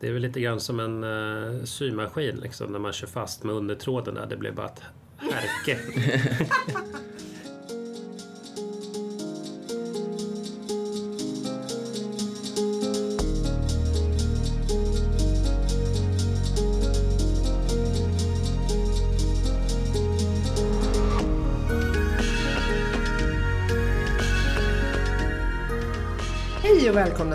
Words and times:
Det 0.00 0.08
är 0.08 0.12
väl 0.12 0.22
lite 0.22 0.40
grann 0.40 0.60
som 0.60 0.80
en 0.80 1.04
uh, 1.04 1.64
symaskin 1.64 2.36
liksom, 2.36 2.72
när 2.72 2.78
man 2.78 2.92
kör 2.92 3.06
fast 3.06 3.44
med 3.44 3.54
undertråden 3.54 4.14
där. 4.14 4.26
Det 4.26 4.36
blir 4.36 4.52
bara 4.52 4.66
ett 4.66 4.82
härke. 5.16 5.78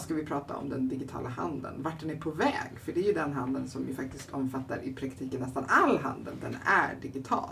Idag 0.00 0.04
ska 0.04 0.14
vi 0.14 0.24
prata 0.24 0.56
om 0.56 0.68
den 0.68 0.88
digitala 0.88 1.28
handeln, 1.28 1.82
vart 1.82 2.00
den 2.00 2.10
är 2.10 2.16
på 2.16 2.30
väg. 2.30 2.72
För 2.84 2.92
det 2.92 3.00
är 3.00 3.04
ju 3.04 3.12
den 3.12 3.32
handeln 3.32 3.68
som 3.68 3.88
ju 3.88 3.94
faktiskt 3.94 4.30
omfattar 4.32 4.78
i 4.82 4.92
praktiken 4.92 5.40
nästan 5.40 5.64
all 5.68 5.98
handel. 5.98 6.34
Den 6.40 6.56
är 6.64 6.96
digital. 7.02 7.50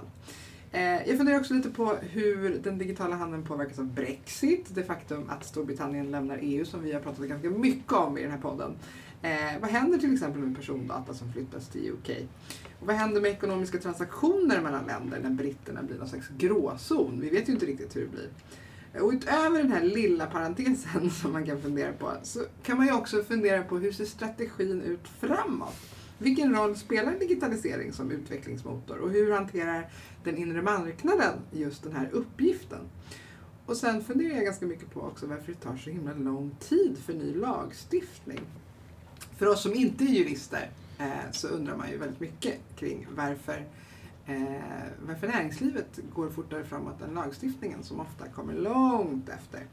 Eh, 0.72 1.08
jag 1.08 1.16
funderar 1.16 1.38
också 1.38 1.54
lite 1.54 1.70
på 1.70 1.94
hur 2.00 2.58
den 2.64 2.78
digitala 2.78 3.16
handeln 3.16 3.44
påverkas 3.44 3.78
av 3.78 3.86
Brexit. 3.86 4.74
Det 4.74 4.82
faktum 4.82 5.30
att 5.30 5.44
Storbritannien 5.44 6.10
lämnar 6.10 6.38
EU 6.42 6.64
som 6.64 6.82
vi 6.82 6.92
har 6.92 7.00
pratat 7.00 7.24
ganska 7.24 7.50
mycket 7.50 7.92
om 7.92 8.18
i 8.18 8.22
den 8.22 8.30
här 8.30 8.38
podden. 8.38 8.72
Eh, 9.22 9.60
vad 9.60 9.70
händer 9.70 9.98
till 9.98 10.12
exempel 10.12 10.42
med 10.42 10.56
persondata 10.56 11.14
som 11.14 11.32
flyttas 11.32 11.68
till 11.68 11.90
UK? 11.90 12.10
Och 12.80 12.86
vad 12.86 12.96
händer 12.96 13.20
med 13.20 13.30
ekonomiska 13.30 13.78
transaktioner 13.78 14.60
mellan 14.60 14.84
länder 14.84 15.20
när 15.22 15.30
britterna 15.30 15.82
blir 15.82 15.98
någon 15.98 16.08
slags 16.08 16.28
gråzon? 16.38 17.20
Vi 17.20 17.30
vet 17.30 17.48
ju 17.48 17.52
inte 17.52 17.66
riktigt 17.66 17.96
hur 17.96 18.00
det 18.00 18.10
blir. 18.10 18.28
Och 19.00 19.12
utöver 19.12 19.58
den 19.58 19.72
här 19.72 19.82
lilla 19.82 20.26
parentesen 20.26 21.10
som 21.22 21.32
man 21.32 21.46
kan 21.46 21.62
fundera 21.62 21.92
på 21.92 22.12
så 22.22 22.40
kan 22.62 22.76
man 22.76 22.86
ju 22.86 22.92
också 22.92 23.22
fundera 23.22 23.62
på 23.62 23.78
hur 23.78 23.92
ser 23.92 24.04
strategin 24.04 24.82
ut 24.82 25.08
framåt? 25.20 25.76
Vilken 26.18 26.54
roll 26.54 26.76
spelar 26.76 27.18
digitalisering 27.18 27.92
som 27.92 28.10
utvecklingsmotor 28.10 28.98
och 28.98 29.10
hur 29.10 29.32
hanterar 29.32 29.90
den 30.24 30.36
inre 30.36 30.62
marknaden 30.62 31.34
just 31.52 31.82
den 31.82 31.92
här 31.92 32.08
uppgiften? 32.12 32.80
Och 33.66 33.76
sen 33.76 34.04
funderar 34.04 34.34
jag 34.34 34.44
ganska 34.44 34.66
mycket 34.66 34.90
på 34.90 35.00
också 35.00 35.26
varför 35.26 35.52
det 35.52 35.58
tar 35.58 35.76
så 35.76 35.90
himla 35.90 36.14
lång 36.14 36.56
tid 36.60 36.98
för 36.98 37.12
ny 37.12 37.34
lagstiftning. 37.34 38.40
För 39.36 39.46
oss 39.46 39.62
som 39.62 39.74
inte 39.74 40.04
är 40.04 40.08
jurister 40.08 40.70
eh, 40.98 41.30
så 41.32 41.48
undrar 41.48 41.76
man 41.76 41.90
ju 41.90 41.98
väldigt 41.98 42.20
mycket 42.20 42.54
kring 42.76 43.06
varför 43.16 43.66
eh, 44.28 44.62
varför 45.06 45.28
näringslivet 45.28 46.00
går 46.14 46.30
fortare 46.30 46.64
framåt 46.64 47.02
än 47.02 47.14
lagstiftningen 47.14 47.82
som 47.82 48.00
ofta 48.00 48.28
kommer 48.28 48.54
långt 48.54 49.28
efter. 49.28 49.66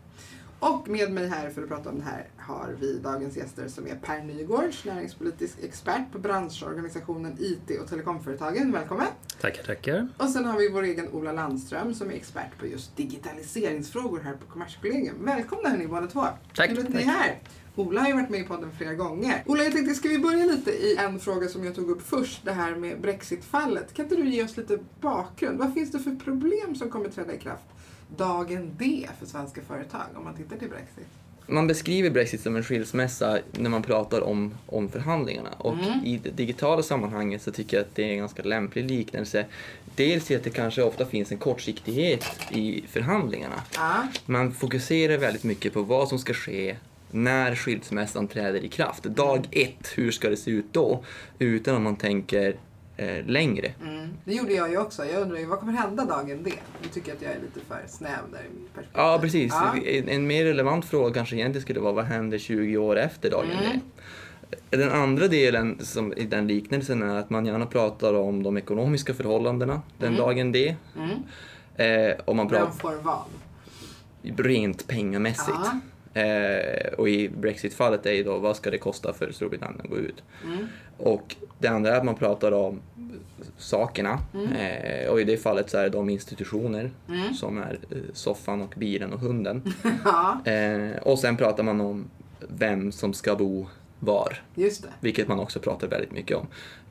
Och 0.60 0.90
med 0.90 1.12
mig 1.12 1.28
här 1.28 1.50
för 1.50 1.64
att 1.64 1.70
prata 1.70 1.90
om 1.90 2.00
det 2.00 2.06
här 2.06 2.28
har 2.38 2.76
vi 2.80 3.00
dagens 3.00 3.38
gäster 3.38 3.68
som 3.68 3.88
är 3.88 3.96
Per 3.96 4.24
Nygårds, 4.24 4.86
näringspolitisk 4.86 5.58
expert 5.64 6.12
på 6.12 6.20
branschorganisationen 6.20 7.36
IT 7.40 7.80
och 7.82 7.90
telekomföretagen. 7.90 8.72
Välkommen! 8.72 9.08
Tackar, 9.42 9.64
tackar! 9.64 10.08
Och 10.18 10.30
sen 10.30 10.46
har 10.46 10.58
vi 10.58 10.70
vår 10.70 10.84
egen 10.84 11.10
Ola 11.10 11.32
Landström 11.32 11.94
som 11.94 12.10
är 12.10 12.14
expert 12.14 12.58
på 12.60 12.68
just 12.68 12.96
digitaliseringsfrågor 12.96 14.20
här 14.20 14.34
på 14.34 14.46
Kommerskollegium. 14.46 15.26
Välkomna 15.26 15.70
hörni 15.70 15.88
båda 15.88 16.08
två! 16.08 16.26
Tack! 16.56 16.70
Kul 16.70 16.80
att 16.80 16.90
ni 16.90 17.02
är 17.02 17.06
här! 17.06 17.40
Ola 17.76 18.02
har 18.02 18.08
ju 18.08 18.14
varit 18.14 18.30
med 18.30 18.40
i 18.40 18.44
podden 18.44 18.72
flera 18.78 18.94
gånger. 18.94 19.44
Ola, 19.46 19.64
jag 19.64 19.74
tänkte, 19.74 19.96
ska 19.96 20.10
vi 20.10 20.20
börja 20.20 20.46
lite 20.46 20.72
i 20.72 20.98
en 20.98 21.20
fråga 21.20 21.48
som 21.48 21.64
jag 21.64 21.76
tog 21.76 21.90
upp 21.90 22.02
först, 22.02 22.46
det 22.46 22.52
här 22.52 22.76
med 22.76 23.02
Brexit-fallet. 23.02 23.94
Kan 23.94 24.06
inte 24.06 24.16
du 24.16 24.30
ge 24.30 24.44
oss 24.44 24.58
lite 24.58 24.80
bakgrund? 25.02 25.60
Vad 25.60 25.74
finns 25.74 25.92
det 25.92 26.00
för 26.00 26.16
problem 26.16 26.76
som 26.76 26.90
kommer 26.90 27.10
träda 27.10 27.34
i 27.34 27.38
kraft 27.38 27.64
dagen 28.18 28.72
D 28.78 29.08
för 29.20 29.26
svenska 29.26 29.62
företag 29.62 30.06
om 30.16 30.24
man 30.24 30.36
tittar 30.36 30.58
till 30.58 30.70
Brexit? 30.70 31.08
Man 31.48 31.68
beskriver 31.68 32.10
Brexit 32.10 32.42
som 32.42 32.56
en 32.56 32.64
skilsmässa 32.64 33.40
när 33.52 33.70
man 33.70 33.84
pratar 33.84 34.22
om, 34.22 34.54
om 34.66 34.90
förhandlingarna 34.90 35.50
och 35.58 35.74
mm. 35.74 36.06
i 36.06 36.18
det 36.24 36.30
digitala 36.30 36.84
sammanhanget 36.84 37.42
så 37.42 37.52
tycker 37.52 37.78
jag 37.78 37.82
att 37.86 37.96
det 37.96 38.04
är 38.04 38.12
en 38.12 38.18
ganska 38.18 38.44
lämplig 38.44 38.92
liknelse. 38.92 39.46
Dels 39.96 40.32
i 40.32 40.36
att 40.36 40.44
det 40.44 40.50
kanske 40.50 40.84
ofta 40.84 41.06
finns 41.06 41.32
en 41.32 41.38
kortsiktighet 41.38 42.26
i 42.52 42.84
förhandlingarna. 42.88 43.64
Ah. 43.78 44.02
Man 44.26 44.54
fokuserar 44.54 45.18
väldigt 45.18 45.44
mycket 45.44 45.74
på 45.74 45.82
vad 45.82 46.08
som 46.08 46.20
ska 46.20 46.34
ske 46.34 46.76
när 47.12 47.56
skilsmässan 47.56 48.28
träder 48.28 48.64
i 48.64 48.68
kraft. 48.68 49.04
Dag 49.04 49.48
ett, 49.52 49.92
hur 49.96 50.12
ska 50.12 50.30
det 50.30 50.38
se 50.38 50.52
ut 50.52 50.66
då? 50.72 51.04
Utan 51.40 51.76
att 51.76 51.82
man 51.82 51.96
tänker 51.96 52.56
eh, 52.98 53.26
längre. 53.26 53.72
Mm. 53.84 54.10
Det 54.26 54.34
gjorde 54.34 54.54
jag 54.54 54.70
ju 54.70 54.78
också. 54.78 55.06
Jag 55.06 55.22
undrar 55.22 55.38
ju, 55.38 55.46
vad 55.46 55.60
kommer 55.60 55.74
hända 55.74 56.06
dagen 56.06 56.44
D? 56.44 56.52
Du 56.84 56.90
tycker 56.90 57.14
att 57.14 57.22
jag 57.22 57.32
är 57.32 57.40
lite 57.40 57.60
för 57.68 57.84
snäv 57.88 58.20
där 58.32 58.40
i 58.40 58.60
mitt 58.60 58.74
perspektiv. 58.74 59.02
Ja, 59.02 59.20
precis. 59.22 59.54
Ja. 59.54 59.78
En, 59.86 60.10
en, 60.10 60.28
mer 60.28 60.46
relevant 60.46 60.86
fråga 60.86 61.14
kanske 61.14 61.36
egentligen 61.36 61.62
skulle 61.62 61.80
vara, 61.80 61.94
vad 61.94 62.06
händer 62.06 62.38
20 62.38 62.78
år 62.78 62.96
efter 62.96 63.32
dagen 63.32 63.52
mm. 63.52 63.64
D? 63.64 63.80
Den 64.70 64.92
andra 64.92 65.28
delen 65.28 65.80
som, 65.82 66.14
i 66.14 66.24
den 66.24 66.48
liknelsen 66.48 67.04
är 67.04 67.16
att 67.16 67.30
man 67.30 67.46
gärna 67.46 67.66
pratar 67.66 68.14
om 68.14 68.44
de 68.44 68.58
ekonomiska 68.58 69.14
förhållandena 69.14 69.82
den 69.98 70.08
mm. 70.08 70.20
dagen 70.20 70.52
D. 70.52 70.76
Mm. 70.96 71.10
Eh, 71.76 72.16
och 72.26 72.36
man 72.36 72.50
pratar... 72.50 72.66
Vem 72.66 72.76
får 72.76 72.96
vad? 73.02 73.24
Rent 74.46 74.88
pengamässigt. 74.88 75.58
Ja. 75.64 75.80
Eh, 76.16 76.94
och 76.98 77.10
i 77.10 77.30
Brexit-fallet 77.30 78.06
är 78.06 78.12
ju 78.12 78.24
då 78.24 78.38
vad 78.38 78.56
ska 78.56 78.72
det 78.72 78.78
kosta 78.78 79.14
för 79.14 79.32
Storbritannien 79.32 79.82
att 79.84 79.90
gå 79.90 79.98
ut? 79.98 80.24
Mm. 80.44 80.68
Och 80.98 81.36
det 81.60 81.68
andra 81.68 81.92
är 81.92 81.98
att 81.98 82.06
man 82.06 82.16
pratar 82.16 82.52
om 82.52 82.82
sakerna 83.58 84.20
mm. 84.34 84.52
eh, 84.52 85.10
och 85.10 85.22
i 85.22 85.24
det 85.24 85.38
fallet 85.38 85.70
så 85.70 85.78
är 85.78 85.84
det 85.84 85.90
de 85.90 86.10
institutioner 86.10 86.92
mm. 87.10 87.34
som 87.34 87.58
är 87.58 87.78
eh, 87.92 87.98
soffan 88.14 88.62
och 88.62 88.74
bilen 88.78 89.14
och 89.14 89.20
hunden. 89.20 89.74
eh, 90.46 91.02
och 91.02 91.20
sen 91.20 91.38
pratar 91.38 91.64
man 91.64 91.82
om 91.82 92.06
vem 92.40 92.92
som 92.92 93.14
ska 93.14 93.36
bo 93.36 93.68
var. 94.00 94.42
Vilket 95.00 95.28
man 95.28 95.40
också 95.40 95.60
pratar 95.60 95.88
väldigt 95.88 96.12
mycket 96.12 96.38
om. 96.38 96.48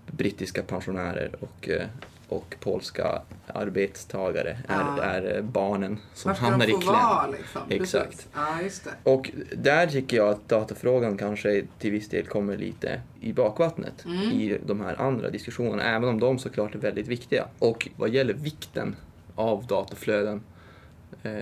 Brittiska 0.07 0.63
pensionärer 0.63 1.31
och 1.41 1.69
eh, 1.69 1.87
och 2.29 2.57
polska 2.61 3.23
arbetstagare 3.47 4.59
är, 4.69 4.81
ja. 4.97 5.03
är 5.03 5.43
barnen 5.43 5.99
som 6.15 6.29
Varför 6.29 6.47
hamnar 6.47 6.67
i 6.67 6.71
kläm. 6.71 6.85
Vara, 6.85 7.27
liksom. 7.27 7.63
Exakt. 7.69 8.29
Det. 8.35 9.11
Och 9.11 9.31
där 9.57 9.87
tycker 9.87 10.17
jag 10.17 10.29
att 10.29 10.49
datafrågan 10.49 11.19
kanske 11.19 11.65
till 11.79 11.91
viss 11.91 12.09
del 12.09 12.27
kommer 12.27 12.57
lite 12.57 13.01
i 13.21 13.33
bakvattnet 13.33 14.05
mm. 14.05 14.23
i 14.23 14.59
de 14.67 14.81
här 14.81 15.01
andra 15.01 15.31
diskussionerna, 15.31 15.83
även 15.83 16.09
om 16.09 16.21
de 16.21 16.39
såklart 16.39 16.75
är 16.75 16.79
väldigt 16.79 17.09
viktiga. 17.09 17.47
Och 17.59 17.89
vad 17.97 18.11
gäller 18.11 18.35
vikten 18.35 18.97
av 19.35 19.67
dataflöden 19.67 20.41
eh, 21.23 21.33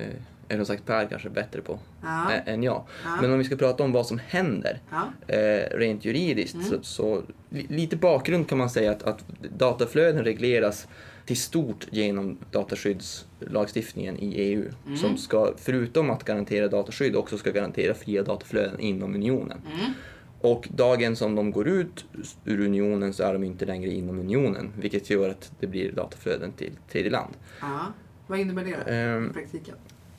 som 0.49 0.67
sagt 0.67 0.87
Per 0.87 1.07
kanske 1.07 1.31
bättre 1.31 1.61
på 1.61 1.79
ja. 2.03 2.31
än 2.31 2.63
jag. 2.63 2.85
Ja. 3.05 3.17
Men 3.21 3.33
om 3.33 3.39
vi 3.39 3.45
ska 3.45 3.57
prata 3.57 3.83
om 3.83 3.93
vad 3.93 4.07
som 4.07 4.21
händer 4.27 4.81
ja. 4.91 5.35
eh, 5.35 5.79
rent 5.79 6.05
juridiskt 6.05 6.55
mm. 6.55 6.67
så, 6.67 6.83
så, 6.83 7.23
lite 7.51 7.97
bakgrund 7.97 8.49
kan 8.49 8.59
man 8.59 8.71
säga 8.71 8.91
att, 8.91 9.03
att 9.03 9.25
dataflöden 9.59 10.25
regleras 10.25 10.87
till 11.27 11.37
stort 11.37 11.87
genom 11.91 12.39
dataskyddslagstiftningen 12.51 14.19
i 14.19 14.35
EU 14.35 14.65
mm. 14.87 14.97
som 14.97 15.17
ska, 15.17 15.53
förutom 15.57 16.11
att 16.11 16.25
garantera 16.25 16.69
dataskydd, 16.69 17.17
också 17.17 17.39
ska 17.39 17.51
garantera 17.51 17.95
fria 17.95 18.23
dataflöden 18.23 18.81
inom 18.81 19.15
unionen. 19.15 19.61
Mm. 19.67 19.93
Och 20.41 20.69
dagen 20.71 21.17
som 21.17 21.35
de 21.35 21.51
går 21.51 21.69
ut 21.69 22.05
ur 22.45 22.61
unionen 22.61 23.13
så 23.13 23.23
är 23.23 23.33
de 23.33 23.45
inte 23.45 23.65
längre 23.65 23.91
inom 23.91 24.19
unionen 24.19 24.73
vilket 24.79 25.11
gör 25.11 25.29
att 25.29 25.53
det 25.61 25.67
blir 25.67 25.93
dataflöden 25.93 26.53
till 26.53 26.73
tredje 26.89 27.11
land. 27.11 27.35
Ja. 27.61 27.93
Vad 28.27 28.41
innebär 28.41 28.65
det 28.65 29.17
um, 29.17 29.31
i 29.31 29.33
praktiken? 29.33 29.75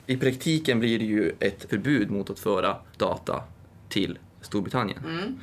I 0.06 0.16
praktiken 0.16 0.80
blir 0.80 0.98
det 0.98 1.04
ju 1.04 1.32
ett 1.40 1.70
förbud 1.70 2.10
mot 2.10 2.30
att 2.30 2.38
föra 2.38 2.76
data 2.96 3.42
till 3.88 4.18
Storbritannien. 4.40 4.98
Mm. 5.04 5.40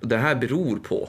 Det 0.00 0.16
här 0.16 0.34
beror 0.34 0.78
på 0.78 1.08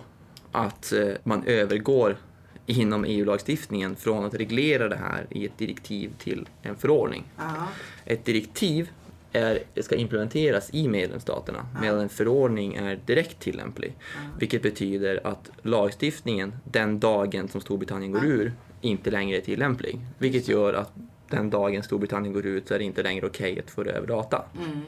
att 0.51 0.94
eh, 0.94 1.07
man 1.24 1.44
övergår 1.45 2.18
inom 2.65 3.06
EU-lagstiftningen 3.06 3.95
från 3.95 4.25
att 4.25 4.33
reglera 4.33 4.89
det 4.89 4.95
här 4.95 5.27
i 5.30 5.45
ett 5.45 5.57
direktiv 5.57 6.12
till 6.18 6.47
en 6.62 6.75
förordning. 6.75 7.24
Aha. 7.38 7.68
Ett 8.06 8.25
direktiv 8.25 8.89
är, 9.31 9.59
ska 9.81 9.95
implementeras 9.95 10.69
i 10.74 10.88
medlemsstaterna 10.88 11.59
Aha. 11.59 11.81
medan 11.81 12.00
en 12.00 12.09
förordning 12.09 12.75
är 12.75 13.00
direkt 13.06 13.39
tillämplig. 13.39 13.94
Aha. 14.18 14.27
Vilket 14.39 14.62
betyder 14.62 15.27
att 15.27 15.51
lagstiftningen 15.62 16.56
den 16.63 17.00
dagen 17.00 17.47
som 17.47 17.62
Storbritannien 17.62 18.12
går 18.12 18.25
ur 18.25 18.53
inte 18.81 19.12
längre 19.12 19.38
är 19.38 19.42
tillämplig. 19.42 20.00
Vilket 20.18 20.47
gör 20.47 20.74
att 20.74 20.92
den 21.30 21.50
dagen 21.50 21.83
Storbritannien 21.83 22.33
går 22.33 22.45
ut 22.45 22.68
så 22.68 22.74
är 22.74 22.80
det 22.80 22.86
inte 22.86 23.04
längre 23.04 23.25
okej 23.25 23.51
okay 23.51 23.63
att 23.63 23.72
föra 23.72 23.92
över 23.92 24.07
data. 24.07 24.45
Mm. 24.57 24.81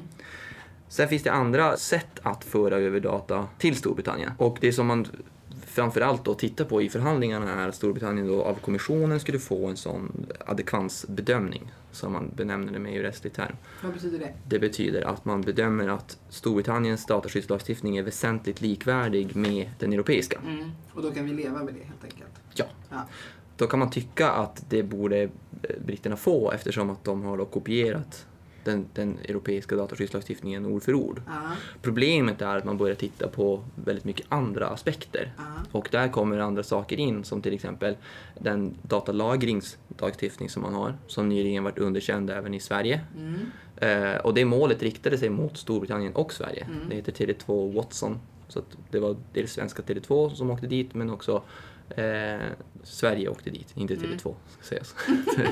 Sen 0.90 1.08
finns 1.08 1.24
det 1.24 1.32
andra 1.32 1.78
sätt 1.78 2.20
att 2.22 2.44
föra 2.44 2.78
över 2.78 3.00
data 3.00 3.48
till 3.58 3.76
Storbritannien. 3.76 4.32
Och 4.38 4.58
det 4.62 4.74
som 4.74 4.88
man 4.88 5.08
framförallt 5.66 6.26
då 6.26 6.34
tittar 6.34 6.66
på 6.66 6.82
i 6.82 6.90
förhandlingarna 6.90 7.54
är 7.54 7.68
att 7.68 7.76
Storbritannien 7.76 8.28
då 8.28 8.44
av 8.44 8.54
kommissionen 8.54 9.20
skulle 9.20 9.40
få 9.40 9.68
en 9.68 9.78
sån 9.78 10.26
adekvansbedömning, 10.46 11.72
som 11.92 12.14
man 12.14 12.32
benämner 12.36 12.74
det 12.74 12.80
med 12.80 12.96
i 12.96 13.04
rättslig 13.04 13.34
term. 13.34 13.56
Vad 13.84 13.94
betyder 13.94 14.20
det? 14.20 14.34
Det 14.48 14.60
betyder 14.60 15.02
att 15.02 15.26
man 15.26 15.42
bedömer 15.42 15.88
att 15.88 16.18
Storbritanniens 16.30 17.06
dataskyddslagstiftning 17.06 17.98
är 17.98 18.04
väsentligt 18.04 18.62
likvärdig 18.62 19.36
med 19.36 19.70
den 19.80 19.94
europeiska. 19.94 20.40
Mm. 20.48 20.72
Och 20.94 21.02
då 21.02 21.12
kan 21.12 21.26
vi 21.26 21.34
leva 21.34 21.64
med 21.64 21.74
det 21.74 21.84
helt 21.84 22.04
enkelt. 22.04 22.32
Ja. 22.54 22.66
Ja. 22.90 23.08
Då 23.58 23.68
kan 23.68 23.80
man 23.80 23.90
tycka 23.90 24.30
att 24.30 24.66
det 24.70 24.84
borde 24.84 25.30
britterna 25.86 26.16
få 26.16 26.52
eftersom 26.52 26.90
att 26.90 27.04
de 27.04 27.24
har 27.24 27.46
kopierat 27.46 28.26
den, 28.68 28.86
den 28.94 29.18
europeiska 29.24 29.76
dataskyddslagstiftningen 29.76 30.66
ord 30.66 30.84
för 30.84 30.94
ord. 30.94 31.22
Ja. 31.28 31.42
Problemet 31.82 32.42
är 32.42 32.58
att 32.58 32.66
man 32.66 32.78
börjar 32.78 32.96
titta 32.96 33.28
på 33.28 33.64
väldigt 33.76 34.06
mycket 34.06 34.26
andra 34.30 34.68
aspekter. 34.68 35.34
Ja. 35.38 35.44
Och 35.72 35.88
där 35.92 36.08
kommer 36.08 36.40
andra 36.40 36.64
saker 36.64 37.00
in 37.00 37.24
som 37.24 37.42
till 37.42 37.54
exempel 37.54 37.96
den 38.40 38.76
datalagringslagstiftning 38.82 40.50
som 40.50 40.62
man 40.62 40.74
har 40.74 40.94
som 41.08 41.30
nyligen 41.30 41.64
varit 41.64 41.78
underkänd 41.78 42.30
även 42.30 42.54
i 42.54 42.60
Sverige. 42.60 43.02
Mm. 43.18 43.52
Eh, 43.78 44.18
och 44.18 44.34
det 44.34 44.46
målet 44.46 44.84
riktade 44.84 45.18
sig 45.18 45.30
mot 45.30 45.58
Storbritannien 45.58 46.16
och 46.16 46.34
Sverige. 46.34 46.64
Mm. 46.66 46.90
Det 46.90 46.96
heter 46.96 47.12
Tele2 47.12 47.74
Watson. 47.74 48.20
Så 48.48 48.62
det 48.92 49.00
var 49.00 49.16
dels 49.34 49.52
svenska 49.52 49.84
Tele2 49.84 50.34
som 50.34 50.52
åkte 50.52 50.68
dit 50.68 50.94
men 50.94 51.10
också 51.10 51.44
eh, 51.90 52.42
Sverige 52.84 53.30
åkte 53.30 53.50
dit, 53.50 53.72
inte 53.76 53.96
Tele2 53.96 54.34
ska 54.50 54.64
sägas. 54.64 54.96
eh, 55.08 55.48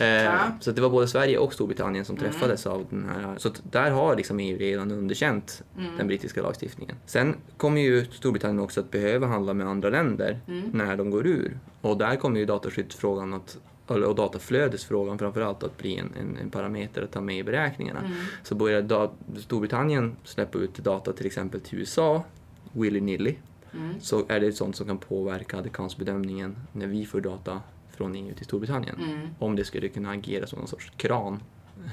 Mm. 0.00 0.24
Ja. 0.24 0.38
Så 0.60 0.70
det 0.72 0.80
var 0.80 0.90
både 0.90 1.08
Sverige 1.08 1.38
och 1.38 1.52
Storbritannien 1.52 2.04
som 2.04 2.16
Mm. 2.16 2.30
träffades 2.32 2.66
av 2.66 2.86
den 2.90 3.08
här. 3.14 3.38
Så 3.38 3.50
där 3.70 3.90
har 3.90 4.16
liksom 4.16 4.40
EU 4.40 4.58
redan 4.58 4.90
underkänt 4.90 5.62
Mm. 5.78 5.96
den 5.96 6.06
brittiska 6.06 6.42
lagstiftningen. 6.42 6.96
Sen 7.06 7.36
kommer 7.56 7.80
ju 7.80 8.04
Storbritannien 8.04 8.60
också 8.64 8.80
att 8.80 8.90
behöva 8.90 9.26
handla 9.26 9.54
med 9.54 9.66
andra 9.68 9.90
länder 9.90 10.40
Mm. 10.48 10.70
när 10.72 10.96
de 10.96 11.10
går 11.10 11.26
ur. 11.26 11.58
Och 11.80 11.98
där 11.98 12.16
kommer 12.16 12.40
ju 12.40 12.46
dataskyddsfrågan 12.46 13.34
att 13.34 13.58
och 13.86 14.14
dataflödesfrågan 14.14 15.18
framförallt 15.18 15.62
att 15.62 15.78
bli 15.78 15.96
en, 15.98 16.12
en, 16.20 16.36
en 16.42 16.50
parameter 16.50 17.02
att 17.02 17.12
ta 17.12 17.20
med 17.20 17.38
i 17.38 17.42
beräkningarna. 17.42 18.00
Mm. 18.00 18.12
Så 18.42 18.54
börjar 18.54 19.10
Storbritannien 19.40 20.16
släppa 20.24 20.58
ut 20.58 20.74
data 20.78 21.12
till 21.12 21.26
exempel 21.26 21.60
till 21.60 21.78
USA, 21.78 22.24
willy-nilly, 22.72 23.34
Mm. 23.74 24.00
så 24.00 24.24
är 24.28 24.40
det 24.40 24.52
sånt 24.52 24.76
som 24.76 24.86
kan 24.86 24.98
påverka 24.98 25.58
adekansbedömningen 25.58 26.56
när 26.72 26.86
vi 26.86 27.06
får 27.06 27.20
data 27.20 27.60
från 27.96 28.14
EU 28.14 28.34
till 28.34 28.44
Storbritannien. 28.44 28.96
Mm. 29.00 29.28
Om 29.38 29.56
det 29.56 29.64
skulle 29.64 29.88
kunna 29.88 30.10
agera 30.10 30.46
som 30.46 30.58
någon 30.58 30.68
sorts 30.68 30.92
kran 30.96 31.42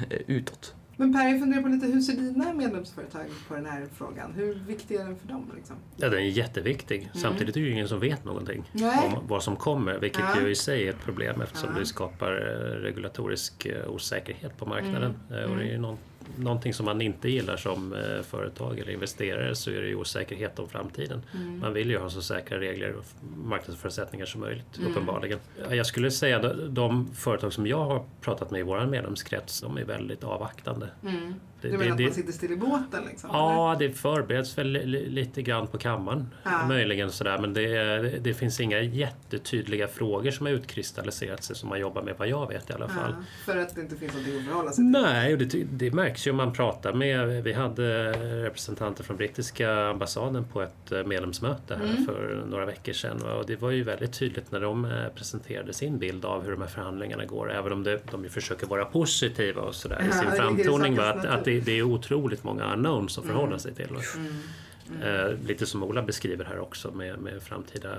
eh, 0.09 0.19
utåt. 0.27 0.75
Men 0.95 1.13
Per, 1.13 1.27
jag 1.27 1.39
funderar 1.39 1.61
på 1.61 1.67
lite, 1.67 1.85
hur 1.87 2.01
ser 2.01 2.13
dina 2.13 2.53
medlemsföretag 2.53 3.25
på 3.47 3.55
den 3.55 3.65
här 3.65 3.85
frågan? 3.93 4.33
Hur 4.35 4.53
viktig 4.67 4.95
är 4.95 5.03
den 5.05 5.15
för 5.15 5.27
dem? 5.27 5.51
Liksom? 5.55 5.75
Ja, 5.95 6.09
den 6.09 6.19
är 6.19 6.23
jätteviktig. 6.23 7.09
Samtidigt 7.13 7.55
är 7.55 7.59
det 7.61 7.65
ju 7.67 7.73
ingen 7.73 7.87
som 7.87 7.99
vet 7.99 8.25
någonting 8.25 8.69
Nej. 8.71 8.97
om 9.15 9.27
vad 9.27 9.43
som 9.43 9.55
kommer, 9.55 9.99
vilket 9.99 10.23
Ja. 10.35 10.41
ju 10.41 10.49
i 10.49 10.55
sig 10.55 10.87
är 10.87 10.89
ett 10.89 10.99
problem 11.05 11.41
eftersom 11.41 11.69
Ja. 11.73 11.79
det 11.79 11.85
skapar 11.85 12.31
eh, 12.31 12.81
regulatorisk 12.81 13.65
eh, 13.65 13.89
osäkerhet 13.89 14.57
på 14.57 14.65
marknaden. 14.65 15.13
Mm. 15.29 15.51
Och 15.51 15.57
det 15.57 15.63
är 15.63 15.71
ju 15.71 15.77
någon, 15.77 15.97
någonting 16.37 16.73
som 16.73 16.85
man 16.85 17.01
inte 17.01 17.29
gillar 17.29 17.57
som 17.57 17.93
eh, 17.93 18.21
företag 18.21 18.79
eller 18.79 18.91
investerare 18.91 19.55
så 19.55 19.71
är 19.71 19.81
det 19.81 19.87
ju 19.87 19.95
osäkerhet 19.95 20.59
om 20.59 20.69
framtiden. 20.69 21.21
Mm. 21.35 21.59
Man 21.59 21.73
vill 21.73 21.89
ju 21.89 21.97
ha 21.97 22.09
så 22.09 22.21
säkra 22.21 22.59
regler 22.59 22.93
och 22.95 23.05
marknadsförutsättningar 23.37 24.25
som 24.25 24.41
möjligt, 24.41 24.77
Mm. 24.77 24.91
uppenbarligen. 24.91 25.39
Ja, 25.69 25.75
Jag 25.75 25.85
skulle 25.85 26.11
säga 26.11 26.37
att 26.37 26.75
de 26.75 27.07
företag 27.15 27.53
som 27.53 27.67
jag 27.67 27.85
har 27.85 28.05
pratat 28.21 28.51
med 28.51 28.59
i 28.59 28.63
vår 28.63 28.85
medlemskrets, 28.85 29.61
de 29.61 29.77
är 29.77 29.83
väldigt 29.85 30.23
avvaktande. 30.23 30.89
Mm. 31.03 31.33
Det- 31.61 31.67
Du 31.69 31.77
menar 31.77 31.85
det- 31.97 32.03
att 32.03 32.09
man 32.09 32.13
sitter 32.13 32.31
still 32.33 32.51
i 32.51 32.55
båten? 32.55 33.03
Liksom, 33.09 33.29
eller? 33.29 33.39
Ja, 33.39 33.75
det 33.79 33.89
förbereds 33.91 34.57
väl 34.57 34.67
li- 34.67 35.09
lite 35.09 35.41
grann 35.41 35.67
på 35.67 35.77
kammaren. 35.77 36.27
Ja. 36.43 36.67
Möjligen 36.67 37.11
sådär, 37.11 37.37
men 37.41 37.53
det, 37.53 38.19
det 38.23 38.33
finns 38.33 38.59
inga 38.59 38.79
jättetydliga 38.81 39.87
frågor 39.87 40.31
som 40.31 40.45
har 40.45 40.53
utkristalliserat 40.53 41.43
sig 41.43 41.55
som 41.55 41.69
man 41.69 41.79
jobbar 41.79 42.01
med, 42.01 42.15
vad 42.17 42.27
jag 42.27 42.47
vet 42.47 42.69
i 42.69 42.73
alla 42.73 42.87
fall. 42.87 43.15
Ja, 43.17 43.23
för 43.53 43.57
att 43.61 43.75
det 43.75 43.81
inte 43.81 43.95
finns 43.95 44.13
någonting 44.13 44.37
att 44.39 44.45
förhålla 44.45 44.71
sig 44.71 44.75
till? 44.75 44.91
Nej, 44.91 45.33
och 45.33 45.39
det, 45.39 45.63
det 45.71 45.91
märks 45.93 46.27
ju 46.27 46.31
om 46.31 46.37
man 46.37 46.53
pratar 46.53 46.93
med... 46.93 47.43
Vi 47.43 47.53
hade 47.53 48.11
representanter 48.43 49.03
från 49.03 49.17
brittiska 49.17 49.73
ambassaden 49.73 50.43
på 50.53 50.61
ett 50.61 50.91
eh, 50.91 51.03
medlemsmöte 51.03 51.75
här 51.75 51.89
Mm. 51.89 52.05
för 52.05 52.43
några 52.49 52.65
veckor 52.65 52.93
sedan. 52.93 53.21
Och 53.21 53.45
det 53.45 53.55
var 53.61 53.71
ju 53.71 53.83
väldigt 53.83 54.13
tydligt 54.13 54.51
när 54.51 54.59
de 54.59 54.85
eh, 54.85 54.91
presenterade 55.15 55.73
sin 55.73 55.97
bild 55.99 56.25
av 56.25 56.43
hur 56.43 56.51
de 56.51 56.61
här 56.61 56.67
förhandlingarna 56.69 57.25
går. 57.25 57.51
Även 57.53 57.71
om 57.73 57.83
de 58.11 58.23
ju 58.23 58.29
försöker 58.29 58.67
vara 58.67 58.85
positiva 58.85 59.61
och 59.61 59.75
sådär 59.75 60.01
i 60.01 60.05
Ja, 60.05 60.11
sin 60.13 60.33
i 60.33 60.37
framtoning. 60.37 60.95
sakens 60.95 60.97
va, 60.97 61.29
Att, 61.29 61.39
att 61.39 61.47
det, 61.53 61.59
det 61.59 61.71
är 61.79 61.83
otroligt 61.83 62.43
många 62.43 62.73
unknowns 62.73 63.17
att 63.17 63.25
förhålla 63.25 63.47
Mm. 63.47 63.59
sig 63.59 63.75
till. 63.75 63.87
Mm. 64.17 65.01
Eh, 65.01 65.47
lite 65.47 65.65
som 65.65 65.83
Ola 65.83 66.01
beskriver 66.01 66.45
här 66.45 66.59
också 66.59 66.91
med, 66.91 67.19
med 67.19 67.41
framtida 67.43 67.89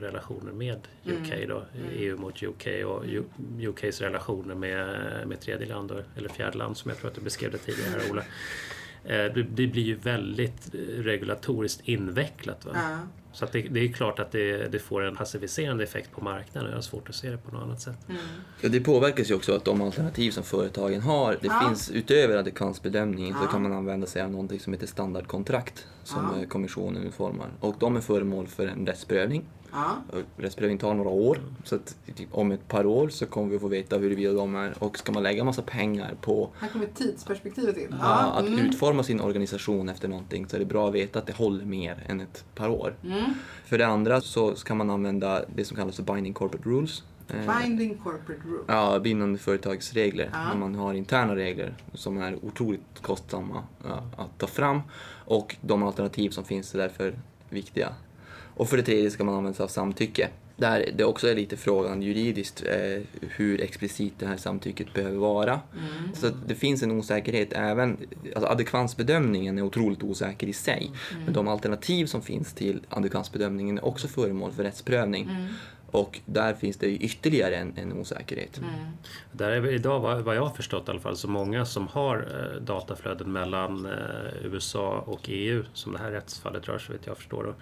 relationer 0.00 0.52
med 0.52 0.76
UK 1.04 1.32
Mm. 1.32 1.48
då, 1.48 1.56
Mm. 1.74 1.88
EU 1.92 2.16
mot 2.16 2.42
UK 2.42 2.66
och 2.86 3.04
U- 3.06 3.22
UKs 3.60 4.00
relationer 4.00 4.54
med, 4.54 4.88
med 5.28 5.40
tredje 5.40 5.66
land 5.66 5.88
då, 5.88 6.00
eller 6.16 6.28
fjärde 6.28 6.58
land 6.58 6.76
som 6.76 6.88
jag 6.88 6.98
tror 6.98 7.08
att 7.10 7.14
du 7.16 7.20
beskrev 7.20 7.50
det 7.52 7.58
tidigare 7.58 7.90
här 8.02 8.10
Ola. 8.12 8.22
Eh, 9.04 9.34
det, 9.34 9.42
det 9.42 9.66
blir 9.66 9.82
ju 9.82 9.94
väldigt 9.94 10.74
eh, 10.74 10.78
regulatoriskt 11.02 11.80
invecklat. 11.88 12.64
Va? 12.64 12.70
Ja. 12.74 12.98
Så 13.32 13.44
att 13.44 13.52
det, 13.52 13.62
det 13.62 13.80
är 13.80 13.88
klart 13.92 14.18
att 14.18 14.32
det, 14.32 14.68
det 14.68 14.78
får 14.78 15.02
en 15.04 15.16
passiviserande 15.16 15.84
effekt 15.84 16.12
på 16.12 16.24
marknaden 16.24 16.66
och 16.66 16.70
jag 16.72 16.76
har 16.76 16.82
svårt 16.82 17.08
att 17.08 17.14
se 17.14 17.30
det 17.30 17.36
på 17.38 17.50
något 17.54 17.62
annat 17.62 17.80
sätt. 17.80 17.96
Mm. 18.08 18.20
Ja, 18.60 18.68
det 18.68 18.80
påverkas 18.80 19.30
ju 19.30 19.34
också 19.34 19.54
att 19.54 19.64
de 19.64 19.82
alternativ 19.82 20.30
som 20.30 20.42
företagen 20.44 21.00
har, 21.00 21.32
det 21.40 21.46
Ja. 21.46 21.64
finns 21.68 21.90
utöver 21.90 22.36
adekansbedömningen 22.36 23.34
så 23.34 23.44
Ja. 23.44 23.50
kan 23.50 23.62
man 23.62 23.72
använda 23.72 24.06
sig 24.06 24.22
av 24.22 24.30
någonting 24.30 24.60
som 24.60 24.72
heter 24.72 24.86
standardkontrakt 24.86 25.86
som 26.04 26.30
Ja. 26.36 26.42
eh, 26.42 26.48
kommissionen 26.48 27.02
utformar. 27.02 27.48
Och 27.60 27.74
de 27.78 27.96
är 27.96 28.00
föremål 28.00 28.46
för 28.46 28.66
en 28.66 28.86
rättsprövning. 28.86 29.44
Ja. 29.72 29.96
Rättsprövning 30.36 30.78
tar 30.78 30.94
några 30.94 31.10
år, 31.10 31.38
så 31.64 31.74
att 31.74 31.96
typ 32.16 32.28
om 32.30 32.52
ett 32.52 32.68
par 32.68 32.86
år 32.86 33.08
så 33.08 33.26
kommer 33.26 33.48
vi 33.48 33.58
få 33.58 33.68
veta 33.68 33.98
huruvida 33.98 34.32
de 34.32 34.54
är, 34.54 34.74
och 34.78 34.98
ska 34.98 35.12
man 35.12 35.22
lägga 35.22 35.44
massa 35.44 35.62
pengar 35.62 36.14
på 36.20 36.50
Här 36.58 36.68
kommer 36.68 36.86
tidsperspektivet 36.86 37.76
in. 37.76 37.94
ja, 38.00 38.32
att 38.32 38.46
mm. 38.46 38.58
utforma 38.58 39.02
sin 39.02 39.20
organisation 39.20 39.88
efter 39.88 40.08
någonting 40.08 40.48
så 40.48 40.56
är 40.56 40.60
det 40.60 40.66
bra 40.66 40.88
att 40.88 40.94
veta 40.94 41.18
att 41.18 41.26
det 41.26 41.36
håller 41.36 41.64
mer 41.64 42.04
än 42.08 42.20
ett 42.20 42.44
par 42.54 42.68
år. 42.68 42.94
Mm. 43.04 43.24
För 43.64 43.78
det 43.78 43.86
andra 43.86 44.20
så 44.20 44.54
kan 44.54 44.76
man 44.76 44.90
använda 44.90 45.44
det 45.54 45.64
som 45.64 45.76
kallas 45.76 45.96
för 45.96 46.02
binding 46.02 46.32
corporate 46.32 46.68
rules. 46.68 47.02
Eh, 47.28 47.60
Binding 47.60 47.98
corporate 47.98 48.42
rule. 48.44 48.64
Ja, 48.66 48.98
bindande 48.98 49.38
företagsregler. 49.38 50.30
Ja. 50.32 50.48
När 50.48 50.56
man 50.56 50.74
har 50.74 50.94
interna 50.94 51.36
regler 51.36 51.74
som 51.94 52.18
är 52.18 52.44
otroligt 52.44 53.02
kostsamma 53.02 53.62
att 54.16 54.38
ta 54.38 54.46
fram. 54.46 54.80
Och 55.24 55.56
de 55.60 55.82
alternativ 55.82 56.30
som 56.30 56.44
finns 56.44 56.74
är 56.74 56.78
därför 56.78 57.18
viktiga. 57.48 57.94
Och 58.62 58.68
för 58.68 58.76
det 58.76 58.82
tredje 58.82 59.10
ska 59.10 59.24
man 59.24 59.34
använda 59.34 59.56
sig 59.56 59.64
av 59.64 59.68
samtycke. 59.68 60.28
Där 60.56 60.90
det 60.96 61.04
också 61.04 61.28
är 61.28 61.34
lite 61.34 61.56
frågan 61.56 62.02
juridiskt 62.02 62.62
eh, 62.66 63.02
hur 63.20 63.60
explicit 63.60 64.12
det 64.18 64.26
här 64.26 64.36
samtycket 64.36 64.94
behöver 64.94 65.16
vara. 65.16 65.60
Mm. 65.72 66.14
Så 66.14 66.26
att 66.26 66.48
det 66.48 66.54
finns 66.54 66.82
en 66.82 66.90
osäkerhet 66.90 67.52
även, 67.52 67.96
alltså 68.34 68.50
adekvansbedömningen 68.50 69.58
är 69.58 69.62
otroligt 69.62 70.02
osäker 70.02 70.46
i 70.46 70.52
sig. 70.52 70.90
Mm. 71.10 71.24
Men 71.24 71.34
de 71.34 71.48
alternativ 71.48 72.06
som 72.06 72.22
finns 72.22 72.52
till 72.52 72.80
adekvansbedömningen 72.88 73.78
är 73.78 73.84
också 73.84 74.08
föremål 74.08 74.52
för 74.52 74.62
rättsprövning. 74.62 75.24
Mm. 75.24 75.48
Och 75.90 76.20
där 76.26 76.54
finns 76.54 76.76
det 76.76 76.86
ju 76.86 76.96
ytterligare 76.96 77.56
en, 77.56 77.72
en 77.76 77.92
osäkerhet. 77.92 78.58
Mm. 78.58 78.70
Där 79.32 79.50
är 79.50 79.60
vi 79.60 79.74
idag, 79.74 80.00
vad 80.00 80.20
vad 80.20 80.36
jag 80.36 80.42
har 80.42 80.54
förstått 80.54 80.88
i 80.88 80.90
alla 80.90 81.00
fall, 81.00 81.16
så 81.16 81.28
många 81.28 81.64
som 81.66 81.88
har 81.88 82.16
eh, 82.16 82.62
dataflöden 82.62 83.32
mellan 83.32 83.86
eh, 83.86 83.92
USA 84.44 85.04
och 85.06 85.20
EU, 85.24 85.64
som 85.72 85.92
det 85.92 85.98
här 85.98 86.10
rättsfallet 86.10 86.68
rör 86.68 86.78
så 86.78 86.92
vet 86.92 87.06
jag 87.06 87.16
förstår. 87.16 87.54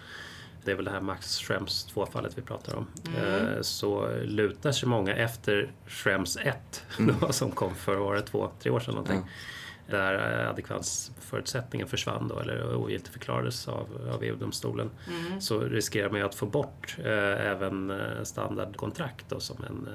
Det 0.64 0.71
är 0.71 0.76
väl 0.76 0.85
det 0.85 0.90
här 0.90 1.00
Max 1.00 1.38
Schrems 1.38 1.88
2-fallet 1.95 2.38
vi 2.38 2.43
pratar 2.43 2.76
om. 2.76 2.87
Mm. 3.07 3.47
Eh, 3.47 3.61
så 3.61 4.09
lutar 4.23 4.73
sig 4.73 4.88
många 4.88 5.14
efter 5.14 5.73
Schrems 5.87 6.37
1, 6.37 6.85
då, 7.21 7.33
som 7.33 7.50
kom 7.50 7.75
för 7.75 7.99
året, 7.99 8.26
två, 8.26 8.50
tre 8.61 8.71
år 8.71 8.81
sedan 8.81 8.95
någonting. 8.95 9.31
Där 9.90 10.43
eh, 10.43 10.50
adekvansförutsättningen 10.50 11.88
försvann 11.88 12.29
då, 12.29 12.38
eller 12.38 12.75
ogiltigförklarades 12.75 13.69
av, 13.69 14.11
av 14.14 14.23
EU-domstolen. 14.23 14.90
Mm. 15.09 15.40
Så 15.40 15.61
riskerar 15.61 16.11
man 16.11 16.21
ju 16.21 16.26
att 16.26 16.35
få 16.35 16.47
bort 16.47 16.97
eh, 16.99 17.47
även 17.47 17.90
eh, 17.90 18.23
standardkontrakt 18.23 19.25
då, 19.29 19.40
som 19.40 19.64
en 19.64 19.88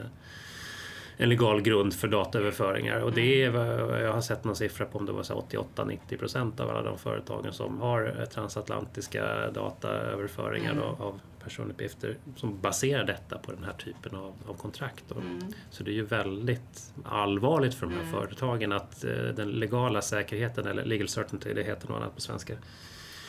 en 1.18 1.30
legal 1.30 1.62
grund 1.62 1.94
för 1.94 2.08
dataöverföringar. 2.08 3.00
Och 3.00 3.12
det 3.14 3.44
är, 3.44 3.50
vad- 3.50 4.04
jag 4.04 4.14
har 4.14 4.22
sett 4.22 4.44
någon 4.44 4.56
siffra 4.56 4.86
på 4.86 4.98
om 5.00 5.06
det 5.06 5.12
var 5.12 5.24
så 5.24 5.34
här 5.34 5.42
88-90 5.76 6.18
procent 6.18 6.60
av 6.60 6.70
alla 6.70 6.82
de 6.82 6.98
företagen 6.98 7.54
som 7.54 7.82
har 7.82 8.16
eh, 8.20 8.26
transatlantiska 8.26 9.52
dataöverföringar 9.52 10.72
Mm. 10.72 10.84
av, 10.84 11.20
personuppgifter 11.44 12.18
som 12.36 12.62
baserar 12.62 13.04
detta 13.04 13.38
på 13.38 13.52
den 13.52 13.64
här 13.64 13.74
typen 13.74 14.16
av, 14.16 14.34
av 14.48 14.54
kontrakt. 14.54 15.12
Mm. 15.12 15.40
Så 15.70 15.84
det 15.84 15.92
är 15.92 15.96
ju 15.96 16.06
väldigt 16.06 16.94
allvarligt 17.06 17.74
för 17.76 17.86
de 17.86 17.94
här 17.94 18.02
Mm. 18.02 18.14
företagen 18.14 18.72
att 18.72 19.04
eh, 19.04 19.12
den 19.12 19.50
legala 19.52 20.02
säkerheten, 20.02 20.68
eller 20.68 20.86
legal 20.86 21.08
certainty, 21.08 21.54
det 21.54 21.64
heter 21.64 21.88
något 21.88 21.98
annat 22.02 22.16
på 22.16 22.22
svenska. 22.22 22.54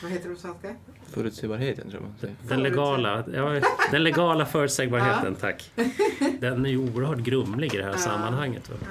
Vad 0.01 0.11
heter 0.11 0.29
det 0.29 0.35
på 0.35 0.41
svenska? 0.41 0.75
Förutsägbarheten 1.05 1.89
tror 1.89 2.01
jag 2.01 2.09
man 2.09 2.19
säger. 2.19 2.35
Den 2.47 2.63
legala, 2.63 3.23
ja, 3.33 3.61
den 3.91 4.03
legala 4.03 4.45
förutsägbarheten, 4.45 5.35
tack. 5.35 5.71
Den 6.39 6.65
är 6.65 6.69
ju 6.69 6.77
oerhört 6.77 7.19
grumlig 7.19 7.73
i 7.73 7.77
det 7.77 7.83
här 7.83 7.91
Ja. 7.91 7.97
sammanhanget. 7.97 8.69
Va? 8.69 8.75
Ja. 8.81 8.87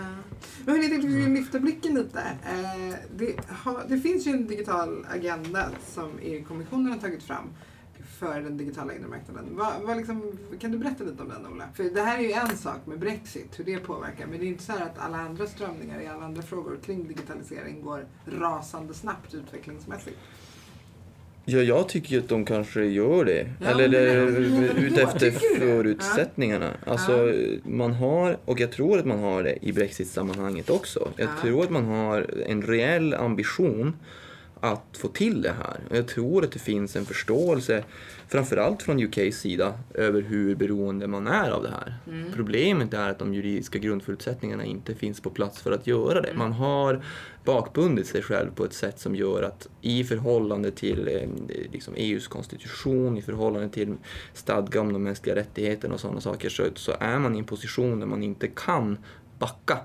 Men 0.65 0.75
hörni, 0.75 0.83
jag 0.85 0.91
tänkte 0.93 1.09
att 1.09 1.15
vi 1.15 1.23
skulle 1.23 1.35
lyfta 1.41 1.59
blicken 1.59 1.95
lite. 1.95 2.19
Eh, 2.21 2.95
det, 3.17 3.35
har, 3.49 3.83
det 3.89 3.99
finns 4.01 4.27
ju 4.27 4.31
en 4.31 4.47
digital 4.47 5.07
agenda 5.15 5.69
som 5.87 6.11
EU-kommissionen 6.23 6.93
har 6.93 6.99
tagit 6.99 7.23
fram 7.23 7.49
för 8.19 8.41
den 8.41 8.57
digitala 8.57 8.95
inre 8.95 9.09
marknaden. 9.09 9.45
Vad, 9.51 9.73
vad 9.83 9.97
liksom, 9.97 10.39
kan 10.61 10.71
du 10.73 10.79
berätta 10.79 11.05
lite 11.05 11.23
om 11.23 11.29
den 11.29 11.47
Ola? 11.47 11.65
För 11.75 11.85
det 11.85 12.01
här 12.03 12.19
är 12.19 12.23
ju 12.23 12.33
en 12.33 12.57
sak 12.57 12.87
med 12.87 12.99
Brexit, 12.99 13.59
hur 13.59 13.65
det 13.65 13.79
påverkar. 13.79 14.27
Men 14.27 14.39
det 14.39 14.45
är 14.45 14.49
inte 14.49 14.63
så 14.65 14.73
här 14.73 14.83
att 14.87 14.99
alla 14.99 15.17
andra 15.19 15.47
strömningar 15.47 16.01
i 16.01 16.07
alla 16.07 16.25
andra 16.25 16.43
frågor 16.43 16.79
kring 16.85 17.09
digitalisering 17.09 17.83
går 17.83 18.07
rasande 18.27 18.95
snabbt 18.95 19.35
utvecklingsmässigt. 19.35 20.17
Ja, 21.49 21.59
jag 21.59 21.89
tycker 21.89 22.19
att 22.19 22.29
de 22.29 22.45
kanske 22.45 22.85
gör 22.85 23.25
det. 23.25 23.47
Ja, 23.61 23.69
Eller 23.81 24.17
eh, 24.17 25.13
det? 25.21 25.31
förutsättningarna. 25.59 26.71
Alltså, 26.87 27.33
man 27.65 27.93
har, 27.93 28.37
och 28.45 28.61
jag 28.61 28.71
tror 28.73 28.99
att 28.99 29.05
man 29.05 29.19
har 29.19 29.43
det 29.43 29.59
i 29.63 29.73
Brexit-sammanhanget 29.73 30.71
också. 30.71 31.09
Jag 31.17 31.27
Ja. 31.29 31.43
tror 31.43 31.63
att 31.63 31.71
man 31.71 31.85
har 31.85 32.27
en 32.47 32.63
reell 32.63 33.15
ambition 33.15 33.93
att 34.73 34.97
få 34.99 35.09
till 35.09 35.43
det 35.43 35.53
här. 35.53 35.81
Och 35.91 35.97
jag 35.97 36.09
tror 36.09 36.45
att 36.45 36.53
det 36.53 36.59
finns 36.59 36.97
en 36.97 37.05
förståelse, 37.05 37.85
framförallt 38.29 38.83
från 38.83 39.01
UKs 39.01 39.41
sida, 39.41 39.75
över 39.95 40.23
hur 40.23 40.55
beroende 40.55 41.07
man 41.07 41.27
är 41.27 41.51
av 41.51 41.63
det 41.63 41.71
här. 41.71 41.95
Mm. 42.07 42.33
Problemet 42.33 42.95
är 42.95 43.11
att 43.11 43.19
de 43.19 43.35
juridiska 43.35 43.79
grundförutsättningarna 43.79 44.65
inte 44.65 44.95
finns 44.95 45.21
på 45.21 45.31
plats 45.31 45.63
för 45.63 45.73
att 45.73 45.87
göra 45.87 46.21
det. 46.21 46.29
Mm. 46.29 46.39
Man 46.39 46.53
har 46.53 47.03
bakbundit 47.45 48.07
sig 48.07 48.23
själv 48.23 48.51
på 48.55 48.65
ett 48.65 48.73
sätt 48.73 48.99
som 48.99 49.17
gör 49.17 49.43
att 49.43 49.69
i 49.81 50.05
förhållande 50.05 50.71
till 50.71 51.09
eh, 51.09 51.29
liksom 51.73 51.95
EUs 51.97 52.29
konstitution, 52.29 53.19
i 53.19 53.23
förhållande 53.23 53.69
till 53.69 53.95
stadga 54.35 54.81
om 54.81 54.93
de 54.93 55.03
mänskliga 55.03 55.37
rättigheterna 55.37 55.95
och 55.95 56.01
sådana 56.01 56.21
saker, 56.21 56.49
så, 56.49 56.65
så 56.75 56.93
är 57.01 57.19
man 57.19 57.35
i 57.35 57.39
en 57.39 57.45
position 57.45 58.01
där 58.01 58.07
man 58.07 58.23
inte 58.23 58.49
kan 58.49 58.99
backa. 59.39 59.79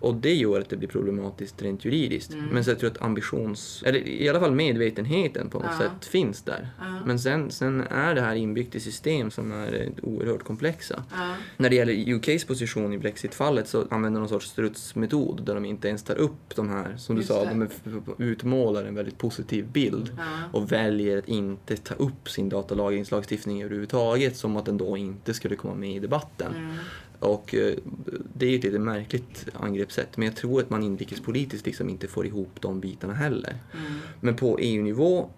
Och 0.00 0.14
det 0.14 0.34
gör 0.34 0.60
att 0.60 0.68
det 0.70 0.76
blir 0.76 0.88
problematiskt 0.88 1.62
rent 1.62 1.84
juridiskt. 1.84 2.32
Mm. 2.32 2.44
Men 2.46 2.64
så 2.64 2.70
jag 2.70 2.78
tror 2.78 2.90
att 2.90 3.02
ambitions... 3.02 3.82
Eller 3.86 4.08
i 4.08 4.28
alla 4.28 4.40
fall 4.40 4.54
medvetenheten 4.54 5.50
på 5.50 5.58
något 5.58 5.66
Ja. 5.72 5.78
sätt 5.78 6.04
finns 6.06 6.42
där. 6.42 6.68
Ja. 6.78 6.84
Men 7.06 7.18
sen, 7.18 7.50
sen 7.50 7.80
är 7.80 8.14
det 8.14 8.20
här 8.20 8.34
inbyggt 8.34 8.74
i 8.74 8.80
system 8.80 9.30
som 9.30 9.52
är 9.52 9.82
eh, 9.82 10.04
oerhört 10.08 10.42
komplexa. 10.44 11.04
Ja. 11.12 11.34
När 11.56 11.70
det 11.70 11.76
gäller 11.76 11.92
UKs 12.14 12.44
position 12.44 12.92
i 12.92 12.98
Brexit-fallet 12.98 13.68
så 13.68 13.86
använder 13.90 14.20
de 14.20 14.22
någon 14.22 14.28
sorts 14.28 14.46
strutsmetod 14.50 15.42
där 15.46 15.54
de 15.54 15.64
inte 15.64 15.88
ens 15.88 16.02
tar 16.02 16.14
upp 16.18 16.56
de 16.56 16.68
här, 16.68 16.94
som 16.96 17.14
du 17.14 17.20
Just 17.20 17.28
sa, 17.32 17.44
det. 17.44 17.68
de 17.84 18.24
utmålar 18.24 18.84
en 18.84 18.94
väldigt 18.94 19.18
positiv 19.18 19.66
bild 19.72 20.18
och 20.52 20.72
väljer 20.72 21.18
att 21.18 21.28
inte 21.28 21.76
ta 21.76 21.94
upp 21.94 22.28
sin 22.30 22.48
datalagringslagstiftning 22.48 23.62
överhuvudtaget 23.62 24.36
som 24.36 24.56
att 24.56 24.64
den 24.64 24.78
då 24.78 24.96
inte 24.96 25.34
skulle 25.34 25.56
komma 25.56 25.74
med 25.74 25.96
i 25.96 25.98
debatten. 25.98 26.54
Och 27.20 27.54
eh, 27.54 27.74
det 28.34 28.46
är 28.46 28.50
ju 28.50 28.58
ett 28.58 28.64
lite 28.64 28.78
märkligt 28.78 29.46
angreppssätt 29.52 30.16
men 30.16 30.26
jag 30.26 30.36
tror 30.36 30.60
att 30.60 30.70
man 30.70 30.82
inrikespolitiskt 30.82 31.66
liksom 31.66 31.88
inte 31.88 32.08
får 32.08 32.26
ihop 32.26 32.60
de 32.60 32.80
bitarna 32.80 33.14
heller. 33.14 33.56
Mm. 33.74 33.92
Men 34.20 34.36
på 34.36 34.58
EU-nivå 34.58 35.30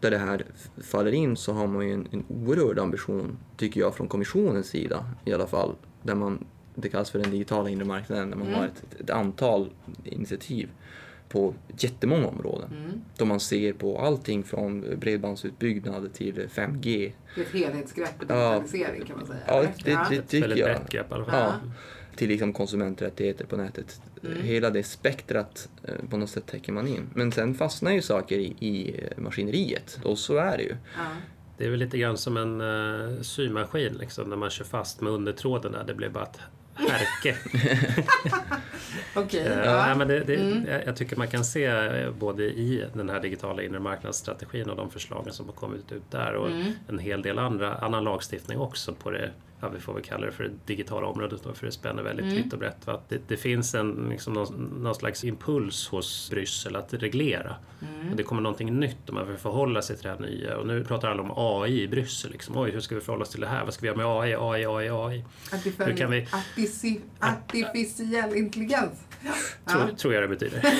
där 0.00 0.10
det 0.10 0.18
här 0.18 0.46
faller 0.82 1.12
in 1.12 1.36
så 1.36 1.52
har 1.52 1.66
man 1.66 1.86
ju 1.86 1.92
en, 1.92 2.08
en 2.10 2.24
oerhörd 2.28 2.78
ambition, 2.78 3.38
tycker 3.56 3.80
jag, 3.80 3.94
från 3.94 4.08
kommissionens 4.08 4.66
sida 4.66 5.04
i 5.24 5.32
alla 5.32 5.46
fall, 5.46 5.74
där 6.02 6.14
man, 6.14 6.44
det 6.74 6.88
kallas 6.88 7.10
för 7.10 7.18
den 7.18 7.30
digitala 7.30 7.68
inre 7.70 7.84
marknaden, 7.84 8.30
där 8.30 8.36
man 8.36 8.46
Mm. 8.46 8.58
har 8.60 8.66
ett, 8.66 9.00
ett 9.00 9.10
antal 9.10 9.70
initiativ 10.04 10.68
på 11.28 11.54
jättemånga 11.78 12.26
områden. 12.26 12.70
Mm. 12.84 13.00
Då 13.16 13.24
man 13.24 13.40
ser 13.40 13.72
på 13.72 13.98
allting 13.98 14.44
från 14.44 14.98
bredbandsutbyggnad 14.98 16.12
till 16.14 16.48
5G. 16.54 17.12
Det 17.34 17.40
är 17.40 17.44
ett 17.44 17.52
helhetsgrepp 17.52 18.10
Ja. 18.28 18.34
digitalisering 18.60 19.04
kan 19.06 19.16
man 19.16 19.26
säga. 19.26 19.38
Ja, 19.46 19.58
eller? 19.58 19.72
det, 19.84 19.98
det 20.10 20.16
Ett 20.16 20.28
tycker 20.28 20.40
väldigt 20.48 20.58
jag. 20.66 20.68
brett 20.68 20.90
grepp 20.90 21.10
i 21.10 21.14
alla 21.14 21.24
fall. 21.24 21.52
Ja. 21.62 21.70
Till 22.16 22.28
liksom 22.28 22.52
konsumenträttigheter 22.52 23.44
på 23.46 23.56
nätet. 23.56 24.00
Mm. 24.24 24.42
Hela 24.42 24.70
det 24.70 24.82
spektrat 24.82 25.68
eh, 25.84 25.94
på 26.10 26.16
något 26.16 26.30
sätt 26.30 26.46
täcker 26.46 26.72
man 26.72 26.86
in. 26.88 27.10
Men 27.14 27.32
sen 27.32 27.54
fastnar 27.54 27.90
ju 27.92 28.02
saker 28.02 28.38
i, 28.38 28.56
i 28.58 29.00
eh, 29.04 29.18
maskineriet 29.22 29.98
och 30.04 30.18
så 30.18 30.36
är 30.36 30.56
det 30.56 30.62
ju. 30.62 30.74
Ja. 30.96 31.02
Det 31.58 31.64
är 31.64 31.70
väl 31.70 31.78
lite 31.78 31.98
grann 31.98 32.18
som 32.18 32.36
en 32.36 32.60
uh, 32.60 33.20
symaskin 33.22 33.92
liksom, 33.94 34.30
när 34.30 34.36
man 34.36 34.50
kör 34.50 34.64
fast 34.64 35.00
med 35.00 35.12
undertråden 35.12 35.72
där. 35.72 35.84
Det 35.84 35.94
blir 35.94 36.08
bara 36.08 36.24
ett 36.24 36.38
härke. 36.78 37.36
Okej. 39.14 39.40
Eh, 39.46 39.64
ja. 39.64 39.86
nej, 39.86 39.96
men 39.96 40.08
det, 40.08 40.20
det, 40.20 40.34
Mm. 40.36 40.66
jag- 40.68 40.86
Jag 40.86 40.96
tycker 40.96 41.16
man 41.16 41.28
kan 41.28 41.44
se 41.44 41.64
eh, 41.64 42.10
både 42.10 42.42
i 42.44 42.84
den 42.94 43.08
här 43.10 43.20
digitala 43.20 43.62
inre 43.62 43.80
marknadsstrategin 43.80 44.70
och 44.70 44.76
de 44.76 44.90
förslagen 44.90 45.32
som 45.32 45.46
har 45.46 45.52
kommit 45.52 45.92
ut 45.92 46.10
där 46.10 46.32
och 46.34 46.48
Mm. 46.50 46.72
en 46.88 46.98
hel 46.98 47.22
del 47.22 47.38
andra, 47.38 47.74
annan 47.74 48.04
lagstiftning 48.04 48.58
också 48.58 48.92
på 48.94 49.10
det 49.10 49.30
Ja, 49.60 49.68
vi 49.68 49.80
får 49.80 49.94
väl 49.94 50.02
kalla 50.02 50.26
det 50.26 50.32
för 50.32 50.44
det 50.44 50.50
digitala 50.66 51.06
området 51.06 51.40
då, 51.44 51.52
för 51.54 51.66
det 51.66 51.72
spänner 51.72 52.02
väldigt 52.02 52.24
Mm. 52.24 52.36
vitt 52.36 52.52
och 52.52 52.58
brett. 52.58 52.86
Va? 52.86 52.92
Att 52.92 53.08
Det, 53.08 53.20
det 53.28 53.36
finns 53.36 53.74
en, 53.74 54.06
liksom 54.10 54.32
någon, 54.32 54.78
någon 54.82 54.94
slags 54.94 55.24
impuls 55.24 55.88
hos 55.88 56.30
Bryssel 56.30 56.76
att 56.76 56.94
reglera. 56.94 57.56
Mm. 57.94 58.10
Och 58.10 58.16
det 58.16 58.22
kommer 58.22 58.42
någonting 58.42 58.80
nytt 58.80 59.08
och 59.08 59.14
man 59.14 59.28
vill 59.28 59.36
förhålla 59.36 59.82
sig 59.82 59.96
till 59.96 60.02
det 60.04 60.10
här 60.10 60.18
nya. 60.20 60.56
Och 60.56 60.66
nu 60.66 60.84
pratar 60.84 61.08
alla 61.10 61.22
om 61.22 61.32
AI 61.36 61.82
i 61.82 61.88
Bryssel. 61.88 62.30
Liksom. 62.32 62.56
Oj, 62.58 62.70
hur 62.70 62.80
ska 62.80 62.94
vi 62.94 63.00
förhålla 63.00 63.22
oss 63.22 63.30
till 63.30 63.40
det 63.40 63.46
här? 63.46 63.64
Vad 63.64 63.74
ska 63.74 63.80
vi 63.82 63.86
göra 63.86 63.96
med 63.96 64.06
AI, 64.06 64.34
AI, 64.34 64.66
AI, 64.66 64.88
AI? 64.90 65.24
Artificiell, 65.52 65.88
Hur 65.90 65.96
kan 65.96 66.10
vi- 66.10 66.26
artificiell 67.20 68.34
intelligens. 68.36 69.04
Tror, 69.70 69.96
tror 69.96 70.14
jag 70.14 70.22
det 70.22 70.28
betyder. 70.28 70.62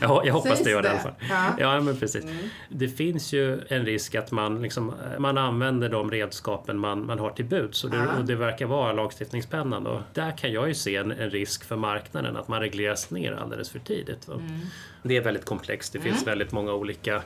jag, 0.00 0.26
jag 0.26 0.32
hoppas 0.34 0.62
det 0.64 0.70
gör 0.70 0.82
det 0.82 0.88
i 0.88 0.90
alla 0.90 1.00
fall. 1.00 1.14
Ja. 1.28 1.54
Ja, 1.58 1.80
men 1.80 1.96
precis. 1.96 2.24
Mm. 2.24 2.36
Det 2.68 2.88
finns 2.88 3.32
ju 3.32 3.60
en 3.68 3.84
risk 3.84 4.14
att 4.14 4.30
man, 4.30 4.62
liksom, 4.62 4.94
man 5.18 5.38
använder 5.38 5.88
de 5.88 6.10
redskapen 6.10 6.78
man, 6.78 7.06
man 7.06 7.18
har 7.18 7.30
till 7.30 7.44
buds 7.44 7.84
och 7.84 7.90
det, 7.90 7.96
Ja. 7.96 8.18
och 8.18 8.24
det 8.24 8.34
verkar 8.34 8.66
vara 8.66 8.92
lagstiftningspennan. 8.92 9.84
Då. 9.84 10.02
Där 10.14 10.36
kan 10.36 10.52
jag 10.52 10.68
ju 10.68 10.74
se 10.74 10.96
en, 10.96 11.10
en 11.10 11.30
risk 11.30 11.64
för 11.64 11.76
marknaden, 11.76 12.36
att 12.36 12.48
man 12.48 12.60
regleras 12.60 13.10
ner 13.10 13.32
alldeles 13.32 13.70
för 13.70 13.78
tidigt. 13.78 14.28
Mm. 14.28 14.60
Det 15.02 15.16
är 15.16 15.20
väldigt 15.20 15.44
komplext. 15.44 15.92
Det 15.92 16.00
finns 16.00 16.26
väldigt 16.26 16.52
många 16.52 16.72
olika 16.72 17.14
eh, 17.16 17.22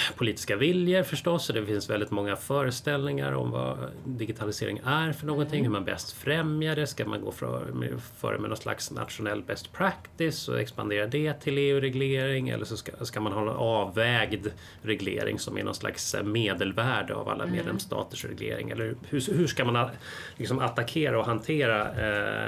politiska 0.16 0.56
viljor 0.56 1.02
förstås 1.02 1.48
och 1.48 1.54
det 1.54 1.66
finns 1.66 1.90
väldigt 1.90 2.10
många 2.10 2.36
föreställningar 2.36 3.32
om 3.32 3.50
vad 3.50 3.78
digitalisering 4.04 4.80
är 4.84 5.12
för 5.12 5.26
någonting, 5.26 5.62
hur 5.64 5.70
man 5.70 5.84
bäst 5.84 6.12
främjar 6.12 6.76
det. 6.76 6.86
Ska 6.86 7.04
man 7.06 7.20
gå 7.20 7.32
för- 7.32 7.66
med- 7.72 8.00
före 8.16 8.38
någon 8.38 8.56
slags 8.56 8.90
nationell 8.90 9.42
best 9.42 9.72
practice 9.72 10.48
och 10.48 10.60
expandera 10.60 11.06
det 11.06 11.32
till 11.34 11.58
EU-reglering 11.58 12.48
eller 12.48 12.64
så 12.64 12.76
ska, 12.76 13.04
ska 13.04 13.20
man 13.20 13.32
ha 13.32 13.42
en 13.42 13.48
avvägd 13.48 14.46
reglering 14.82 15.38
som 15.38 15.58
är 15.58 15.64
någon 15.64 15.74
slags 15.74 16.16
medelvärde 16.24 17.14
av 17.14 17.28
alla 17.28 17.46
medlemsstaters 17.46 18.24
reglering? 18.24 18.70
Eller 18.70 18.94
hur, 19.08 19.34
hur 19.34 19.46
ska 19.46 19.64
man 19.64 19.88
liksom 20.36 20.58
attackera 20.58 21.18
och 21.18 21.26
hantera 21.26 21.80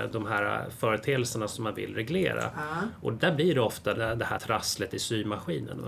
eh, 0.03 0.11
de 0.11 0.27
här 0.27 0.65
företeelserna 0.79 1.49
som 1.49 1.65
man 1.65 1.75
vill 1.75 1.95
reglera? 1.95 2.43
Ja. 2.57 2.63
Och 3.03 3.13
där 3.13 3.35
blir 3.35 3.55
det 3.55 3.61
ofta 3.61 3.95
det, 3.95 4.15
det 4.15 4.25
här 4.25 4.39
trasslet 4.39 4.95
i 4.95 4.99
symaskinen. 4.99 5.79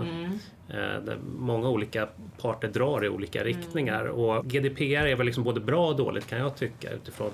Mm. 0.69 0.81
Eh, 0.95 1.01
där 1.01 1.17
många 1.37 1.69
olika 1.69 2.07
parter 2.41 2.67
drar 2.67 3.05
i 3.05 3.09
olika 3.09 3.41
Mm. 3.41 3.53
riktningar. 3.53 4.05
Och 4.05 4.45
GDPR 4.45 5.05
är 5.07 5.15
väl 5.15 5.25
liksom 5.25 5.43
både 5.43 5.59
bra 5.59 5.87
och 5.87 5.95
dåligt 5.95 6.27
kan 6.27 6.39
jag 6.39 6.55
tycka 6.55 6.89
utifrån 6.91 7.31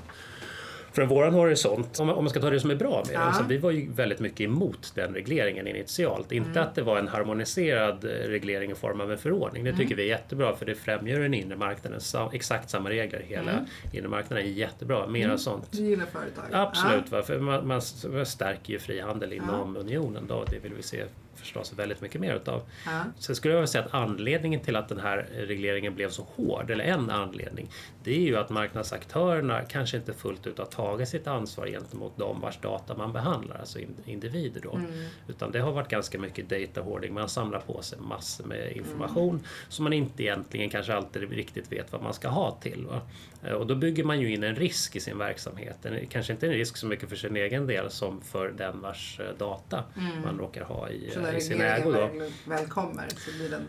från 0.92 1.08
vår 1.08 1.26
horisont. 1.26 2.00
Om 2.00 2.08
man, 2.08 2.30
ska 2.30 2.40
ta 2.40 2.50
det 2.50 2.60
som 2.60 2.72
är 2.72 2.76
bra 2.76 3.04
med. 3.08 3.16
Ja. 3.16 3.20
Alltså, 3.20 3.44
vi 3.48 3.58
var 3.58 3.72
ju 3.72 3.92
väldigt 3.92 4.20
mycket 4.20 4.42
emot 4.42 4.92
den 4.96 5.14
regleringen 5.14 5.68
initialt. 5.68 6.32
Inte 6.32 6.50
Mm. 6.50 6.64
att 6.64 6.76
det 6.76 6.82
var 6.82 6.98
en 7.00 7.08
harmoniserad 7.08 8.06
eh, 8.06 8.10
reglering 8.10 8.72
i 8.72 8.76
form 8.76 9.02
av 9.02 9.12
en 9.12 9.18
förordning. 9.18 9.64
Det 9.64 9.70
Mm. 9.70 9.80
tycker 9.82 9.96
vi 9.96 10.04
är 10.04 10.08
jättebra 10.08 10.56
för 10.56 10.66
det 10.66 10.76
främjar 10.76 11.20
den 11.20 11.34
inre 11.34 11.56
marknaden. 11.56 12.00
Exakt 12.34 12.70
samma 12.70 12.90
regler 12.90 13.20
i 13.22 13.26
hela 13.26 13.52
Mm. 13.52 13.66
inre 13.94 14.08
marknaden 14.08 14.46
är 14.46 14.50
jättebra. 14.50 15.08
Mera 15.08 15.38
sånt. 15.38 15.68
Du 15.72 15.84
gillar 15.86 16.06
företag? 16.06 16.44
Absolut, 16.52 17.12
va? 17.12 17.22
för 17.24 17.40
man, 17.40 17.68
man 17.68 17.82
stärker 18.26 18.74
ju 18.74 18.80
frihandel 18.80 19.34
inom 19.34 19.78
unionen. 19.78 20.28
Då. 20.28 20.44
Det 20.50 20.60
vill 20.64 20.74
vi 20.74 20.84
se 20.84 21.04
förstås 21.36 21.74
väldigt 21.74 22.02
mycket 22.02 22.22
mer 22.22 22.36
utav. 22.36 22.62
Ja. 22.86 23.04
Sen 23.20 23.36
skulle 23.36 23.54
jag 23.54 23.70
säga 23.70 23.84
att 23.84 23.94
anledningen 23.94 24.60
till 24.60 24.76
att 24.76 24.90
den 24.90 25.00
här 25.00 25.30
regleringen 25.34 25.96
blev 25.96 26.10
så 26.10 26.28
hård, 26.36 26.70
eller 26.72 26.84
en 26.84 27.10
anledning, 27.10 27.70
det 28.04 28.16
är 28.16 28.22
ju 28.22 28.38
att 28.38 28.50
marknadsaktörerna 28.50 29.62
kanske 29.62 29.98
inte 29.98 30.14
fullt 30.14 30.48
ut 30.48 30.58
har 30.58 30.66
tagit 30.66 31.10
sitt 31.10 31.28
ansvar 31.28 31.68
gentemot 31.68 32.18
de 32.18 32.42
vars 32.42 32.58
data 32.62 32.98
man 32.98 33.14
behandlar, 33.14 33.58
alltså 33.60 33.80
in- 33.80 33.96
individer 34.06 34.62
då. 34.62 34.76
Mm. 34.76 34.92
Utan 35.28 35.52
det 35.52 35.60
har 35.60 35.72
varit 35.72 35.90
ganska 35.90 36.20
mycket 36.20 36.50
data 36.50 36.82
hoarding, 36.82 37.14
man 37.14 37.30
samlar 37.30 37.60
på 37.60 37.82
sig 37.82 38.00
massor 38.00 38.46
med 38.46 38.72
information 38.72 39.44
som 39.70 39.84
man 39.84 39.94
inte 39.94 40.24
egentligen 40.24 40.70
kanske 40.70 40.94
alltid 40.94 41.32
riktigt 41.32 41.72
vet 41.72 41.92
vad 41.92 42.02
man 42.02 42.14
ska 42.14 42.28
ha 42.28 42.52
till. 42.62 42.86
Va? 42.86 43.02
Eh, 43.46 43.54
Och 43.54 43.68
då 43.68 43.76
bygger 43.76 44.04
man 44.04 44.22
ju 44.22 44.34
in 44.34 44.44
en 44.44 44.56
risk 44.56 44.96
i 44.96 45.00
sin 45.00 45.18
verksamhet. 45.18 45.86
En, 45.86 46.08
kanske 46.08 46.34
inte 46.34 46.48
en 46.48 46.54
risk 46.54 46.78
så 46.78 46.88
mycket 46.88 47.10
för 47.10 47.16
sin 47.16 47.36
egen 47.36 47.68
del 47.68 47.90
som 47.90 48.22
för 48.22 48.48
den 48.58 48.82
vars 48.82 49.20
eh, 49.20 49.38
data 49.38 49.84
man 50.24 50.38
råkar 50.40 50.64
ha 50.64 50.90
i, 50.90 51.10
Så 51.14 51.20
när 51.20 51.34
i 51.34 51.42
sin 51.42 51.62
ägo. 51.62 51.92
Då. 51.92 52.10
väl, 52.46 52.66
kommer 52.68 53.08
så 53.10 53.32
blir 53.38 53.50
den... 53.50 53.68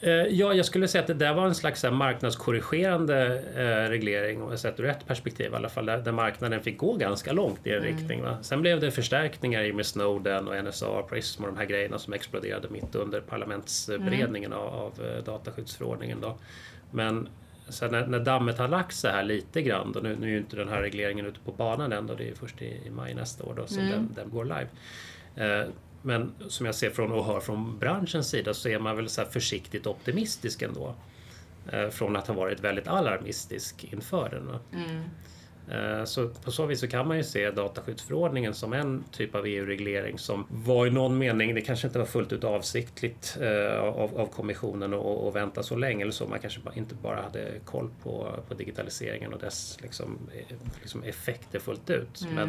Eh, 0.00 0.10
Ja, 0.10 0.54
jag 0.54 0.66
skulle 0.66 0.88
säga 0.88 1.00
att 1.02 1.06
det 1.06 1.14
där 1.14 1.34
var 1.34 1.46
en 1.46 1.54
slags 1.54 1.84
marknadskorrigerande 1.84 3.42
eh, 3.56 3.90
reglering, 3.90 4.42
och 4.42 4.58
sett 4.58 4.80
ur 4.80 4.86
ett 4.86 5.06
perspektiv 5.06 5.52
i 5.52 5.54
alla 5.54 5.68
fall, 5.68 5.86
där, 5.86 6.12
marknaden 6.12 6.62
fick 6.62 6.78
gå 6.78 6.94
ganska 6.94 7.32
långt 7.32 7.66
i 7.66 7.70
en 7.70 7.82
riktning. 7.82 8.22
Va? 8.22 8.38
Sen 8.42 8.60
blev 8.62 8.80
det 8.80 8.90
förstärkningar 8.90 9.62
i 9.62 9.72
med 9.72 9.86
Snowden 9.86 10.48
och 10.48 10.64
NSA, 10.64 11.02
Prism 11.02 11.44
och 11.44 11.48
de 11.48 11.56
här 11.58 11.64
grejerna 11.66 11.98
som 11.98 12.12
exploderade 12.12 12.68
mitt 12.68 12.94
under 12.94 13.20
parlamentsberedningen 13.20 14.52
av, 14.52 14.68
av 14.74 14.92
eh, 15.06 15.24
dataskyddsförordningen. 15.24 16.20
Då. 16.20 16.38
Men 16.90 17.28
så 17.68 17.88
när, 17.88 18.06
när 18.06 18.20
dammet 18.20 18.58
har 18.58 18.68
lagt 18.68 18.96
sig 18.96 19.12
här 19.12 19.22
lite 19.22 19.62
grann, 19.62 19.92
då, 19.92 20.00
nu, 20.00 20.16
nu 20.20 20.26
är 20.26 20.30
ju 20.30 20.38
inte 20.38 20.56
den 20.56 20.68
här 20.68 20.80
regleringen 20.82 21.26
ute 21.26 21.40
på 21.40 21.52
banan 21.52 21.92
än, 21.92 22.06
då, 22.06 22.14
det 22.14 22.28
är 22.28 22.34
först 22.34 22.62
i, 22.62 22.80
i 22.86 22.90
maj 22.90 23.14
nästa 23.14 23.44
år 23.44 23.54
då, 23.54 23.66
som 23.66 23.78
Mm. 23.78 23.90
den, 23.92 24.10
den 24.14 24.30
går 24.30 24.44
live. 24.44 24.68
Eh, 25.36 25.68
men 26.02 26.32
som 26.48 26.66
jag 26.66 26.74
ser 26.74 26.90
från 26.90 27.12
och 27.12 27.24
hör 27.24 27.40
från 27.40 27.78
branschens 27.78 28.28
sida 28.28 28.54
så 28.54 28.68
är 28.68 28.78
man 28.78 28.96
väl 28.96 29.08
så 29.08 29.20
här 29.20 29.28
försiktigt 29.28 29.86
optimistisk 29.86 30.62
ändå. 30.62 30.94
Eh, 31.72 31.88
från 31.88 32.16
att 32.16 32.26
ha 32.26 32.34
varit 32.34 32.60
väldigt 32.60 32.88
alarmistisk 32.88 33.84
inför 33.92 34.28
den. 34.28 34.48
Mm. 34.84 35.02
Eh, 35.70 36.04
Så 36.04 36.28
på 36.28 36.50
så 36.50 36.66
vis 36.66 36.80
så 36.80 36.88
kan 36.88 37.08
man 37.08 37.16
ju 37.16 37.22
se 37.24 37.50
dataskyddsförordningen 37.50 38.54
som 38.54 38.72
en 38.72 39.04
typ 39.12 39.34
av 39.34 39.46
EU-reglering 39.46 40.18
som 40.18 40.46
var 40.50 40.86
i 40.86 40.90
någon 40.90 41.18
mening, 41.18 41.54
det 41.54 41.60
kanske 41.60 41.86
inte 41.86 41.98
var 41.98 42.06
fullt 42.06 42.32
ut 42.32 42.44
avsiktligt 42.44 43.36
eh, 43.40 43.78
av, 43.80 44.18
av 44.20 44.26
kommissionen 44.26 44.94
att 44.94 45.06
att 45.26 45.34
vänta 45.34 45.62
så 45.62 45.76
länge 45.76 46.02
eller 46.02 46.12
så. 46.12 46.26
Man 46.26 46.38
kanske 46.38 46.60
inte 46.74 46.94
bara 46.94 47.22
hade 47.22 47.50
koll 47.64 47.90
på, 48.02 48.28
på 48.48 48.54
digitaliseringen 48.54 49.32
och 49.32 49.38
dess 49.40 49.78
liksom, 49.82 50.18
eh, 50.34 50.56
liksom 50.80 51.02
effekter 51.02 51.58
fullt 51.58 51.90
ut. 51.90 52.26
Men 52.34 52.48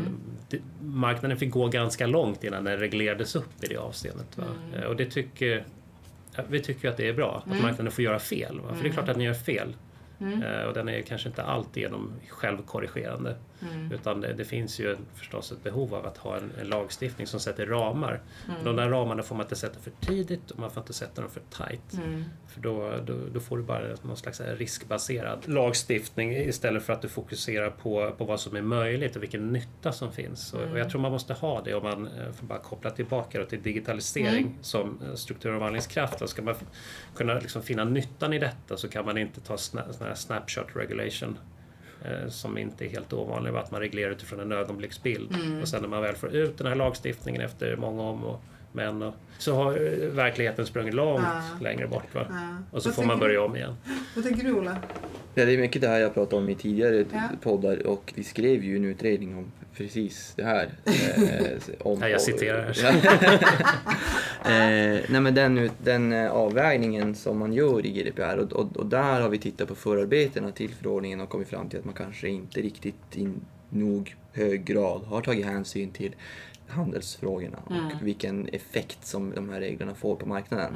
det, 0.49 0.59
marknaden 0.81 1.37
fick 1.37 1.51
gå 1.51 1.67
ganska 1.67 2.07
långt 2.07 2.43
innan 2.43 2.63
den 2.63 2.77
reglerades 2.79 3.35
upp 3.35 3.63
i 3.63 3.67
det 3.67 3.77
avseendet. 3.77 4.37
Eh, 4.75 4.83
Och 4.83 4.95
det 4.95 5.05
tycker, 5.05 5.65
vi 6.49 6.59
tycker 6.59 6.89
att 6.89 6.97
det 6.97 7.07
är 7.09 7.13
bra, 7.13 7.43
att 7.45 7.61
marknaden 7.61 7.91
får 7.91 8.03
göra 8.03 8.19
fel. 8.19 8.59
Va? 8.59 8.75
För 8.75 8.83
det 8.83 8.89
är 8.89 8.93
klart 8.93 9.09
att 9.09 9.15
den 9.15 9.23
gör 9.23 9.33
fel. 9.33 9.75
Mm. 10.19 10.43
Eh, 10.43 10.61
och 10.61 10.73
den 10.73 10.89
är 10.89 11.01
kanske 11.01 11.29
inte 11.29 11.43
alltigenom 11.43 12.11
självkorrigerande. 12.29 13.35
Utan 13.91 14.21
det, 14.21 14.33
det 14.33 14.45
finns 14.45 14.79
ju 14.79 14.97
förstås 15.15 15.51
ett 15.51 15.63
behov 15.63 15.95
av 15.95 16.05
att 16.05 16.17
ha 16.17 16.37
en, 16.37 16.51
en 16.61 16.67
lagstiftning 16.67 17.27
som 17.27 17.39
sätter 17.39 17.65
ramar. 17.65 18.21
De 18.63 18.75
där 18.75 18.89
ramarna 18.89 19.23
får 19.23 19.35
man 19.35 19.45
inte 19.45 19.55
sätta 19.55 19.79
för 19.79 19.91
tidigt 20.01 20.51
och 20.51 20.59
man 20.59 20.71
får 20.71 20.81
inte 20.81 20.93
sätta 20.93 21.21
dem 21.21 21.31
för 21.31 21.41
tight. 21.65 22.01
För 22.47 22.61
då, 22.61 22.93
då, 23.05 23.13
då 23.33 23.39
får 23.39 23.57
du 23.57 23.63
bara 23.63 23.81
någon 24.01 24.17
slags 24.17 24.41
riskbaserad 24.41 25.47
lagstiftning 25.47 26.31
istället 26.35 26.83
för 26.83 26.93
att 26.93 27.01
du 27.01 27.09
fokuserar 27.09 27.69
på, 27.69 28.11
på 28.17 28.25
vad 28.25 28.39
som 28.39 28.55
är 28.55 28.61
möjligt 28.61 29.15
och 29.15 29.23
vilken 29.23 29.53
nytta 29.53 29.91
som 29.91 30.11
finns. 30.11 30.53
Och, 30.53 30.61
och 30.61 30.79
jag 30.79 30.89
tror 30.89 31.01
man 31.01 31.11
måste 31.11 31.33
ha 31.33 31.61
det 31.61 31.73
om 31.73 31.83
man 31.83 32.07
eh, 32.07 32.31
får 32.31 32.47
bara 32.47 32.59
koppla 32.59 32.89
tillbaka 32.89 33.45
till 33.45 33.61
digitalisering 33.61 34.57
som 34.61 34.99
eh, 35.05 35.13
strukturomvandlingskraft. 35.13 36.21
Och 36.21 36.29
ska 36.29 36.41
man 36.41 36.55
kunna 37.15 37.33
liksom 37.33 37.61
finna 37.61 37.83
nyttan 37.83 38.33
i 38.33 38.39
detta 38.39 38.77
så 38.77 38.89
kan 38.89 39.05
man 39.05 39.17
inte 39.17 39.41
ta 39.41 39.57
sna, 39.57 40.15
snapshot 40.15 40.67
regulation 40.75 41.37
som 42.29 42.57
inte 42.57 42.85
är 42.85 42.89
helt 42.89 43.13
ovanlig, 43.13 43.51
att 43.55 43.71
man 43.71 43.81
reglerar 43.81 44.11
utifrån 44.11 44.39
en 44.39 44.51
ögonblicksbild. 44.51 45.35
Och 45.61 45.67
sen 45.67 45.81
när 45.81 45.89
man 45.89 46.01
väl 46.01 46.15
får 46.15 46.35
ut 46.35 46.57
den 46.57 46.67
här 46.67 46.75
lagstiftningen 46.75 47.41
efter 47.41 47.75
många 47.75 48.01
om 48.01 48.23
och 48.23 48.41
men 48.77 49.01
och, 49.01 49.13
så 49.37 49.55
har 49.55 49.71
eh, 49.71 50.07
verkligheten 50.09 50.65
sprungit 50.65 50.93
långt 50.93 51.23
Ja. 51.25 51.41
längre 51.61 51.87
bort. 51.87 52.15
Va? 52.15 52.25
Ja. 52.29 52.35
Och 52.71 52.83
så 52.83 52.89
Vad 52.89 52.95
får 52.95 53.03
man 53.03 53.19
börja 53.19 53.41
om 53.41 53.55
igen. 53.55 53.73
Vad 54.15 54.23
tänker 54.25 54.43
du 54.43 54.53
Ola? 54.53 54.77
Ja, 55.35 55.45
det 55.45 55.53
är 55.53 55.57
mycket 55.57 55.81
det 55.81 55.87
här 55.87 55.99
jag 55.99 56.13
pratade 56.13 56.35
om 56.41 56.49
i 56.49 56.55
tidigare 56.55 57.05
Ja. 57.11 57.21
poddar 57.41 57.87
och 57.87 58.13
vi 58.15 58.23
skrev 58.23 58.63
ju 58.63 58.75
en 58.75 58.85
utredning 58.85 59.37
om 59.37 59.51
precis 59.77 60.33
det 60.35 60.43
här. 60.43 60.69
Eh, 60.85 61.57
om, 61.79 61.99
Ja, 62.01 62.07
jag 62.09 62.21
citerar 62.21 62.69
eh, 64.45 65.01
nej 65.09 65.21
men 65.21 65.33
den, 65.35 65.57
ut- 65.57 65.71
den 65.83 66.13
eh, 66.13 66.31
avvägningen 66.31 67.15
som 67.15 67.37
man 67.39 67.53
gör 67.53 67.85
i 67.85 67.89
GDPR 67.91 68.37
och, 68.37 68.53
och, 68.53 68.77
och 68.77 68.85
där 68.85 69.21
har 69.21 69.29
vi 69.29 69.37
tittat 69.37 69.67
på 69.67 69.75
förarbetena 69.75 70.51
till 70.51 70.73
förordningen 70.73 71.21
och 71.21 71.29
kommit 71.29 71.47
fram 71.49 71.69
till 71.69 71.79
att 71.79 71.85
man 71.85 71.93
kanske 71.93 72.29
inte 72.29 72.61
riktigt 72.61 72.95
i 73.15 73.29
nog 73.69 74.15
hög 74.33 74.65
grad 74.65 75.01
har 75.05 75.21
tagit 75.21 75.45
hänsyn 75.45 75.91
till 75.91 76.15
handelsfrågorna 76.69 77.57
och 77.65 78.07
vilken 78.07 78.47
effekt 78.47 79.05
som 79.05 79.31
de 79.35 79.49
här 79.49 79.59
reglerna 79.59 79.95
får 79.95 80.15
på 80.15 80.25
marknaden. 80.25 80.73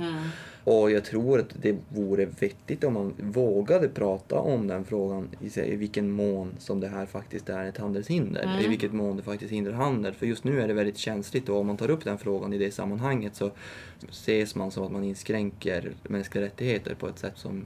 Och 0.63 0.91
jag 0.91 1.05
tror 1.05 1.39
att 1.39 1.55
det 1.61 1.77
vore 1.89 2.25
vettigt 2.25 2.83
om 2.83 2.93
man 2.93 3.13
vågade 3.17 3.87
prata 3.87 4.39
om 4.39 4.67
den 4.67 4.85
frågan 4.85 5.27
i, 5.55 5.75
vilken 5.75 6.11
mån 6.11 6.53
som 6.59 6.79
det 6.79 6.87
här 6.87 7.05
faktiskt 7.05 7.49
är 7.49 7.65
ett 7.65 7.77
handelshinder. 7.77 8.61
I 8.65 8.67
vilket 8.67 8.93
mån 8.93 9.17
det 9.17 9.23
faktiskt 9.23 9.51
hindrar 9.51 9.73
handel. 9.73 10.13
För 10.13 10.25
just 10.25 10.43
nu 10.43 10.61
är 10.61 10.67
det 10.67 10.73
väldigt 10.73 10.97
känsligt 10.97 11.49
och 11.49 11.57
om 11.57 11.67
man 11.67 11.77
tar 11.77 11.89
upp 11.89 12.03
den 12.03 12.17
frågan 12.17 12.53
i 12.53 12.57
det 12.57 12.71
sammanhanget 12.71 13.35
så 13.35 13.51
ses 14.09 14.55
man 14.55 14.71
som 14.71 14.83
att 14.83 14.91
man 14.91 15.03
inskränker 15.03 15.91
mänskliga 16.03 16.45
rättigheter 16.45 16.95
på 16.95 17.07
ett 17.07 17.19
sätt 17.19 17.33
som 17.35 17.65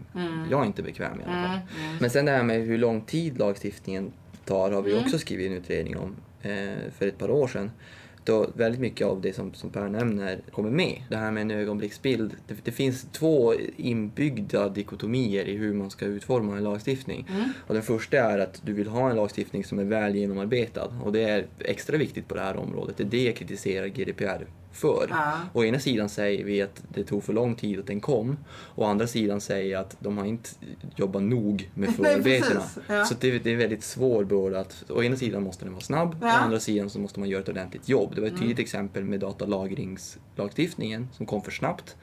jag 0.51 0.65
inte 0.65 0.81
är 0.81 0.83
bekväm 0.83 1.21
i 1.21 1.23
alla 1.23 1.47
fall. 1.47 1.59
Men 1.99 2.09
sen 2.09 2.25
det 2.25 2.31
här 2.31 2.43
med 2.43 2.61
hur 2.61 2.77
lång 2.77 3.01
tid 3.01 3.39
lagstiftningen 3.39 4.11
tar 4.45 4.71
har 4.71 4.81
vi 4.81 4.93
också 4.93 5.17
skrivit 5.19 5.51
en 5.51 5.57
utredning 5.57 5.97
om 5.97 6.15
eh, 6.41 6.91
för 6.97 7.07
ett 7.07 7.17
par 7.17 7.31
år 7.31 7.47
sedan. 7.47 7.71
Då 8.25 8.47
väldigt 8.53 8.81
mycket 8.81 9.07
av 9.07 9.21
det 9.21 9.33
som, 9.33 9.53
som 9.53 9.69
Per 9.69 9.89
nämner 9.89 10.39
kommer 10.51 10.69
med. 10.69 11.03
Det 11.09 11.17
här 11.17 11.31
med 11.31 11.41
en 11.41 11.51
ögonblicksbild. 11.51 12.35
Det, 12.47 12.55
det 12.63 12.71
finns 12.71 13.07
två 13.11 13.53
inbyggda 13.77 14.69
dikotomier 14.69 15.45
i 15.45 15.57
hur 15.57 15.73
man 15.73 15.91
ska 15.91 16.05
utforma 16.05 16.57
en 16.57 16.63
lagstiftning. 16.63 17.27
Och 17.67 17.73
den 17.73 17.83
första 17.83 18.17
är 18.17 18.39
att 18.39 18.61
du 18.65 18.73
vill 18.73 18.87
ha 18.87 19.09
en 19.09 19.15
lagstiftning 19.15 19.63
som 19.63 19.79
är 19.79 19.83
väl 19.83 20.15
genomarbetad. 20.15 20.93
Och 21.03 21.11
det 21.11 21.23
är 21.23 21.45
extra 21.59 21.97
viktigt 21.97 22.27
på 22.27 22.35
det 22.35 22.41
här 22.41 22.57
området. 22.57 22.97
Det 22.97 23.03
är 23.03 23.07
det 23.07 23.23
jag 23.23 23.35
kritiserar 23.35 23.87
GDPR 23.87 24.45
för. 24.75 25.07
Ja. 25.09 25.33
Å 25.53 25.63
ena 25.63 25.79
sidan 25.79 26.09
säger 26.09 26.43
vi 26.45 26.61
att 26.61 26.83
det 26.93 27.03
tog 27.03 27.23
för 27.23 27.33
lång 27.33 27.55
tid 27.55 27.79
att 27.79 27.87
den 27.87 28.01
kom. 28.01 28.37
Å 28.75 28.83
andra 28.85 29.07
sidan 29.07 29.41
säger 29.41 29.77
att 29.77 29.97
de 29.99 30.17
har 30.17 30.25
inte 30.25 30.49
jobbat 30.95 31.21
nog 31.23 31.69
med 31.73 31.89
förarbetena. 31.95 32.61
Ja. 32.87 33.05
Så 33.05 33.15
det, 33.19 33.39
det 33.39 33.51
är 33.51 33.55
väldigt 33.55 33.83
svår 33.83 34.23
börda 34.23 34.59
att... 34.59 34.83
Å 34.89 35.03
ena 35.03 35.15
sidan 35.15 35.43
måste 35.43 35.65
den 35.65 35.73
vara 35.73 35.83
snabb, 35.83 36.15
Ja. 36.21 36.27
å 36.27 36.43
andra 36.43 36.59
sidan 36.59 36.89
så 36.89 36.99
måste 36.99 37.19
man 37.19 37.29
göra 37.29 37.41
ett 37.41 37.49
ordentligt 37.49 37.89
jobb. 37.89 38.11
Det 38.15 38.21
var 38.21 38.27
ett 38.27 38.39
tydligt 38.39 38.59
exempel 38.59 39.03
med 39.03 39.19
datalagringslagstiftningen 39.19 41.07
som 41.13 41.25
kom 41.25 41.41
för 41.41 41.51
snabbt. 41.51 41.95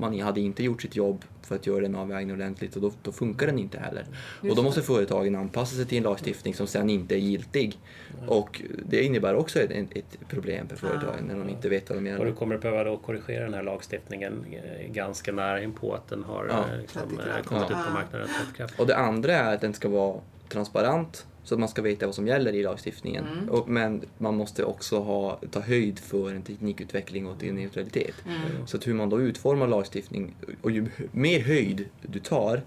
Man 0.00 0.20
hade 0.20 0.40
inte 0.40 0.62
gjort 0.64 0.82
sitt 0.82 0.96
jobb 0.96 1.24
för 1.42 1.54
att 1.54 1.66
göra 1.66 1.84
en 1.86 1.94
avvägning 1.94 2.34
ordentligt 2.36 2.76
och 2.76 2.82
då, 2.82 2.92
då 3.02 3.12
funkar 3.12 3.46
den 3.46 3.58
inte 3.58 3.78
heller. 3.78 4.04
och 4.50 4.56
då 4.56 4.62
måste 4.62 4.82
företagen 4.82 5.34
anpassa 5.36 5.76
sig 5.76 5.86
till 5.86 5.98
en 5.98 6.04
lagstiftning 6.04 6.54
som 6.54 6.66
sen 6.66 6.90
inte 6.90 7.14
är 7.14 7.18
giltig. 7.18 7.78
Och 8.26 8.62
det 8.88 9.02
innebär 9.02 9.34
också 9.34 9.60
ett, 9.60 9.70
ett 9.96 10.18
problem 10.28 10.68
för 10.68 10.76
företagen 10.76 11.24
när 11.28 11.36
de 11.38 11.48
inte 11.48 11.68
vet 11.68 11.90
vad 11.90 11.98
de 11.98 12.02
Och 12.12 12.18
gör. 12.18 12.24
du 12.26 12.32
kommer 12.34 12.54
att 12.54 12.60
behöva 12.60 12.84
då 12.84 12.96
korrigera 12.96 13.44
den 13.44 13.54
här 13.54 13.62
lagstiftningen 13.62 14.44
eh, 14.52 14.92
ganska 14.92 15.32
nära 15.32 15.62
in 15.62 15.72
på 15.72 15.94
att 15.94 16.08
den 16.08 16.24
har 16.24 16.46
Ja. 16.50 16.64
liksom, 16.80 17.02
kommit 17.02 17.24
Ja. 17.34 17.38
ut 17.80 17.86
på 17.86 17.92
marknaden 17.92 18.28
och. 18.74 18.80
Och 18.80 18.86
det 18.86 18.96
andra 18.96 19.32
är 19.32 19.54
att 19.54 19.60
den 19.60 19.74
ska 19.74 19.88
vara 19.88 20.20
transparent 20.48 21.26
så 21.48 21.54
att 21.54 21.60
man 21.60 21.68
ska 21.68 21.82
veta 21.82 22.06
vad 22.06 22.14
som 22.14 22.26
gäller 22.26 22.52
i 22.52 22.62
lagstiftningen. 22.62 23.26
Mm. 23.26 23.48
Och, 23.48 23.68
men 23.68 24.02
man 24.18 24.36
måste 24.36 24.64
också 24.64 24.98
ha, 24.98 25.40
ta 25.50 25.60
höjd 25.60 25.98
för 25.98 26.34
en 26.34 26.42
teknikutveckling 26.42 27.26
och 27.26 27.38
till 27.38 27.54
neutralitet. 27.54 28.14
Mm. 28.26 28.66
Så 28.66 28.76
att 28.76 28.86
hur 28.86 28.94
man 28.94 29.08
då 29.08 29.20
utformar 29.20 29.66
lagstiftning 29.66 30.34
och 30.62 30.70
ju 30.70 30.86
mer 31.12 31.40
höjd 31.40 31.84
du 32.02 32.18
tar 32.18 32.62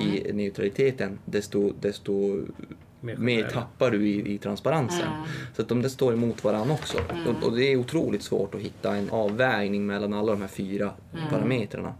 i 0.00 0.20
Mm. 0.20 0.36
neutraliteten 0.36 1.18
desto, 1.24 1.72
desto 1.80 2.42
Mer 3.00 3.16
mer 3.16 3.48
tappar 3.48 3.90
du 3.90 4.08
i, 4.08 4.34
i 4.34 4.38
transparensen. 4.38 5.06
Mm. 5.06 5.26
Så 5.56 5.62
att 5.62 5.68
de 5.68 5.82
där 5.82 5.88
står 5.88 6.12
emot 6.12 6.44
varandra 6.44 6.74
också. 6.74 6.98
Och, 7.26 7.46
och 7.46 7.56
det 7.56 7.72
är 7.72 7.76
otroligt 7.76 8.22
svårt 8.22 8.54
att 8.54 8.60
hitta 8.60 8.96
en 8.96 9.10
avvägning 9.10 9.86
mellan 9.86 10.14
alla 10.14 10.32
de 10.32 10.40
här 10.40 10.48
fyra 10.48 10.92
Mm. 11.16 11.28
parametrarna. 11.30 11.94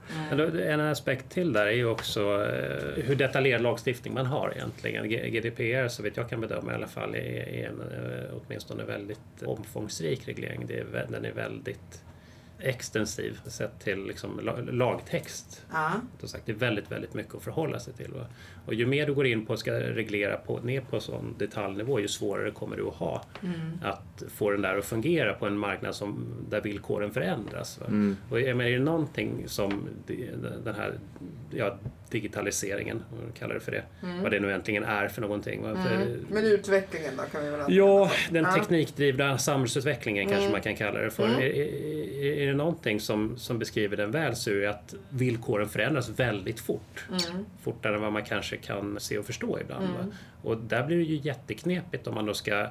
En 0.66 0.80
aspekt 0.80 1.30
till 1.30 1.52
där 1.52 1.66
är 1.66 1.70
ju 1.72 1.86
också 1.86 2.20
eh, 2.20 3.04
hur 3.04 3.16
detaljerad 3.16 3.62
lagstiftning 3.62 4.14
man 4.14 4.26
har 4.26 4.52
egentligen. 4.56 5.08
GDPR, 5.32 5.88
så 5.88 6.02
vet 6.02 6.16
jag 6.16 6.28
kan 6.30 6.40
bedöma 6.40 6.72
i 6.72 6.74
alla 6.74 6.86
fall, 6.86 7.14
är, 7.14 7.68
en 7.68 7.80
eh, 7.80 8.40
åtminstone 8.46 8.84
väldigt 8.84 9.42
omfångsrik 9.46 10.28
reglering. 10.28 10.64
Det 10.66 10.78
är, 10.78 11.06
den 11.10 11.24
är 11.24 11.32
väldigt 11.32 12.02
extensiv 12.58 13.40
sett 13.46 13.80
till 13.80 14.06
liksom 14.06 14.40
la- 14.42 14.60
lagtext. 14.72 15.64
Ja. 15.72 15.92
Sagt, 16.24 16.46
det 16.46 16.52
är 16.52 16.56
väldigt, 16.56 16.92
väldigt 16.92 17.14
mycket 17.14 17.34
att 17.34 17.42
förhålla 17.42 17.78
sig 17.78 17.94
till. 17.94 18.12
Va? 18.12 18.26
Och 18.66 18.74
ju 18.74 18.86
mer 18.86 19.06
du 19.06 19.14
går 19.14 19.26
in 19.26 19.46
på 19.46 19.52
och 19.52 19.58
ska 19.58 19.72
reglera 19.72 20.36
på, 20.36 20.58
ner 20.60 20.80
på 20.80 21.00
sån 21.00 21.34
detaljnivå, 21.38 22.00
ju 22.00 22.08
svårare 22.08 22.50
kommer 22.50 22.76
du 22.76 22.88
att 22.88 22.94
ha 22.94 23.24
att 23.82 24.22
få 24.34 24.50
den 24.50 24.62
där 24.62 24.78
att 24.78 24.84
fungera 24.84 25.32
på 25.34 25.46
en 25.46 25.58
marknad 25.58 25.94
som, 25.94 26.26
där 26.50 26.60
villkoren 26.60 27.10
förändras. 27.10 27.80
Va? 27.80 27.86
Mm. 27.86 28.16
Och 28.30 28.40
jag 28.40 28.56
menar, 28.56 28.70
är 28.70 28.78
det 28.78 28.84
någonting 28.84 29.42
som 29.46 29.88
den 30.64 30.74
här 30.74 30.92
ja, 31.50 31.76
digitaliseringen, 32.10 32.96
om 33.10 33.18
man 33.22 33.32
kallar 33.32 33.54
det 33.54 33.60
för 33.60 33.72
det, 33.72 33.82
vad 34.22 34.30
det 34.30 34.40
nu 34.40 34.52
äntligen 34.52 34.84
är 34.84 35.08
för 35.08 35.20
någonting. 35.22 35.62
För, 35.62 35.96
Mm. 35.96 36.26
Men 36.30 36.44
utvecklingen 36.44 37.16
då 37.16 37.22
kan 37.22 37.44
vi 37.44 37.50
väl 37.50 37.60
Ja, 37.68 38.10
den 38.30 38.44
Ja. 38.44 38.52
teknikdrivna 38.54 39.38
samhällsutvecklingen 39.38 40.24
kanske 40.26 40.40
Mm. 40.42 40.52
man 40.52 40.60
kan 40.60 40.76
kalla 40.76 41.00
det 41.00 41.10
för. 41.10 41.24
Mm. 41.24 41.38
Är, 41.40 41.44
är, 41.44 42.36
är 42.42 42.46
det 42.46 42.54
någonting 42.54 43.00
som, 43.00 43.38
som 43.38 43.58
beskriver 43.58 43.96
den 43.96 44.10
väl 44.10 44.36
så 44.36 44.50
är 44.50 44.54
det 44.54 44.70
att 44.70 44.94
villkoren 45.08 45.68
förändras 45.68 46.08
väldigt 46.08 46.60
fort. 46.60 47.04
Mm. 47.08 47.44
Fortare 47.62 47.94
än 47.94 48.00
vad 48.02 48.12
man 48.12 48.24
kanske 48.24 48.55
kan 48.56 49.00
se 49.00 49.18
och 49.18 49.24
förstå 49.24 49.60
ibland. 49.60 49.84
Mm. 49.84 50.12
Och 50.42 50.58
där 50.58 50.86
blir 50.86 50.96
det 50.96 51.02
ju 51.02 51.16
jätteknepigt 51.16 52.06
om 52.06 52.14
man 52.14 52.26
då 52.26 52.34
ska 52.34 52.66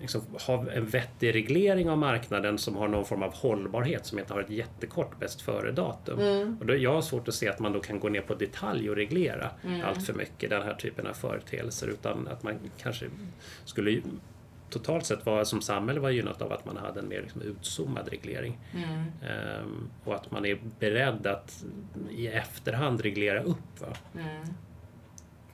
liksom 0.00 0.22
ha 0.46 0.70
en 0.70 0.86
vettig 0.86 1.34
reglering 1.34 1.90
av 1.90 1.98
marknaden 1.98 2.58
som 2.58 2.76
har 2.76 2.88
någon 2.88 3.04
form 3.04 3.22
av 3.22 3.34
hållbarhet 3.34 4.06
som 4.06 4.18
inte 4.18 4.32
har 4.32 4.40
ett 4.40 4.50
jättekort 4.50 5.18
bäst 5.18 5.42
före-datum. 5.42 6.18
Mm. 6.18 6.56
Och 6.60 6.66
då, 6.66 6.76
jag 6.76 6.94
har 6.94 7.02
svårt 7.02 7.28
att 7.28 7.34
se 7.34 7.48
att 7.48 7.58
man 7.58 7.72
då 7.72 7.80
kan 7.80 8.00
gå 8.00 8.08
ner 8.08 8.20
på 8.20 8.34
detalj 8.34 8.90
och 8.90 8.96
reglera 8.96 9.50
Mm. 9.64 9.80
allt 9.84 10.06
för 10.06 10.12
mycket 10.12 10.50
den 10.50 10.62
här 10.62 10.74
typen 10.74 11.06
av 11.06 11.12
företeelser 11.12 11.88
utan 11.88 12.28
att 12.28 12.42
man 12.42 12.54
kanske 12.78 13.06
skulle 13.64 14.00
totalt 14.70 15.06
sett 15.06 15.26
vara 15.26 15.44
som 15.44 15.62
samhälle 15.62 16.00
var 16.00 16.10
gynnat 16.10 16.42
av 16.42 16.52
att 16.52 16.64
man 16.64 16.76
hade 16.76 17.00
en 17.00 17.08
mer 17.08 17.22
liksom 17.22 17.42
utzoomad 17.42 18.08
reglering. 18.08 18.58
Mm. 18.74 19.04
Ehm, 19.22 19.90
och 20.04 20.14
att 20.14 20.30
man 20.30 20.46
är 20.46 20.58
beredd 20.78 21.26
att 21.26 21.64
i 22.10 22.26
efterhand 22.26 23.00
reglera 23.00 23.42
upp. 23.42 23.80
Va? 23.80 23.86
Mm. 24.14 24.46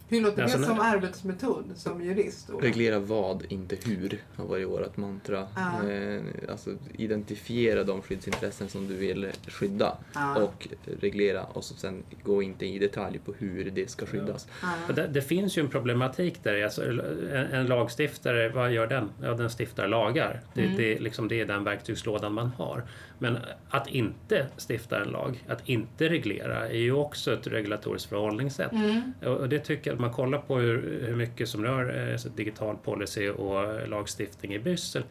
Hur 0.09 0.21
låter 0.21 0.43
Alltså, 0.43 0.59
det 0.59 0.65
som 0.65 0.77
när- 0.77 0.85
arbetsmetod 0.95 1.65
som 1.75 2.05
jurist? 2.05 2.51
Ola? 2.51 2.67
Reglera 2.67 2.99
vad, 2.99 3.45
inte 3.49 3.77
hur, 3.85 4.19
har 4.37 4.45
varit 4.45 4.69
vårt 4.69 4.97
mantra. 4.97 5.47
Ja. 5.57 5.91
Eh, 5.91 6.21
alltså 6.49 6.71
identifiera 6.99 7.85
de 7.85 8.03
skyddsintressen 8.03 8.69
som 8.69 8.89
du 8.89 8.95
vill 8.95 9.31
skydda 9.49 9.97
Ja. 10.15 10.37
och 10.43 10.69
reglera 11.01 11.45
och 11.45 11.65
så 11.65 11.75
sen 11.75 12.03
gå 12.23 12.43
inte 12.43 12.67
i 12.67 12.79
detalj 12.79 13.19
på 13.25 13.33
hur 13.39 13.71
det 13.71 13.91
ska 13.91 14.07
skyddas. 14.07 14.49
Ja. 14.63 14.69
Och 14.89 14.95
Det, 14.95 15.07
det 15.07 15.23
finns 15.23 15.59
ju 15.59 15.63
en 15.63 15.69
problematik 15.69 16.35
där. 16.43 16.65
Alltså, 16.65 16.83
en, 16.85 17.01
en 17.33 17.67
lagstiftare, 17.67 18.49
vad 18.49 18.73
gör 18.73 18.87
den? 18.87 19.09
Ja, 19.23 19.35
den 19.35 19.51
stiftar 19.51 19.89
lagar. 19.89 20.41
Det, 20.55 20.63
Mm. 20.63 20.77
det, 20.77 20.99
liksom, 20.99 21.29
det 21.29 21.41
är 21.41 21.47
den 21.47 21.65
verktygslådan 21.65 22.33
man 22.33 22.49
har. 22.49 22.83
Men 23.19 23.39
att 23.71 23.89
inte 23.89 24.47
stifta 24.69 25.03
en 25.03 25.09
lag, 25.09 25.45
att 25.49 25.69
inte 25.69 26.09
reglera, 26.09 26.69
är 26.69 26.79
ju 26.79 26.93
också 26.93 27.33
ett 27.33 27.47
regulatoriskt 27.47 28.09
förhållningssätt. 28.09 28.73
Mm. 28.73 29.13
Och 29.25 29.37
och 29.37 29.49
det 29.49 29.59
tycker 29.59 29.96
att 29.97 30.01
man 30.01 30.13
kollar 30.13 30.39
på 30.39 30.59
hur, 30.59 31.03
hur 31.07 31.17
mycket 31.17 31.49
som 31.49 31.65
rör 31.65 32.11
eh, 32.11 32.17
så 32.17 32.29
digital 32.29 32.77
policy 32.77 33.29
och 33.29 33.89
lagstiftning 33.89 34.55
i 34.55 34.59
Bryssel 34.59 35.03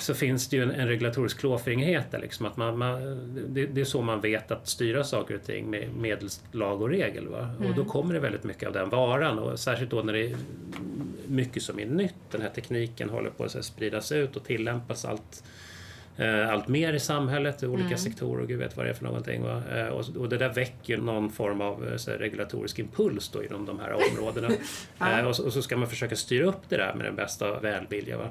så 0.00 0.14
finns 0.14 0.48
det 0.48 0.56
ju 0.56 0.62
en, 0.62 0.70
en 0.70 0.88
regulatorisk 0.88 1.38
klåfingrighet 1.38 2.10
där. 2.10 2.18
Liksom, 2.18 2.46
att 2.46 2.56
man, 2.56 2.78
man, 2.78 3.00
det, 3.48 3.66
det 3.66 3.80
är 3.80 3.84
så 3.84 4.02
man 4.02 4.20
vet 4.20 4.50
att 4.50 4.68
styra 4.68 5.04
saker 5.04 5.34
och 5.34 5.42
ting 5.42 5.70
med 5.70 5.94
medelst 5.96 6.44
lag 6.52 6.82
och 6.82 6.88
regel. 6.88 7.28
Va? 7.28 7.50
Och 7.68 7.74
då 7.74 7.84
kommer 7.84 8.14
det 8.14 8.20
väldigt 8.20 8.44
mycket 8.44 8.66
av 8.68 8.72
den 8.72 8.88
varan 8.88 9.38
och 9.38 9.58
särskilt 9.58 9.90
då 9.90 10.02
när 10.02 10.12
det 10.12 10.30
är 10.30 10.36
mycket 11.26 11.62
som 11.62 11.80
är 11.80 11.86
nytt. 11.86 12.14
Den 12.30 12.40
här 12.40 12.50
tekniken 12.50 13.10
håller 13.10 13.30
på 13.30 13.44
att 13.44 13.54
här, 13.54 13.62
spridas 13.62 14.12
ut 14.12 14.36
och 14.36 14.44
tillämpas 14.44 15.04
allt 15.04 15.44
allt 16.52 16.68
mer 16.68 16.92
i 16.92 17.00
samhället, 17.00 17.62
i 17.62 17.66
olika 17.66 17.96
sektorer 17.96 18.42
och 18.42 18.48
gud 18.48 18.58
vet 18.58 18.76
vad 18.76 18.86
det 18.86 18.90
är 18.90 18.94
för 18.94 19.04
någonting. 19.04 19.42
Va? 19.42 19.62
Eh, 19.74 19.86
Och, 19.86 20.16
och 20.16 20.28
det 20.28 20.36
där 20.38 20.48
väcker 20.48 20.96
någon 20.98 21.30
form 21.30 21.60
av 21.60 21.88
eh, 21.88 21.96
så 21.96 22.10
här, 22.10 22.18
regulatorisk 22.18 22.78
impuls 22.78 23.28
då 23.28 23.44
inom 23.44 23.66
de 23.66 23.78
här 23.80 23.92
områdena. 24.12 24.48
Ja. 24.98 25.18
Eh, 25.20 25.26
och, 25.26 25.36
så, 25.36 25.44
och 25.44 25.52
så 25.52 25.62
ska 25.62 25.76
man 25.76 25.88
försöka 25.88 26.16
styra 26.16 26.46
upp 26.46 26.60
det 26.68 26.76
där 26.76 26.94
med 26.94 27.06
den 27.06 27.16
bästa 27.16 27.60
välvilja. 27.60 28.18
Va? 28.18 28.28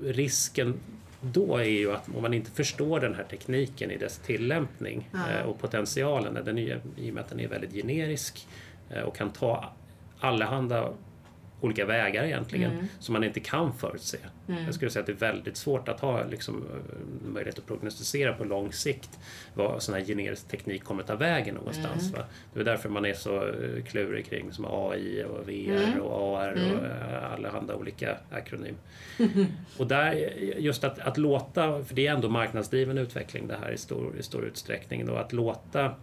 Risken 0.00 0.74
då 1.20 1.56
är 1.56 1.64
ju 1.64 1.92
att 1.92 2.08
om 2.16 2.22
man 2.22 2.34
inte 2.34 2.50
förstår 2.50 3.00
den 3.00 3.14
här 3.14 3.24
tekniken 3.24 3.90
i 3.90 3.96
dess 3.96 4.18
tillämpning 4.18 5.08
Ja. 5.12 5.18
eh, 5.40 5.46
och 5.46 5.60
potentialen, 5.60 6.38
den 6.44 6.58
är, 6.58 6.80
i 6.96 7.10
och 7.10 7.14
med 7.14 7.20
att 7.20 7.28
den 7.30 7.40
är 7.40 7.48
väldigt 7.48 7.72
generisk 7.72 8.46
eh, 8.90 9.02
och 9.02 9.16
kan 9.16 9.30
ta 9.30 9.72
allehanda 10.20 10.88
olika 11.64 11.84
vägar 11.84 12.24
egentligen 12.24 12.70
Mm. 12.72 12.86
som 12.98 13.12
man 13.12 13.24
inte 13.24 13.40
kan 13.40 13.72
förutse. 13.74 14.18
Mm. 14.48 14.64
Jag 14.64 14.74
skulle 14.74 14.90
säga 14.90 15.00
att 15.00 15.06
det 15.06 15.12
är 15.12 15.32
väldigt 15.32 15.56
svårt 15.56 15.88
att 15.88 16.00
ha 16.00 16.24
liksom, 16.24 16.56
eh, 16.56 17.28
möjlighet 17.32 17.58
att 17.58 17.66
prognostisera 17.66 18.32
på 18.32 18.44
lång 18.44 18.72
sikt 18.72 19.18
vad 19.54 19.82
sån 19.82 19.94
här 19.94 20.04
generisk 20.04 20.48
teknik 20.48 20.84
kommer 20.84 21.02
ta 21.02 21.14
vägen 21.14 21.54
någonstans. 21.54 22.08
Mm. 22.08 22.20
Va? 22.20 22.26
Det 22.54 22.60
är 22.60 22.64
därför 22.64 22.88
man 22.88 23.04
är 23.04 23.14
så 23.14 23.36
eh, 23.36 23.84
klurig 23.86 24.26
kring 24.26 24.52
som 24.52 24.64
AI 24.68 25.24
och 25.24 25.48
VR 25.48 25.84
Mm. 25.84 26.00
och 26.00 26.36
AR 26.38 26.52
Mm. 26.52 26.72
och 26.78 26.84
eh, 26.86 27.32
allehanda 27.32 27.74
olika 27.74 28.16
akronym. 28.30 28.74
och 29.78 29.86
där, 29.86 30.12
just 30.58 30.84
att, 30.84 30.98
att 30.98 31.18
låta, 31.18 31.84
för 31.84 31.94
det 31.94 32.06
är 32.06 32.12
ändå 32.14 32.28
marknadsdriven 32.28 32.98
utveckling 32.98 33.46
det 33.48 33.56
här 33.62 33.72
i 33.72 33.78
stor, 33.78 34.16
i 34.18 34.22
stor 34.22 34.44
utsträckning, 34.44 35.06
då, 35.06 35.16
att 35.16 35.32
låta 35.32 35.94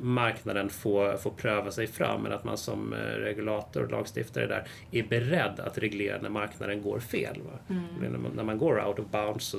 marknaden 0.00 0.68
få, 0.70 1.16
få 1.18 1.30
pröva 1.30 1.70
sig 1.70 1.86
fram 1.86 2.22
men 2.22 2.32
att 2.32 2.44
man 2.44 2.56
som 2.58 2.92
eh, 2.92 2.96
regulator 2.98 3.82
och 3.82 3.90
lagstiftare 3.90 4.46
där 4.46 4.68
är 4.90 5.02
beredd 5.02 5.60
att 5.60 5.78
reglera 5.78 6.20
när 6.22 6.28
marknaden 6.30 6.82
går 6.82 7.00
fel. 7.00 7.36
Va? 7.44 7.58
Mm. 7.74 8.12
När, 8.12 8.18
man, 8.18 8.32
när 8.36 8.44
man 8.44 8.58
går 8.58 8.86
out 8.86 8.98
of 8.98 9.06
bounds 9.10 9.44
så 9.46 9.58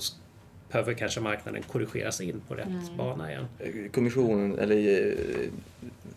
behöver 0.72 0.94
kanske 0.94 1.22
marknaden 1.22 1.64
korrigeras 1.64 2.22
in 2.22 2.42
på 2.48 2.56
rätt 2.56 2.66
Mm. 2.68 2.98
bana 2.98 3.32
igen. 3.32 3.46
Eh, 3.60 3.92
Kommissionen, 3.92 4.60
eller 4.60 4.76
eh, 4.78 5.50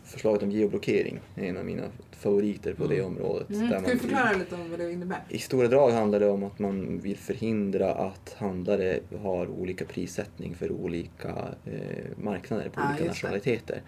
förslaget 0.05 0.43
om 0.43 0.51
geoblockering 0.51 1.21
är 1.35 1.45
en 1.45 1.57
av 1.57 1.65
mina 1.65 1.83
favoriter 2.13 2.75
på 2.75 2.87
det 2.87 3.03
området. 3.03 3.51
Mm. 3.51 3.71
Där 3.71 3.81
Ska 3.81 3.89
man- 3.89 3.99
förklara 3.99 4.33
lite 4.33 4.55
om 4.55 4.71
vad 4.71 4.79
det 4.79 4.93
innebär? 4.93 5.19
I 5.29 5.39
stora 5.39 5.69
drag 5.69 5.91
handlar 5.91 6.21
det 6.21 6.29
om 6.29 6.43
att 6.45 6.59
man 6.59 6.99
vill 6.99 7.17
förhindra 7.17 7.95
att 7.95 8.35
handlare 8.39 9.01
har 9.23 9.47
olika 9.49 9.85
prissättning 9.85 10.55
för 10.55 10.73
olika 10.73 11.29
eh, 11.65 12.07
marknader 12.17 12.69
på 12.69 12.81
Ja, 12.81 12.89
olika 12.91 13.05
nationaliteter. 13.05 13.83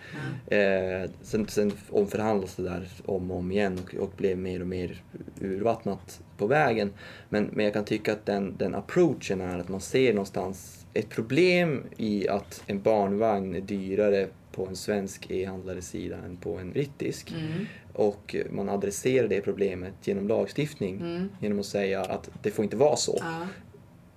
Ja. 0.49 0.57
Eh, 0.57 1.11
sen, 1.23 1.47
sen 1.49 1.73
omförhandlas 1.91 2.55
det 2.57 2.63
där 2.63 2.89
om 3.07 3.31
och 3.31 3.37
om 3.37 3.53
igen 3.53 3.79
och, 3.85 3.95
och 3.95 4.13
blev 4.17 4.39
mer 4.39 4.61
och 4.61 4.67
mer 4.67 5.03
urvattnat 5.41 6.21
på 6.39 6.47
vägen. 6.47 6.93
Men, 7.29 7.51
men 7.53 7.65
jag 7.65 7.75
kan 7.75 7.85
tycka 7.85 8.13
att 8.13 8.27
den, 8.27 8.55
den 8.59 8.75
approachen 8.75 9.41
är 9.41 9.59
att 9.59 9.69
man 9.69 9.81
ser 9.81 10.13
någonstans 10.13 10.87
ett 10.95 11.09
problem 11.09 11.83
i 11.97 12.29
att 12.29 12.63
en 12.67 12.83
barnvagn 12.83 13.55
är 13.55 13.61
dyrare 13.61 14.29
på 14.59 14.67
en 14.67 14.77
svensk 14.77 15.31
e-handlares 15.31 15.89
sida 15.89 16.17
än 16.25 16.37
på 16.37 16.59
en 16.59 16.73
brittisk. 16.73 17.31
Mm. 17.31 17.67
Och 17.93 18.37
man 18.51 18.69
adresserar 18.69 19.29
det 19.29 19.41
problemet 19.41 19.95
genom 20.05 20.29
lagstiftning 20.29 20.97
Mm. 20.97 21.29
genom 21.41 21.59
att 21.59 21.67
säga 21.67 22.01
att 22.05 22.31
det 22.43 22.51
får 22.51 22.65
inte 22.65 22.77
vara 22.77 22.97
så. 22.97 23.19
Ja. 23.21 23.47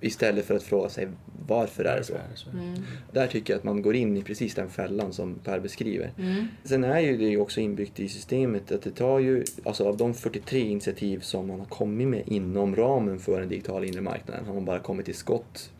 Istället 0.03 0.45
för 0.45 0.55
att 0.55 0.63
fråga 0.63 0.89
sig 0.89 1.07
varför 1.47 1.83
är 1.83 1.97
det 1.97 2.03
så? 2.03 2.49
Mm. 2.49 2.75
Där 3.11 3.27
tycker 3.27 3.53
jag 3.53 3.57
att 3.57 3.63
man 3.63 3.81
går 3.81 3.95
in 3.95 4.17
i 4.17 4.23
precis 4.23 4.55
den 4.55 4.69
fällan 4.69 5.13
som 5.13 5.35
Per 5.35 5.59
beskriver. 5.59 6.11
Mm. 6.17 6.45
Sen 6.63 6.83
är 6.83 6.99
ju 6.99 7.17
det 7.17 7.25
ju 7.25 7.39
också 7.39 7.59
inbyggt 7.59 7.99
i 7.99 8.07
systemet 8.07 8.71
att 8.71 8.81
det 8.81 8.91
tar 8.91 9.19
ju, 9.19 9.43
alltså 9.65 9.87
av 9.87 9.97
de 9.97 10.13
43 10.13 10.59
initiativ 10.59 11.19
som 11.19 11.47
man 11.47 11.59
har 11.59 11.67
kommit 11.67 12.07
med 12.07 12.23
inom 12.25 12.75
ramen 12.75 13.19
för 13.19 13.39
den 13.39 13.49
digitala 13.49 13.85
inre 13.85 14.01
marknaden 14.01 14.45
har 14.45 14.53
man 14.53 14.65
bara 14.65 14.79
kommit 14.79 15.05
till 15.05 15.15
skott 15.15 15.71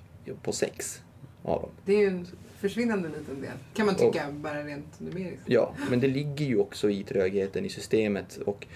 på 0.42 0.52
sex 0.52 1.02
av 1.44 1.62
dem. 1.62 1.70
Det 1.86 1.94
är 1.94 2.00
ju 2.00 2.08
en 2.08 2.28
försvinnande 2.60 3.10
liten 3.10 3.42
del. 3.42 3.52
Kan 3.74 3.86
man 3.86 3.96
tycka, 3.96 4.26
bara 4.32 4.64
rent 4.64 5.00
numeriskt. 5.00 5.44
Ja, 5.46 5.76
men 5.90 6.00
det 6.00 6.08
ligger 6.08 6.46
ju 6.46 6.58
också 6.60 6.90
i 6.90 7.04
trögheten 7.04 7.66
i 7.66 7.70
systemet 7.70 8.38
och 8.46 8.68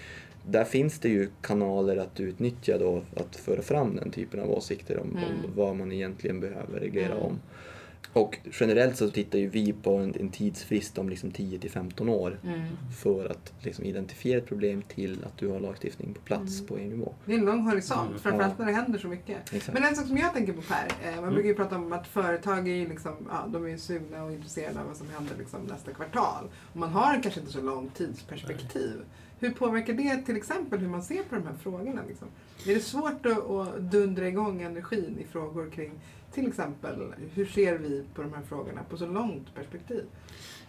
där 0.48 0.64
finns 0.64 0.98
det 0.98 1.08
ju 1.08 1.28
kanaler 1.42 1.96
att 1.96 2.20
utnyttja 2.20 2.78
då 2.78 3.02
att 3.16 3.36
föra 3.36 3.62
fram 3.62 3.96
den 3.96 4.10
typen 4.10 4.40
av 4.40 4.50
åsikter 4.50 4.98
om, 4.98 5.08
Mm. 5.10 5.24
om 5.24 5.50
vad 5.56 5.76
man 5.76 5.92
egentligen 5.92 6.40
behöver 6.40 6.80
reglera 6.80 7.12
Mm. 7.12 7.18
om. 7.22 7.38
Och 8.16 8.38
generellt 8.52 8.96
så 8.96 9.10
tittar 9.10 9.38
ju 9.38 9.48
vi 9.48 9.72
på 9.72 9.94
en, 9.96 10.14
en 10.20 10.30
tidsfrist 10.30 10.98
om 10.98 11.08
liksom 11.08 11.30
10 11.30 11.58
till 11.58 11.70
15 11.70 12.08
år 12.08 12.38
Mm. 12.44 12.60
för 13.02 13.28
att 13.30 13.52
liksom 13.60 13.84
identifiera 13.84 14.38
ett 14.38 14.46
problem 14.46 14.82
till 14.82 15.24
att 15.24 15.38
du 15.38 15.48
har 15.48 15.60
lagstiftning 15.60 16.14
på 16.14 16.20
plats 16.20 16.54
Mm. 16.58 16.66
på 16.66 16.78
EU-nivå. 16.78 17.14
Det 17.24 17.32
är 17.34 17.38
en 17.38 17.44
lång 17.44 17.60
horisont, 17.60 18.08
Mm. 18.08 18.18
framförallt 18.20 18.54
Ja. 18.58 18.64
när 18.64 18.72
det 18.72 18.78
händer 18.78 18.98
så 18.98 19.08
mycket. 19.08 19.52
Exakt. 19.54 19.78
Men 19.78 19.84
en 19.88 19.96
sak 19.96 20.06
som 20.06 20.16
jag 20.16 20.32
tänker 20.34 20.52
på 20.52 20.62
Per, 20.62 20.86
eh, 21.04 21.10
man 21.14 21.18
Mm. 21.18 21.34
brukar 21.34 21.48
ju 21.48 21.54
prata 21.54 21.76
om 21.76 21.92
att 21.92 22.06
företag 22.06 22.68
är 22.68 22.74
ju 22.74 22.88
liksom, 22.88 23.12
ja, 23.30 23.46
de 23.52 23.64
är 23.64 23.68
ju 23.68 23.78
sugna 23.78 24.24
och 24.24 24.32
intresserade 24.32 24.80
av 24.80 24.86
vad 24.86 24.96
som 24.96 25.06
händer 25.10 25.34
liksom 25.38 25.60
nästa 25.62 25.92
kvartal. 25.92 26.44
Och 26.72 26.76
man 26.76 26.88
har 26.90 27.22
kanske 27.22 27.40
inte 27.40 27.52
så 27.52 27.60
långt 27.62 27.94
tidsperspektiv. 27.94 28.92
Hur 29.40 29.50
påverkar 29.50 29.92
det 29.92 30.16
till 30.16 30.36
exempel 30.36 30.78
hur 30.80 30.88
man 30.88 31.02
ser 31.02 31.22
på 31.22 31.34
de 31.34 31.46
här 31.46 31.54
frågorna? 31.62 32.00
Liksom? 32.08 32.28
Är 32.66 32.74
det 32.74 32.80
svårt 32.80 33.26
att, 33.26 33.50
att 33.50 33.78
dundra 33.80 34.28
igång 34.28 34.62
energin 34.62 35.18
i 35.20 35.24
frågor 35.24 35.70
kring 35.70 35.92
till 36.32 36.48
exempel 36.48 37.14
hur 37.34 37.46
ser 37.46 37.78
vi 37.78 38.04
på 38.14 38.22
de 38.22 38.32
här 38.34 38.42
frågorna 38.48 38.80
på 38.90 38.96
så 38.96 39.06
långt 39.06 39.54
perspektiv? 39.54 40.04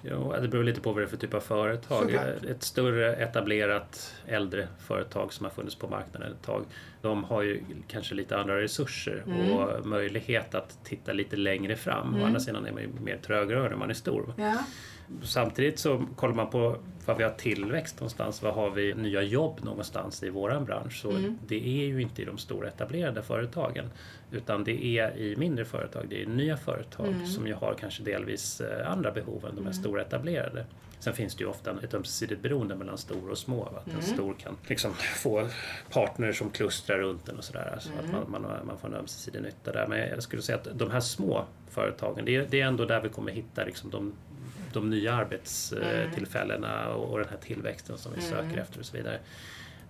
Jo, 0.02 0.34
det 0.42 0.48
beror 0.48 0.64
lite 0.64 0.82
på 0.82 0.92
vad 0.92 1.02
det 1.02 1.06
är 1.06 1.10
för 1.10 1.18
typ 1.18 1.34
av 1.34 1.40
företag. 1.40 2.04
Såklart. 2.04 2.44
Ett 2.50 2.64
större 2.64 3.16
etablerat 3.16 4.16
äldre 4.28 4.68
företag 4.80 5.34
som 5.34 5.44
har 5.46 5.52
funnits 5.52 5.76
på 5.76 5.88
marknaden 5.88 6.32
ett 6.32 6.42
tag. 6.42 6.64
De 7.02 7.24
har 7.24 7.42
ju 7.42 7.62
kanske 7.88 8.16
lite 8.16 8.38
andra 8.38 8.62
resurser 8.62 9.24
Mm. 9.28 9.52
och 9.52 9.86
möjlighet 9.88 10.56
att 10.56 10.80
titta 10.84 11.14
lite 11.14 11.36
längre 11.36 11.76
fram. 11.76 12.08
Å 12.08 12.16
Mm. 12.16 12.24
andra 12.28 12.40
sidan 12.40 12.66
är 12.66 12.72
man 12.72 12.82
ju 12.82 12.90
mer 13.04 13.18
trögrörd 13.18 13.72
när 13.72 13.78
man 13.78 13.90
är 13.90 13.94
stor. 13.94 14.34
Ja. 14.38 14.58
Samtidigt 15.24 15.80
så 15.80 16.06
kollar 16.16 16.34
man 16.36 16.50
på 16.50 16.78
var 17.06 17.16
vi 17.16 17.24
har 17.24 17.32
tillväxt 17.32 18.00
någonstans, 18.00 18.42
var 18.42 18.52
har 18.52 18.70
vi 18.70 18.94
nya 18.94 19.22
jobb 19.22 19.60
någonstans 19.64 20.24
i 20.24 20.30
våran 20.30 20.66
bransch. 20.66 21.02
Så 21.02 21.10
Mm. 21.12 21.38
det 21.48 21.56
är 21.68 21.86
ju 21.88 22.02
inte 22.02 22.22
i 22.22 22.26
de 22.26 22.38
stora 22.38 22.68
etablerade 22.68 23.22
företagen 23.22 23.90
utan 24.32 24.64
det 24.64 24.86
är 25.00 25.18
i 25.18 25.36
mindre 25.36 25.66
företag, 25.66 26.06
det 26.10 26.22
är 26.22 26.26
nya 26.26 26.58
företag 26.58 27.08
Mm. 27.08 27.26
som 27.26 27.48
ju 27.48 27.54
har 27.54 27.76
kanske 27.80 28.04
delvis 28.04 28.62
eh, 28.62 28.92
andra 28.92 29.12
behov 29.12 29.46
än 29.50 29.56
de 29.56 29.66
här 29.66 29.74
stora 29.74 30.02
etablerade. 30.02 30.66
Sen 31.00 31.14
finns 31.14 31.36
det 31.36 31.44
ju 31.44 31.50
ofta 31.50 31.76
ett 31.84 31.94
ömsesidigt 31.94 32.42
beroende 32.42 32.76
mellan 32.76 32.98
stor 32.98 33.30
och 33.32 33.38
små. 33.38 33.64
Att 33.66 33.86
Mm. 33.88 33.98
en 34.00 34.04
stor 34.06 34.34
kan 34.34 34.56
liksom 34.68 34.94
få 34.94 35.48
partner 35.92 36.32
som 36.32 36.50
klustrar 36.50 36.98
runt 36.98 37.26
den 37.26 37.38
och 37.38 37.44
sådär. 37.44 37.78
Så 37.80 37.90
Mm. 37.92 38.06
att 38.06 38.12
man, 38.12 38.32
man, 38.32 38.44
har- 38.52 38.64
man 38.64 38.78
får 38.78 38.88
en 38.88 38.94
ömsesidig 38.94 39.42
nytta 39.42 39.72
där. 39.72 39.88
Men 39.88 40.00
jag 40.00 40.24
skulle 40.24 40.42
säga 40.42 40.58
att 40.58 40.68
de 40.80 40.92
här 40.92 41.00
små 41.00 41.46
företagen, 41.70 42.26
det 42.26 42.36
är, 42.36 42.48
det 42.50 42.62
är 42.62 42.66
ändå 42.66 42.86
där 42.86 43.02
vi 43.02 43.10
kommer 43.10 43.32
hitta 43.32 43.64
liksom 43.66 43.90
de, 43.90 44.14
de 44.74 44.90
nya 44.90 45.14
arbetstillfällena 45.14 46.90
och, 46.90 47.12
och 47.12 47.20
den 47.20 47.28
här 47.30 47.38
tillväxten 47.38 47.98
som 47.98 48.12
vi 48.16 48.20
Mm. 48.28 48.30
söker 48.32 48.62
efter 48.62 48.80
och 48.80 48.86
så 48.86 48.98
vidare. 48.98 49.20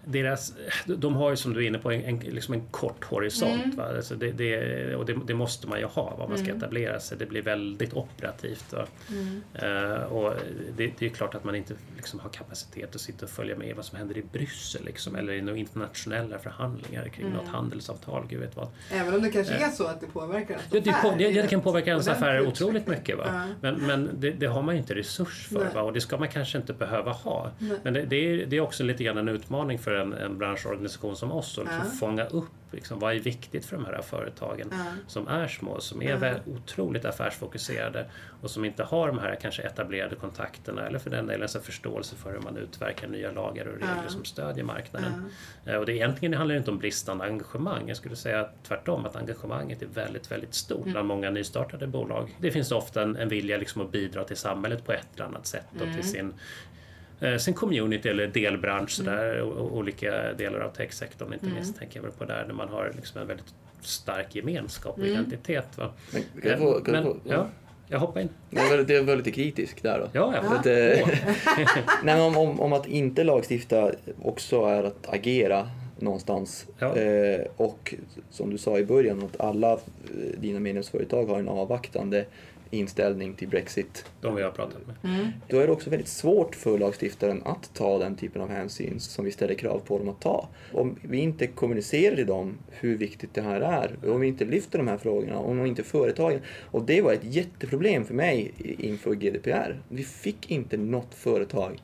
Deras, 0.08 0.54
de 0.86 1.16
har 1.16 1.30
ju 1.30 1.36
som 1.36 1.54
du 1.54 1.64
är 1.64 1.68
inne 1.68 1.78
på 1.78 1.92
en, 1.92 2.02
en, 2.02 2.20
liksom 2.20 2.54
en 2.54 2.62
kort 2.72 3.04
horisont. 3.04 3.64
Mm. 3.66 3.76
Va? 3.76 3.84
Alltså 3.96 4.16
det, 4.16 4.32
det, 4.32 4.96
och 4.96 5.06
det, 5.06 5.16
det, 5.28 5.34
måste 5.34 5.68
man 5.68 5.80
ju 5.80 5.86
ha 5.86 6.04
om 6.04 6.30
man 6.30 6.38
ska 6.38 6.48
Mm. 6.48 6.58
etablera 6.58 7.00
sig. 7.00 7.18
Det 7.18 7.26
blir 7.26 7.42
väldigt 7.42 7.94
operativt. 7.94 8.74
Va? 8.74 8.86
Mm. 9.12 9.42
Eh, 9.54 10.04
och 10.04 10.34
det, 10.78 10.92
det 11.00 11.06
är 11.06 11.10
klart 11.10 11.36
att 11.36 11.44
man 11.44 11.56
inte 11.56 11.74
liksom 11.96 12.20
har 12.20 12.30
kapacitet 12.30 12.96
att 12.96 13.02
sitta 13.02 13.26
och 13.26 13.32
följa 13.32 13.56
med 13.58 13.76
vad 13.76 13.86
som 13.86 13.98
händer 13.98 14.18
i 14.18 14.24
Bryssel 14.32 14.86
liksom, 14.86 15.16
eller 15.16 15.34
i 15.34 15.42
några 15.42 15.60
internationella 15.60 16.40
förhandlingar 16.40 17.08
kring 17.08 17.26
Mm. 17.28 17.38
något 17.38 17.48
handelsavtal. 17.48 18.26
Gud 18.30 18.40
vet 18.40 18.56
vad. 18.56 18.68
Även 18.92 19.14
om 19.14 19.22
det 19.22 19.30
kanske 19.30 19.54
är 19.54 19.70
så 19.70 19.84
att 19.88 20.02
det 20.02 20.08
påverkar 20.08 20.50
ens 20.54 20.66
Ja, 20.72 20.80
det, 20.80 20.90
affär 20.90 21.18
det, 21.18 21.42
det 21.42 21.48
kan 21.48 21.62
påverka 21.62 21.90
ens 21.90 22.08
affärer 22.08 22.48
otroligt 22.48 22.88
mycket. 22.88 23.18
Va? 23.18 23.24
Ja. 23.28 23.54
Men, 23.62 23.88
men 23.88 24.10
det, 24.14 24.32
det 24.32 24.46
har 24.46 24.62
man 24.62 24.76
ju 24.76 24.82
inte 24.82 24.96
resurs 24.96 25.48
för 25.48 25.60
Nej. 25.64 25.74
va? 25.74 25.82
och 25.82 25.94
det 25.94 26.02
ska 26.02 26.18
man 26.18 26.28
kanske 26.28 26.58
inte 26.58 26.74
behöva 26.74 27.12
ha. 27.12 27.52
Nej. 27.60 27.78
Men 27.84 27.94
det, 27.94 28.02
det, 28.02 28.16
är, 28.16 28.46
det 28.46 28.58
är 28.58 28.62
också 28.62 28.84
lite 28.84 29.04
grann 29.04 29.18
en 29.18 29.28
utmaning 29.28 29.80
för 29.80 29.97
en, 29.98 30.14
en 30.14 30.38
branschorganisation 30.38 31.16
som 31.16 31.32
oss 31.32 31.58
att 31.58 31.64
liksom 31.66 31.82
Ja. 31.86 31.92
fånga 32.00 32.26
upp 32.26 32.46
liksom, 32.72 33.00
vad 33.00 33.16
är 33.16 33.20
viktigt 33.20 33.66
för 33.66 33.76
de 33.76 33.86
här 33.86 34.02
företagen 34.02 34.68
Ja. 34.72 34.78
som 35.08 35.28
är 35.28 35.48
små, 35.48 35.80
som 35.80 36.02
är 36.02 36.10
Ja. 36.10 36.18
väl 36.18 36.40
otroligt 36.46 37.06
affärsfokuserade 37.06 38.06
och 38.42 38.52
som 38.52 38.66
inte 38.66 38.84
har 38.84 39.08
de 39.08 39.20
här 39.20 39.36
kanske 39.42 39.62
etablerade 39.62 40.16
kontakterna 40.16 40.88
eller 40.88 41.00
för 41.00 41.10
den 41.10 41.28
delen 41.28 41.48
så 41.50 41.60
förståelse 41.60 42.16
för 42.16 42.32
hur 42.32 42.40
man 42.40 42.58
utverkar 42.58 43.08
nya 43.08 43.32
lagar 43.32 43.66
och 43.66 43.74
regler 43.74 44.00
Ja. 44.04 44.10
som 44.10 44.26
stödjer 44.26 44.64
marknaden. 44.64 45.30
Eh, 45.66 45.76
Och 45.76 45.86
det 45.86 45.94
egentligen 45.96 46.34
handlar 46.34 46.54
det 46.56 46.60
inte 46.60 46.72
om 46.72 46.78
bristande 46.80 47.24
engagemang. 47.26 47.88
Jag 47.88 47.98
skulle 47.98 48.16
säga 48.16 48.50
tvärtom 48.64 49.06
att 49.06 49.16
engagemanget 49.16 49.82
är 49.82 49.88
väldigt, 49.88 50.32
väldigt 50.32 50.54
stort 50.54 50.82
Mm. 50.82 50.92
bland 50.92 51.08
många 51.08 51.30
nystartade 51.30 51.88
bolag. 51.88 52.36
Det 52.40 52.52
finns 52.52 52.72
ofta 52.72 53.02
en, 53.02 53.16
en 53.16 53.30
vilja 53.30 53.58
liksom 53.58 53.82
att 53.82 53.92
bidra 53.92 54.24
till 54.24 54.38
samhället 54.38 54.86
på 54.86 54.92
ett 54.92 55.08
eller 55.16 55.26
annat 55.26 55.46
sätt 55.48 55.66
och 55.76 55.82
Mm. 55.82 55.96
till 55.96 56.10
sin 56.10 56.34
eh, 57.22 57.38
sin 57.38 57.54
community 57.54 58.10
eller 58.10 58.28
delbransch, 58.28 58.90
sådär, 58.90 59.42
o- 59.42 59.54
o- 59.58 59.78
olika 59.78 60.34
delar 60.34 60.60
av 60.60 60.70
techsektorn 60.70 61.34
inte 61.34 61.46
Mm. 61.46 61.56
minst 61.56 61.80
tänker 61.80 61.98
jag 61.98 62.04
väl 62.04 62.12
på 62.12 62.26
där, 62.26 62.46
där 62.48 62.54
man 62.54 62.70
har 62.70 62.92
liksom 62.96 63.22
en 63.22 63.28
väldigt 63.28 63.54
stark 63.82 64.36
gemenskap 64.36 64.98
och 64.98 65.06
Mm. 65.06 65.14
identitet. 65.14 65.78
Va? 65.78 65.90
Men, 66.14 66.24
kan 66.42 66.52
jag 66.52 66.60
få, 66.60 66.74
kan 66.80 66.94
jag 66.94 67.04
Men, 67.04 67.14
få, 67.14 67.20
ja, 67.30 67.48
jag 67.88 68.00
hoppar 68.00 68.22
in. 68.22 68.30
Jag 68.50 68.70
var, 68.70 68.78
lite- 68.78 68.94
jag 68.94 69.04
var 69.04 69.16
lite 69.16 69.32
kritisk 69.32 69.84
där 69.84 70.00
då. 70.00 70.08
Ja, 70.14 70.34
ja. 70.36 70.42
Ja. 70.44 70.56
Att, 70.56 70.66
eh. 70.66 71.08
Nej, 72.04 72.16
men 72.16 72.22
om, 72.22 72.38
om, 72.38 72.60
om 72.60 72.74
att 72.74 72.88
inte 72.88 73.24
lagstifta 73.24 73.92
också 74.22 74.66
är 74.66 74.84
att 74.84 75.08
agera 75.14 75.70
någonstans. 76.00 76.66
Ja. 76.80 76.96
Eh, 76.98 77.42
och 77.58 77.96
som 78.30 78.50
du 78.50 78.58
sa 78.58 78.78
i 78.78 78.86
början, 78.86 79.24
att 79.24 79.40
alla 79.42 79.74
eh, 79.74 79.78
dina 80.38 80.60
medlemsföretag 80.60 81.26
har 81.26 81.40
en 81.40 81.48
avvaktande 81.50 82.26
inställning 82.70 83.34
till 83.34 83.48
Brexit. 83.48 84.06
De 84.22 84.36
vi 84.36 84.42
har 84.44 84.52
pratat 84.52 84.82
med. 84.88 85.14
Mm. 85.14 85.28
Då 85.48 85.60
är 85.60 85.68
det 85.68 85.74
också 85.74 85.90
väldigt 85.90 86.08
svårt 86.08 86.56
för 86.56 86.78
lagstiftaren 86.78 87.42
att 87.46 87.74
ta 87.74 87.98
den 87.98 88.16
typen 88.16 88.42
av 88.42 88.50
hänsyn 88.50 89.00
som 89.00 89.26
vi 89.26 89.32
ställer 89.32 89.54
krav 89.54 89.80
på 89.80 89.98
dem 89.98 90.10
att 90.10 90.22
ta. 90.22 90.48
Om 90.74 90.96
vi 91.02 91.18
inte 91.18 91.48
kommunicerar 91.48 92.16
till 92.16 92.28
dem 92.28 92.58
hur 92.70 92.98
viktigt 92.98 93.34
det 93.34 93.42
här 93.42 93.62
är, 93.62 94.12
om 94.12 94.22
vi 94.22 94.28
inte 94.28 94.46
lyfter 94.46 94.78
de 94.78 94.88
här 94.88 94.98
frågorna, 94.98 95.40
om 95.40 95.66
inte 95.66 95.84
företagen... 95.84 96.42
Och 96.72 96.86
det 96.86 97.02
var 97.02 97.14
ett 97.14 97.24
jätteproblem 97.24 98.06
för 98.06 98.14
mig 98.14 98.52
inför 98.80 99.16
GDPR. 99.16 99.82
Vi 99.90 100.04
fick 100.04 100.52
inte 100.52 100.78
något 100.78 101.14
företag 101.14 101.82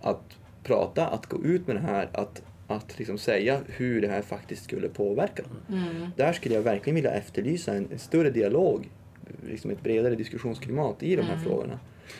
att 0.00 0.36
prata, 0.62 1.06
att 1.06 1.26
gå 1.26 1.44
ut 1.44 1.66
med 1.66 1.76
det 1.76 1.80
här, 1.80 2.08
att, 2.12 2.42
att 2.66 2.98
liksom 2.98 3.18
säga 3.18 3.60
hur 3.66 4.00
det 4.00 4.08
här 4.08 4.22
faktiskt 4.22 4.64
skulle 4.64 4.88
påverka 4.88 5.42
dem. 5.42 5.78
Mm. 5.78 6.10
Där 6.16 6.32
skulle 6.32 6.54
jag 6.54 6.62
verkligen 6.62 6.94
vilja 6.94 7.10
efterlysa 7.10 7.74
en, 7.74 7.88
en 7.92 7.98
större 7.98 8.30
dialog, 8.30 8.88
liksom 9.48 9.70
ett 9.70 9.82
bredare 9.82 10.14
diskussionsklimat 10.14 11.02
i 11.02 11.16
de 11.16 11.22
här 11.22 11.32
Mm. 11.32 11.44
frågorna. 11.44 11.78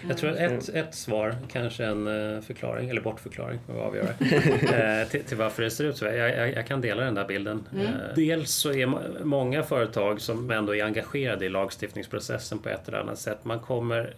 Jag 0.09 0.19
tror 0.19 0.31
att 0.31 0.37
ett, 0.37 0.69
ett 0.69 0.95
svar, 0.95 1.37
kanske 1.53 1.85
en 1.85 2.07
eh, 2.35 2.41
förklaring, 2.41 2.91
eller 2.91 3.01
bortförklaring, 3.01 3.59
får 3.67 3.73
vi 3.75 3.81
avgöra, 3.81 4.09
eh, 5.03 5.09
till, 5.09 5.23
till 5.25 5.37
varför 5.37 5.63
det 5.63 5.71
ser 5.71 5.85
ut 5.85 5.97
så. 5.97 6.05
Jag, 6.05 6.17
jag, 6.17 6.53
jag 6.53 6.67
kan 6.67 6.81
dela 6.81 7.03
den 7.05 7.15
där 7.15 7.25
bilden. 7.25 7.65
Mm. 7.75 7.87
Eh, 7.87 7.93
Dels 8.17 8.51
så 8.51 8.73
är 8.73 8.87
må- 8.87 9.01
många 9.23 9.63
företag 9.63 10.21
som 10.21 10.51
ändå 10.51 10.75
är 10.75 10.85
engagerade 10.85 11.45
i 11.45 11.49
lagstiftningsprocessen 11.49 12.59
på 12.59 12.69
ett 12.69 12.89
eller 12.89 12.99
annat 12.99 13.19
sätt. 13.19 13.39
Man 13.45 13.61
kommer 13.61 14.15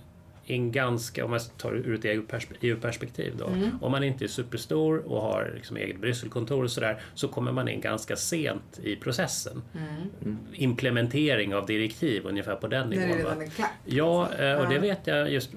in 0.47 0.73
ganska, 0.73 1.25
om 1.25 1.31
man 1.31 1.41
tar 1.59 1.73
ur 1.73 1.95
ett 1.95 2.05
EU-perspe- 2.05 2.57
EU-perspektiv 2.61 3.35
då, 3.39 3.47
Mm. 3.47 3.71
om 3.81 3.93
man 3.93 4.05
inte 4.05 4.25
är 4.25 4.29
superstor 4.29 4.99
och 5.13 5.21
har 5.23 5.53
liksom 5.55 5.77
eget 5.77 6.01
Brysselkontor 6.01 6.65
och 6.65 6.71
sådär, 6.71 7.01
så 7.15 7.29
kommer 7.29 7.53
man 7.53 7.69
in 7.69 7.81
ganska 7.81 8.17
sent 8.17 8.81
i 8.83 8.97
processen. 8.97 9.63
Mm. 9.75 10.39
Implementering 10.53 11.55
av 11.55 11.67
direktiv 11.67 12.27
ungefär 12.27 12.57
på 12.57 12.67
den 12.67 12.89
nivån. 12.91 13.07
det. 13.39 13.65
Ja, 13.85 14.33
eh, 14.35 14.55
och 14.61 14.69
det 14.69 14.79
vet 14.79 15.07
jag 15.07 15.33
just, 15.33 15.51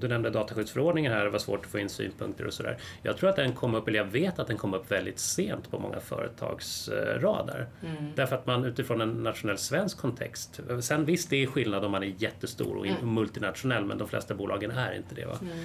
du 0.00 0.08
nämnde 0.08 0.30
dataskyddsförordningen 0.30 1.12
här, 1.12 1.24
det 1.24 1.30
var 1.30 1.38
svårt 1.38 1.64
att 1.64 1.70
få 1.70 1.78
in 1.78 1.88
synpunkter 1.88 2.46
och 2.46 2.52
sådär. 2.52 2.78
Jag 3.02 3.16
tror 3.16 3.30
att 3.30 3.36
den 3.36 3.52
kom 3.52 3.74
upp, 3.74 3.88
eller 3.88 3.98
jag 3.98 4.06
vet 4.06 4.38
att 4.38 4.46
den 4.46 4.56
kom 4.56 4.74
upp 4.74 4.92
väldigt 4.92 5.18
sent 5.18 5.70
på 5.70 5.78
många 5.78 6.00
företags 6.00 6.88
eh, 6.88 7.20
radar. 7.20 7.66
Mm. 7.86 8.10
Därför 8.14 8.36
att 8.36 8.46
man 8.46 8.64
utifrån 8.64 9.00
en 9.00 9.22
nationell 9.22 9.58
svensk 9.58 9.98
kontext, 9.98 10.60
sen 10.80 11.04
visst 11.04 11.30
det 11.30 11.42
är 11.42 11.46
skillnad 11.46 11.84
om 11.84 11.90
man 11.92 12.02
är 12.02 12.14
jättestor 12.18 12.76
och 12.76 12.84
Mm. 12.86 13.14
multinationell, 13.14 13.84
men 13.84 13.98
de 13.98 14.08
flesta 14.08 14.23
bolagen 14.32 14.70
är 14.70 14.92
inte 14.96 15.14
det. 15.14 15.24
Va? 15.26 15.38
Mm. 15.42 15.56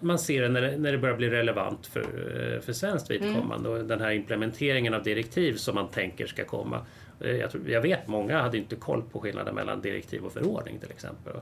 Man 0.00 0.18
ser 0.18 0.42
det 0.42 0.48
när, 0.48 0.60
det 0.62 0.76
när 0.78 0.92
det 0.92 0.98
börjar 0.98 1.16
bli 1.16 1.30
relevant 1.30 1.86
för, 1.86 2.00
eh, 2.00 2.60
för 2.60 2.72
svenskt 2.72 3.10
vidkommande 3.10 3.68
och 3.68 3.84
den 3.84 4.00
här 4.00 4.10
implementeringen 4.10 4.94
av 4.94 5.02
direktiv 5.02 5.54
som 5.56 5.74
man 5.74 5.88
tänker 5.88 6.26
ska 6.26 6.44
komma. 6.44 6.86
Eh, 7.20 7.30
Jag, 7.36 7.50
tror, 7.50 7.70
jag 7.70 7.80
vet 7.80 8.06
många 8.08 8.42
hade 8.42 8.58
inte 8.58 8.76
koll 8.76 9.02
på 9.12 9.20
skillnaden 9.20 9.54
mellan 9.54 9.80
direktiv 9.80 10.24
och 10.24 10.32
förordning 10.32 10.78
till 10.78 10.90
exempel. 10.90 11.32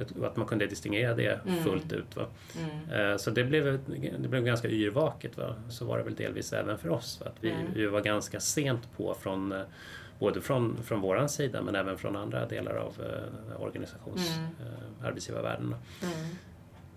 Att- 0.00 0.22
Att 0.24 0.36
man 0.36 0.46
kunde 0.46 0.66
distingera 0.66 1.14
det 1.14 1.40
Mm. 1.46 1.64
fullt 1.64 1.92
ut. 1.92 2.16
Va? 2.16 2.26
Mm. 2.90 3.10
Eh, 3.10 3.16
Så 3.16 3.30
det 3.30 3.44
blev, 3.44 3.78
det 4.18 4.28
blev 4.28 4.44
ganska 4.44 4.68
yrvaket. 4.68 5.36
Va? 5.38 5.54
Så 5.70 5.84
var 5.84 5.98
det 5.98 6.04
väl 6.04 6.14
delvis 6.14 6.52
även 6.52 6.78
för 6.78 6.88
oss. 6.88 7.20
Va? 7.20 7.26
Att 7.26 7.36
vi, 7.44 7.50
Mm. 7.50 7.62
vi 7.74 7.86
var 7.86 8.00
ganska 8.00 8.40
sent 8.40 8.88
på 8.96 9.14
från 9.14 9.54
både 10.18 10.40
från, 10.40 10.76
från 10.84 11.00
våran 11.00 11.28
sida 11.28 11.62
men 11.62 11.74
även 11.74 11.98
från 11.98 12.16
andra 12.16 12.46
delar 12.46 12.74
av 12.76 12.92
eh, 13.00 13.62
organisations 13.62 14.36
Mm. 14.36 14.48
eh, 14.60 15.06
arbetsgivarvärlden. 15.06 15.74
Mm. 16.02 16.14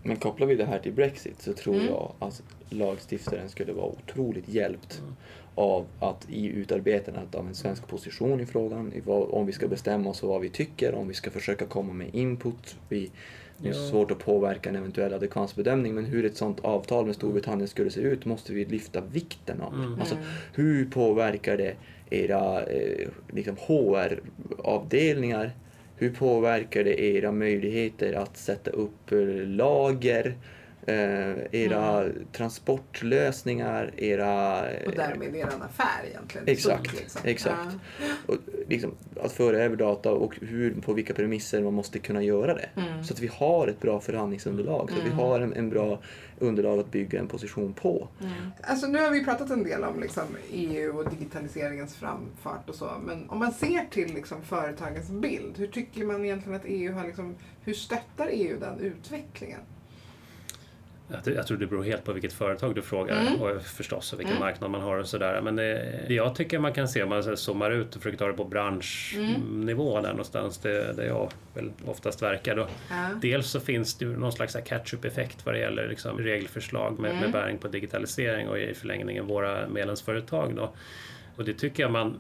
Men 0.04 0.18
kopplar 0.18 0.48
vi 0.48 0.56
det 0.56 0.66
här 0.66 0.80
till 0.80 0.94
Brexit 0.94 1.42
så 1.42 1.54
tror 1.54 1.76
Mm. 1.76 1.88
jag 1.88 2.12
att 2.20 2.42
lagstiftaren 2.70 3.50
skulle 3.50 3.74
vara 3.74 3.86
otroligt 3.86 4.50
hjälpt 4.50 5.00
Mm. 5.00 5.16
av 5.56 5.86
att 6.00 6.30
i 6.30 6.46
utarbetandet 6.46 7.36
av 7.36 7.48
en 7.48 7.56
svensk 7.56 7.88
position 7.88 8.40
i 8.42 8.46
frågan, 8.46 8.94
i 8.94 9.00
vad, 9.00 9.30
om 9.32 9.46
vi 9.46 9.52
ska 9.52 9.68
bestämma 9.68 10.10
oss 10.10 10.20
för 10.20 10.28
vad 10.28 10.42
vi 10.42 10.50
tycker, 10.50 10.94
om 10.96 11.08
vi 11.08 11.14
ska 11.14 11.32
försöka 11.32 11.66
komma 11.66 11.94
med 11.94 12.16
input. 12.16 12.76
Vi, 12.90 13.12
det 13.58 13.70
är 13.70 13.74
Ja. 13.74 13.90
svårt 13.90 14.12
att 14.12 14.20
påverka 14.20 14.70
en 14.70 14.76
eventuell 14.76 15.14
adekvansbedömning 15.14 15.96
men 15.96 16.06
hur 16.06 16.26
ett 16.26 16.38
sådant 16.38 16.60
avtal 16.60 17.06
med 17.06 17.16
Storbritannien 17.16 17.68
skulle 17.68 17.90
se 17.92 18.02
ut 18.02 18.26
måste 18.26 18.54
vi 18.54 18.66
lyfta 18.66 19.02
vikten 19.02 19.62
av. 19.62 19.74
Mm. 19.74 20.00
Alltså, 20.00 20.16
Mm. 20.16 20.28
hur 20.54 20.86
påverkar 20.86 21.58
det 21.58 21.76
era 22.10 22.64
eh, 22.64 23.08
liksom 23.34 23.56
HR-avdelningar? 23.58 25.52
Hur 25.96 26.10
påverkar 26.10 26.84
det 26.84 27.02
era 27.02 27.32
möjligheter 27.32 28.14
att 28.14 28.38
sätta 28.38 28.72
upp 28.72 29.12
eh, 29.12 29.18
lager? 29.48 30.36
Eh, 30.86 31.36
era 31.52 32.06
transportlösningar, 32.32 33.92
era... 33.98 34.68
eh, 34.70 34.88
Och 34.88 34.96
därmed 34.96 35.36
er 35.36 35.46
affär 35.46 36.06
egentligen. 36.10 36.48
Exakt, 36.48 36.88
Stort, 36.88 37.00
liksom. 37.02 37.22
exakt. 37.24 37.60
Ja. 38.02 38.06
och, 38.28 38.36
liksom, 38.68 38.92
att 39.22 39.32
föra 39.32 39.58
över 39.58 39.76
data 39.76 40.12
och 40.12 40.36
hur, 40.42 40.74
på 40.82 40.94
vilka 40.94 41.14
premisser 41.14 41.62
man 41.62 41.74
måste 41.74 42.00
kunna 42.00 42.24
göra 42.24 42.54
det. 42.54 42.70
Mm. 42.76 43.04
Så 43.04 43.14
att 43.14 43.20
vi 43.20 43.28
har 43.34 43.68
ett 43.68 43.80
bra 43.80 44.00
förhandlingsunderlag, 44.00 44.90
så 44.92 44.96
att 44.98 45.02
vi 45.04 45.10
Mm. 45.10 45.18
har 45.20 45.40
en, 45.40 45.54
en 45.54 45.70
bra 45.70 46.00
underlag 46.40 46.80
att 46.80 46.92
bygga 46.92 47.20
en 47.20 47.28
position 47.28 47.74
på. 47.74 48.08
Mm. 48.22 48.34
Alltså 48.62 48.88
nu 48.88 49.00
har 49.00 49.12
vi 49.12 49.26
pratat 49.26 49.50
en 49.50 49.64
del 49.64 49.84
om 49.84 50.00
liksom 50.00 50.24
EU 50.52 50.98
och 51.00 51.10
digitaliseringens 51.10 51.96
framfart 51.96 52.70
och 52.70 52.76
så. 52.76 52.90
Men 53.06 53.30
om 53.30 53.40
man 53.40 53.52
ser 53.52 53.86
till 53.92 54.14
liksom 54.14 54.42
företagens 54.42 55.10
bild, 55.10 55.58
hur 55.58 55.68
tycker 55.68 56.06
man 56.06 56.26
egentligen 56.26 56.56
att 56.60 56.66
EU 56.66 56.94
har 56.94 57.06
liksom, 57.08 57.36
hur 57.64 57.74
stöttar 57.74 58.28
EU 58.32 58.60
den 58.60 58.80
utvecklingen? 58.80 59.60
Jag, 61.36 61.48
tror- 61.48 61.58
det 61.58 61.66
beror 61.66 61.84
helt 61.84 62.04
på 62.04 62.14
vilket 62.14 62.34
företag 62.34 62.76
du 62.76 62.82
frågar 62.82 63.22
Mm. 63.22 63.42
och 63.42 63.62
förstås 63.62 64.14
och 64.14 64.20
vilken 64.20 64.36
Mm. 64.36 64.46
marknad 64.46 64.72
man 64.72 64.82
har 64.82 64.98
och 64.98 65.08
sådär. 65.08 65.42
Men 65.42 65.56
det, 65.56 66.00
det 66.08 66.14
jag 66.14 66.36
tycker 66.36 66.60
man 66.60 66.74
kan 66.74 66.88
se 66.88 67.04
om 67.04 67.10
man 67.10 67.38
zoomar 67.38 67.72
ut 67.72 67.96
och 67.96 68.02
försöker 68.02 68.18
ta 68.18 68.28
det 68.28 68.34
på 68.34 68.46
branschnivå 68.46 70.02
där 70.02 70.10
någonstans, 70.10 70.58
det, 70.58 70.94
där 70.94 71.04
jag 71.06 71.32
väl 71.54 71.72
oftast 71.86 72.22
verkar 72.22 72.56
då. 72.56 72.68
Ja. 72.90 72.96
Dels 73.22 73.48
så 73.50 73.60
finns 73.60 73.96
det 73.98 74.06
ju 74.06 74.18
någon 74.18 74.32
slags 74.32 74.58
catch-up-effekt 74.66 75.46
vad 75.46 75.56
det 75.56 75.60
gäller 75.60 75.88
liksom 75.88 76.18
regelförslag 76.18 77.00
med, 77.00 77.12
Mm. 77.12 77.22
med 77.24 77.32
bäring 77.32 77.58
på 77.58 77.68
digitalisering 77.68 78.48
och 78.50 78.60
i 78.60 78.74
förlängningen 78.74 79.28
våra 79.28 79.68
medlemsföretag. 79.68 80.56
Då. 80.56 80.74
Och 81.36 81.46
det 81.46 81.54
tycker 81.54 81.84
jag 81.84 81.92
man... 81.92 82.20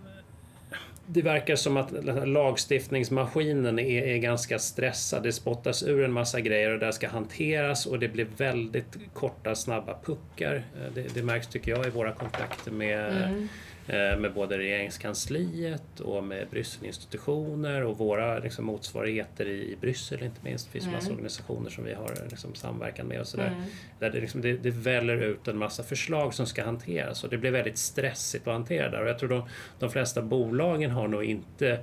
Det 1.11 1.21
verkar 1.21 1.55
som 1.55 1.77
att 1.77 1.91
lagstiftningsmaskinen 2.27 3.79
är, 3.79 4.03
är 4.03 4.17
ganska 4.17 4.59
stressad. 4.59 5.23
Det 5.23 5.31
spottas 5.31 5.83
ur 5.83 6.03
en 6.03 6.11
massa 6.11 6.39
grejer 6.39 6.73
och 6.73 6.79
det 6.79 6.93
ska 6.93 7.09
hanteras 7.09 7.85
och 7.85 7.99
det 7.99 8.07
blir 8.07 8.27
väldigt 8.37 8.97
korta, 9.13 9.55
snabba 9.55 9.97
puckar. 10.03 10.55
Eh, 10.55 10.93
det, 10.93 11.13
det 11.13 11.23
märks 11.23 11.47
tycker 11.47 11.71
jag 11.71 11.85
i 11.85 11.89
våra 11.89 12.11
kontakter 12.11 12.71
med 12.71 12.99
Mm 12.99 13.47
eh, 13.89 14.17
med 14.19 14.33
både 14.33 14.57
regeringskansliet 14.57 15.99
och 15.99 16.23
med 16.23 16.47
Brysselinstitutioner 16.49 17.83
och 17.83 17.97
våra 17.97 18.39
liksom, 18.39 18.65
motsvarigheter 18.65 19.45
i, 19.45 19.71
i 19.71 19.77
Bryssel 19.81 20.23
inte 20.23 20.39
minst. 20.43 20.65
Det 20.65 20.71
finns 20.71 20.85
mm. 20.85 20.95
massa 20.95 21.11
organisationer 21.11 21.69
som 21.69 21.83
vi 21.83 21.93
har 21.93 22.13
liksom, 22.29 22.55
samverkan 22.55 23.07
med 23.07 23.19
och 23.19 23.27
sådär. 23.27 23.47
Mm. 23.47 23.61
Där 23.99 24.09
det, 24.09 24.19
liksom, 24.19 24.41
det, 24.41 24.53
det 24.53 24.71
väller 24.71 25.21
ut 25.21 25.47
en 25.47 25.57
massa 25.57 25.83
förslag 25.83 26.33
som 26.33 26.45
ska 26.45 26.63
hanteras 26.63 27.23
och 27.23 27.29
det 27.29 27.37
blir 27.37 27.51
väldigt 27.51 27.77
stressigt 27.77 28.47
att 28.47 28.53
hantera 28.53 28.89
där. 28.89 29.01
Och 29.01 29.09
jag 29.09 29.19
tror 29.19 29.29
de, 29.29 29.49
de 29.79 29.89
flesta 29.89 30.21
bolagen 30.21 30.91
har 30.91 31.07
nog 31.07 31.23
inte 31.23 31.79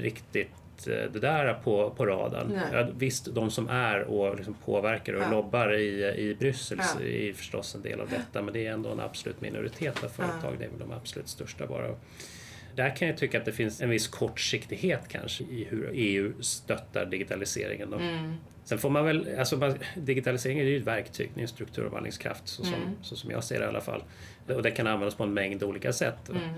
riktigt 0.00 0.50
det 0.84 1.20
där 1.20 1.54
på, 1.54 1.90
på 1.90 2.06
radarn. 2.06 2.60
Ja, 2.72 2.86
visst, 2.96 3.34
de 3.34 3.50
som 3.50 3.68
är 3.68 4.00
och 4.00 4.36
liksom 4.36 4.54
påverkar 4.64 5.12
och 5.12 5.22
ja. 5.22 5.30
lobbar 5.30 5.74
i, 5.74 6.04
i 6.04 6.36
Bryssel 6.38 6.78
ja. 6.80 7.06
är 7.06 7.32
förstås 7.32 7.74
en 7.74 7.82
del 7.82 8.00
av 8.00 8.08
detta 8.08 8.42
men 8.42 8.54
det 8.54 8.66
är 8.66 8.72
ändå 8.72 8.90
en 8.90 9.00
absolut 9.00 9.40
minoritet 9.40 10.04
av 10.04 10.08
företag. 10.08 10.54
Det 10.58 10.64
är 10.64 10.68
väl 10.68 10.78
de 10.78 10.92
absolut 10.92 11.28
största 11.28 11.66
bara. 11.66 11.94
Där 12.74 12.96
kan 12.96 13.08
jag 13.08 13.16
tycka 13.16 13.38
att 13.38 13.44
det 13.44 13.52
finns 13.52 13.80
en 13.80 13.90
viss 13.90 14.08
kortsiktighet 14.08 15.08
kanske 15.08 15.44
i 15.44 15.66
hur 15.70 15.90
EU 15.92 16.42
stöttar 16.42 17.06
digitaliseringen. 17.06 17.92
Mm. 17.92 18.34
Sen 18.64 18.78
får 18.78 18.90
man 18.90 19.04
väl, 19.04 19.28
alltså 19.38 19.74
digitalisering 19.96 20.58
är 20.58 20.64
ju 20.64 20.78
ett 20.78 20.86
verktyg, 20.86 21.30
det 21.34 21.40
är 21.40 21.42
en 21.42 21.48
strukturomvandlingskraft 21.48 22.48
så 22.48 22.64
som, 22.64 22.74
mm. 22.74 22.88
så 23.02 23.16
som 23.16 23.30
jag 23.30 23.44
ser 23.44 23.58
det 23.58 23.64
i 23.64 23.68
alla 23.68 23.80
fall. 23.80 24.02
Och 24.48 24.62
det 24.62 24.70
kan 24.70 24.86
användas 24.86 25.14
på 25.14 25.22
en 25.22 25.34
mängd 25.34 25.62
olika 25.62 25.92
sätt. 25.92 26.28
Mm. 26.28 26.48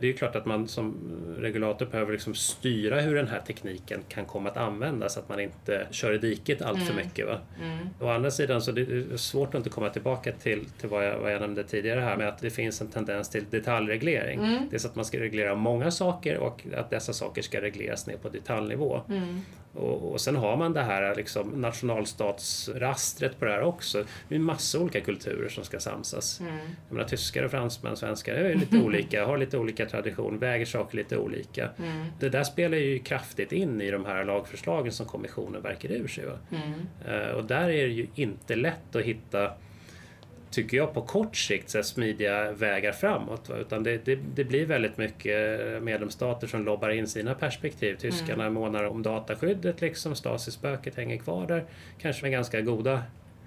Det 0.00 0.08
är 0.08 0.12
klart 0.12 0.36
att 0.36 0.46
man 0.46 0.68
som 0.68 0.94
regulator 1.38 1.86
behöver 1.86 2.12
liksom 2.12 2.34
styra 2.34 3.00
hur 3.00 3.14
den 3.14 3.28
här 3.28 3.40
tekniken 3.40 4.00
kan 4.08 4.24
komma 4.24 4.48
att 4.48 4.56
användas 4.56 5.14
så 5.14 5.20
att 5.20 5.28
man 5.28 5.40
inte 5.40 5.86
kör 5.90 6.12
i 6.12 6.18
diket 6.18 6.62
allt 6.62 6.82
för 6.82 6.92
mm. 6.92 7.06
mycket. 7.06 7.26
Va? 7.26 7.38
Mm. 7.62 7.88
Å 8.00 8.08
andra 8.08 8.30
sidan 8.30 8.62
så 8.62 8.70
är 8.70 8.74
det 8.74 9.18
svårt 9.18 9.48
att 9.48 9.54
inte 9.54 9.70
komma 9.70 9.90
tillbaka 9.90 10.32
till, 10.32 10.64
till 10.80 10.88
vad, 10.88 11.06
jag, 11.06 11.18
vad 11.18 11.32
jag 11.32 11.40
nämnde 11.40 11.64
tidigare 11.64 12.00
här 12.00 12.16
med 12.16 12.28
att 12.28 12.38
det 12.38 12.50
finns 12.50 12.80
en 12.80 12.88
tendens 12.88 13.30
till 13.30 13.44
detaljreglering. 13.50 14.38
Mm. 14.38 14.68
Det 14.70 14.76
är 14.76 14.80
så 14.80 14.88
att 14.88 14.96
man 14.96 15.04
ska 15.04 15.20
reglera 15.20 15.54
många 15.54 15.90
saker 15.90 16.38
och 16.38 16.66
att 16.76 16.90
dessa 16.90 17.12
saker 17.12 17.42
ska 17.42 17.60
regleras 17.60 18.06
ner 18.06 18.16
på 18.16 18.28
detaljnivå. 18.28 19.00
Mm. 19.08 19.40
Och, 19.76 20.12
och 20.12 20.20
sen 20.20 20.36
har 20.36 20.56
man 20.56 20.72
det 20.72 20.82
här 20.82 21.14
liksom, 21.14 21.48
nationalstatsrastret 21.48 23.38
på 23.38 23.44
det 23.44 23.50
här 23.50 23.62
också. 23.62 24.04
Det 24.28 24.34
är 24.34 24.38
massa 24.38 24.78
olika 24.78 25.00
kulturer 25.00 25.48
som 25.48 25.64
ska 25.64 25.80
samsas. 25.80 26.40
Mm. 26.40 26.56
Jag 26.88 26.94
menar, 26.96 27.08
tyskar 27.08 27.42
och 27.42 27.50
fransmän, 27.50 27.96
svenskar 27.96 28.34
är 28.34 28.54
lite 28.54 28.78
olika, 28.84 29.26
har 29.26 29.38
lite 29.38 29.58
olika 29.58 29.86
tradition, 29.86 30.38
väger 30.38 30.66
saker 30.66 30.96
lite 30.96 31.18
olika. 31.18 31.70
Mm. 31.78 32.06
Det 32.20 32.28
där 32.28 32.44
spelar 32.44 32.78
ju 32.78 32.98
kraftigt 32.98 33.52
in 33.52 33.80
i 33.80 33.90
de 33.90 34.04
här 34.04 34.24
lagförslagen 34.24 34.92
som 34.92 35.06
kommissionen 35.06 35.62
verkar 35.62 35.92
ur 35.92 36.08
sig. 36.08 36.24
Mm. 36.24 36.72
Uh, 37.08 37.30
och 37.30 37.44
där 37.44 37.68
är 37.68 37.86
det 37.86 37.92
ju 37.92 38.06
inte 38.14 38.56
lätt 38.56 38.96
att 38.96 39.02
hitta 39.02 39.52
tycker 40.56 40.76
jag, 40.76 40.94
på 40.94 41.02
kort 41.02 41.36
sikt 41.36 41.70
så 41.70 41.82
smidiga 41.82 42.52
vägar 42.52 42.92
framåt. 42.92 43.48
Va? 43.48 43.56
Utan 43.56 43.82
det, 43.82 44.04
det, 44.04 44.18
det, 44.34 44.44
blir 44.44 44.66
väldigt 44.66 44.98
mycket 44.98 45.82
medlemsstater 45.82 46.46
som 46.46 46.64
lobbar 46.64 46.90
in 46.90 47.06
sina 47.06 47.34
perspektiv. 47.34 47.96
Tyskarna 47.96 48.42
mm. 48.42 48.54
månar 48.54 48.84
om 48.84 49.02
dataskyddet, 49.02 49.80
liksom. 49.80 50.14
Stasi-spöket 50.14 50.96
hänger 50.96 51.16
kvar 51.16 51.46
där. 51.46 51.64
Kanske 51.98 52.22
med 52.22 52.32
ganska 52.32 52.60
goda 52.60 53.02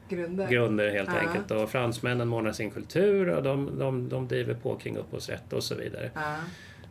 grunder, 0.09 0.47
grunder 0.47 0.91
helt 0.91 1.09
ja. 1.13 1.19
enkelt. 1.19 1.51
Och 1.51 1.69
fransmännen 1.69 2.27
månar 2.27 2.51
sin 2.51 2.71
kultur 2.71 3.29
och 3.29 3.43
de, 3.43 3.79
de, 3.79 4.09
de 4.09 4.27
driver 4.27 4.53
på 4.53 4.75
kring 4.75 4.97
upphovsrätt 4.97 5.53
och 5.53 5.63
så 5.63 5.75
vidare. 5.75 6.11
Ja. 6.13 6.35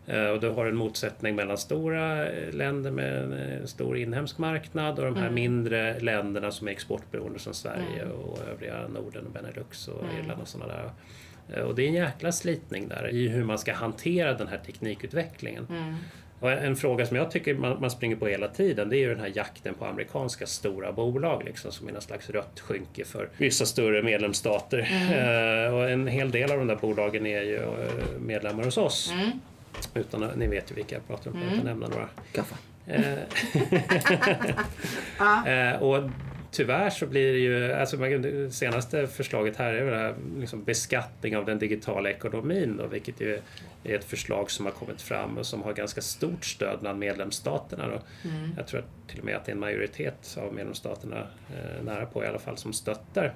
Eh, 0.09 0.27
och 0.27 0.41
du 0.41 0.49
har 0.49 0.67
en 0.67 0.77
motsättning 0.77 1.37
mellan 1.37 1.59
stora 1.59 2.29
länder 2.53 2.91
med 2.91 3.25
en 3.25 3.33
eh, 3.33 3.65
stor 3.65 3.97
inhemsk 3.97 4.39
marknad 4.39 4.99
och 4.99 5.05
de 5.05 5.15
här 5.17 5.23
mm. 5.23 5.35
mindre 5.35 6.01
länderna 6.01 6.51
som 6.51 6.69
är 6.69 6.73
exportberoende 6.73 7.39
som 7.39 7.55
Sverige 7.55 8.03
mm. 8.03 8.13
och 8.13 8.39
övriga 8.53 8.89
Norden 8.89 9.27
och 9.27 9.33
Benelux 9.33 9.89
och 9.89 10.05
mm. 10.05 10.17
Irland 10.19 10.43
och 10.43 10.49
sådana 10.49 10.73
där. 10.73 10.91
Eh, 11.55 11.63
och 11.63 11.75
det 11.75 11.83
är 11.83 11.89
en 11.89 11.95
jäkla 11.95 12.33
slitning 12.33 12.89
där 12.89 13.11
i 13.11 13.29
hur 13.29 13.45
man 13.45 13.59
ska 13.59 13.73
hantera 13.73 14.35
den 14.35 14.49
här 14.49 14.59
teknikutvecklingen. 14.67 15.67
Mm. 15.71 15.95
Och 16.41 16.53
en 16.53 16.77
fråga 16.77 17.07
som 17.07 17.17
jag 17.17 17.31
tycker 17.31 17.55
man, 17.55 17.81
man, 17.81 17.91
springer 17.91 18.17
på 18.17 18.27
hela 18.27 18.49
tiden 18.49 18.89
det 18.89 18.97
är 18.97 18.99
ju 18.99 19.09
den 19.09 19.21
här 19.21 19.33
jakten 19.35 19.75
på 19.75 19.85
amerikanska 19.85 20.47
stora 20.47 20.93
bolag 20.93 21.45
liksom, 21.45 21.73
som 21.73 21.89
är 21.89 21.93
någon 21.93 22.03
slags 22.03 22.31
rött 22.31 22.61
skynke 22.61 23.05
för 23.05 23.29
vissa 23.37 23.67
större 23.67 24.03
medlemsstater. 24.03 24.79
Mm. 24.91 25.69
Uh, 25.69 25.75
och 25.75 25.91
en 25.91 26.07
hel 26.07 26.31
del 26.31 26.53
av 26.53 26.59
de 26.59 26.67
där 26.67 26.77
bolagen 26.77 27.27
är 27.27 27.43
ju 27.43 27.61
medlemmar 28.19 28.65
hos 28.65 28.77
oss. 28.77 29.13
Mm. 29.13 29.31
Utan, 29.95 30.21
ni 30.21 30.47
vet 30.47 30.71
ju 30.71 30.75
vilka 30.75 30.95
jag 30.95 31.07
pratar 31.07 31.31
om, 31.31 31.37
mm. 31.37 31.49
jag 31.49 31.57
kan 31.57 31.67
nämna 31.67 31.89
några. 31.89 32.09
Kaffe. 32.33 32.55
Eh, 32.87 33.19
eh, 35.73 35.83
och 35.83 36.11
tyvärr 36.51 36.91
så 36.91 37.07
blir 37.07 37.33
det 37.33 37.39
ju, 37.39 37.73
alltså 37.73 37.97
det 37.97 38.55
senaste 38.55 39.07
förslaget 39.07 39.57
här 39.57 39.75
är 39.75 39.85
väl 39.85 40.15
liksom 40.39 40.65
beskattning 40.65 41.37
av 41.37 41.45
den 41.45 41.59
digitala 41.59 42.11
ekonomin 42.11 42.77
då, 42.77 42.87
vilket 42.87 43.21
ju 43.21 43.41
är 43.85 43.95
ett 43.95 44.05
förslag 44.05 44.51
som 44.51 44.65
har 44.67 44.73
kommit 44.73 45.03
fram 45.03 45.39
och 45.39 45.47
som 45.47 45.63
har 45.63 45.73
ganska 45.73 46.01
stort 46.01 46.45
stöd 46.45 46.79
bland 46.81 46.99
medlemsstaterna. 46.99 47.89
Då. 47.89 48.29
Mm. 48.29 48.51
Jag 48.57 48.67
tror 48.67 48.81
att 48.81 49.09
till 49.09 49.19
och 49.19 49.25
med 49.25 49.37
att 49.37 49.45
det 49.45 49.51
är 49.51 49.55
en 49.55 49.61
majoritet 49.61 50.39
av 50.41 50.55
medlemsstaterna, 50.55 51.27
eh, 51.51 51.85
nära 51.85 52.07
på 52.07 52.25
i 52.25 52.27
alla 52.27 52.39
fall, 52.39 52.57
som 52.57 52.73
stöttar 52.73 53.35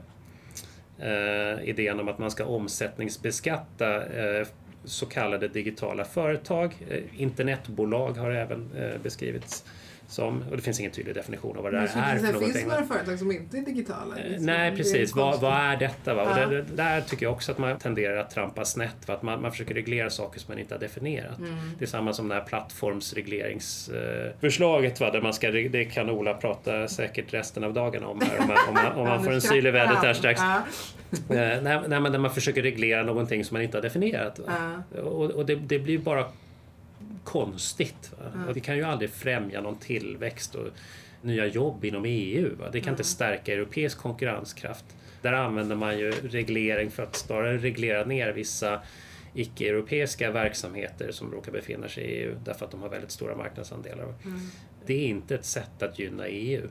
eh, 0.99 1.69
idén 1.69 2.01
om 2.01 2.09
att 2.09 2.19
man 2.19 2.31
ska 2.31 2.45
omsättningsbeskatta 2.45 4.07
eh, 4.07 4.47
så 4.85 5.07
kallade 5.07 5.49
digitala 5.49 6.05
företag. 6.05 6.75
Eh, 6.89 7.21
internetbolag 7.23 8.13
har 8.13 8.31
även 8.31 8.71
eh, 8.77 9.03
beskrivits 9.03 9.65
som, 10.13 10.45
och 10.51 10.57
det 10.57 10.63
finns 10.63 10.81
ingen 10.81 10.93
tydlig 10.93 11.15
definition 11.15 11.57
av 11.57 11.63
vad 11.63 11.73
det 11.73 11.79
är 11.79 11.87
för 11.87 11.99
någonting. 11.99 12.33
Det 12.33 12.39
finns 12.53 12.67
några 12.67 12.87
företag 12.87 13.19
som 13.19 13.33
inte 13.33 13.59
är 13.59 13.63
digitala. 13.63 14.19
Eh, 14.19 14.29
liksom. 14.29 14.47
Nej, 14.47 14.77
precis. 14.77 15.15
Vad, 15.15 15.41
vad, 15.41 15.53
är 15.53 15.77
detta? 15.77 16.15
Va? 16.15 16.35
Ja. 16.37 16.45
Och 16.45 16.51
det, 16.51 16.63
där 16.63 17.01
tycker 17.01 17.27
jag 17.27 17.33
också 17.33 17.53
att 17.53 17.59
man 17.59 17.79
tenderar 17.79 18.17
att 18.17 18.31
trampa 18.31 18.65
snett. 18.65 18.97
För 19.07 19.13
att 19.13 19.23
man, 19.23 19.43
man 19.43 19.51
försöker 19.51 19.75
reglera 19.75 20.11
saker 20.11 20.41
som 20.41 20.53
man 20.53 20.59
inte 20.59 20.75
har 20.75 20.81
definierat. 20.81 21.39
Mm. 21.39 21.57
Det 21.79 21.85
är 21.85 21.89
samma 21.89 22.13
som 22.13 22.29
det 22.29 22.35
här 22.35 22.43
plattformsregleringsförslaget. 22.43 25.01
Va? 25.01 25.11
Där 25.11 25.23
man 25.23 25.35
ska, 25.35 25.51
det 25.51 25.85
kan 25.85 26.11
Ola 26.11 26.35
prata 26.35 26.89
säkert 26.89 27.35
resten 27.35 27.65
av 27.65 27.75
dagen 27.75 28.05
om. 28.05 28.21
Här, 28.21 28.41
om 28.41 28.49
man, 28.49 28.57
om 28.69 28.75
man, 28.75 28.93
om 28.93 29.07
man 29.07 29.25
får 29.29 29.33
en 29.33 29.41
syl 29.41 29.67
i 29.67 29.71
vädret 29.71 29.99
här 29.99 30.15
strax. 30.15 30.41
Ja. 30.41 30.63
nej, 31.29 31.61
nej, 31.63 32.01
men 32.01 32.13
där 32.13 32.19
man 32.19 32.31
försöker 32.31 32.63
reglera 32.63 33.03
någonting 33.03 33.45
som 33.45 33.55
man 33.55 33.63
inte 33.63 33.77
har 33.77 33.83
definierat. 33.83 34.41
Ja. 34.47 34.83
Och, 35.01 35.31
och 35.31 35.47
det, 35.47 35.55
det 35.55 35.79
blir 35.79 35.99
bara 35.99 36.25
konstigt. 37.25 38.13
Mm. 38.35 38.49
Och 38.49 38.55
det 38.55 38.61
kan 38.61 38.77
ju 38.77 38.83
aldrig 38.83 39.11
främja 39.11 39.61
någon 39.61 39.79
tillväxt 39.79 40.55
och 40.55 40.69
nya 41.23 41.47
jobb 41.47 41.85
inom 41.85 42.05
EU. 42.05 42.57
Va? 42.57 42.65
Det 42.73 42.81
kan 42.81 42.89
mm. 42.89 42.93
inte 42.93 43.05
stärka 43.05 43.53
europeisk 43.53 43.99
konkurrenskraft. 43.99 44.85
Där 45.23 45.33
använder 45.33 45.77
man 45.77 45.99
ju 45.99 46.11
reglering 46.11 46.91
för 46.91 47.03
att 47.03 47.17
snarare 47.17 47.59
reglera 47.59 48.05
ner 48.05 48.33
vissa 48.33 48.81
icke-europeiska 49.35 50.31
verksamheter 50.31 51.13
som 51.13 51.33
råkar 51.33 51.53
befinna 51.53 51.89
sig 51.89 52.05
i 52.05 52.07
EU 52.07 52.37
därför 52.45 52.65
att 52.65 52.71
de 52.71 52.83
har 52.83 52.89
väldigt 52.89 53.11
stora 53.11 53.37
marknadsandelar. 53.37 54.05
Mm. 54.05 54.41
Det 54.87 54.95
är 54.95 55.07
inte 55.07 55.35
ett 55.35 55.45
sätt 55.45 55.83
att 55.83 55.99
gynna 55.99 56.27
EU. 56.27 56.69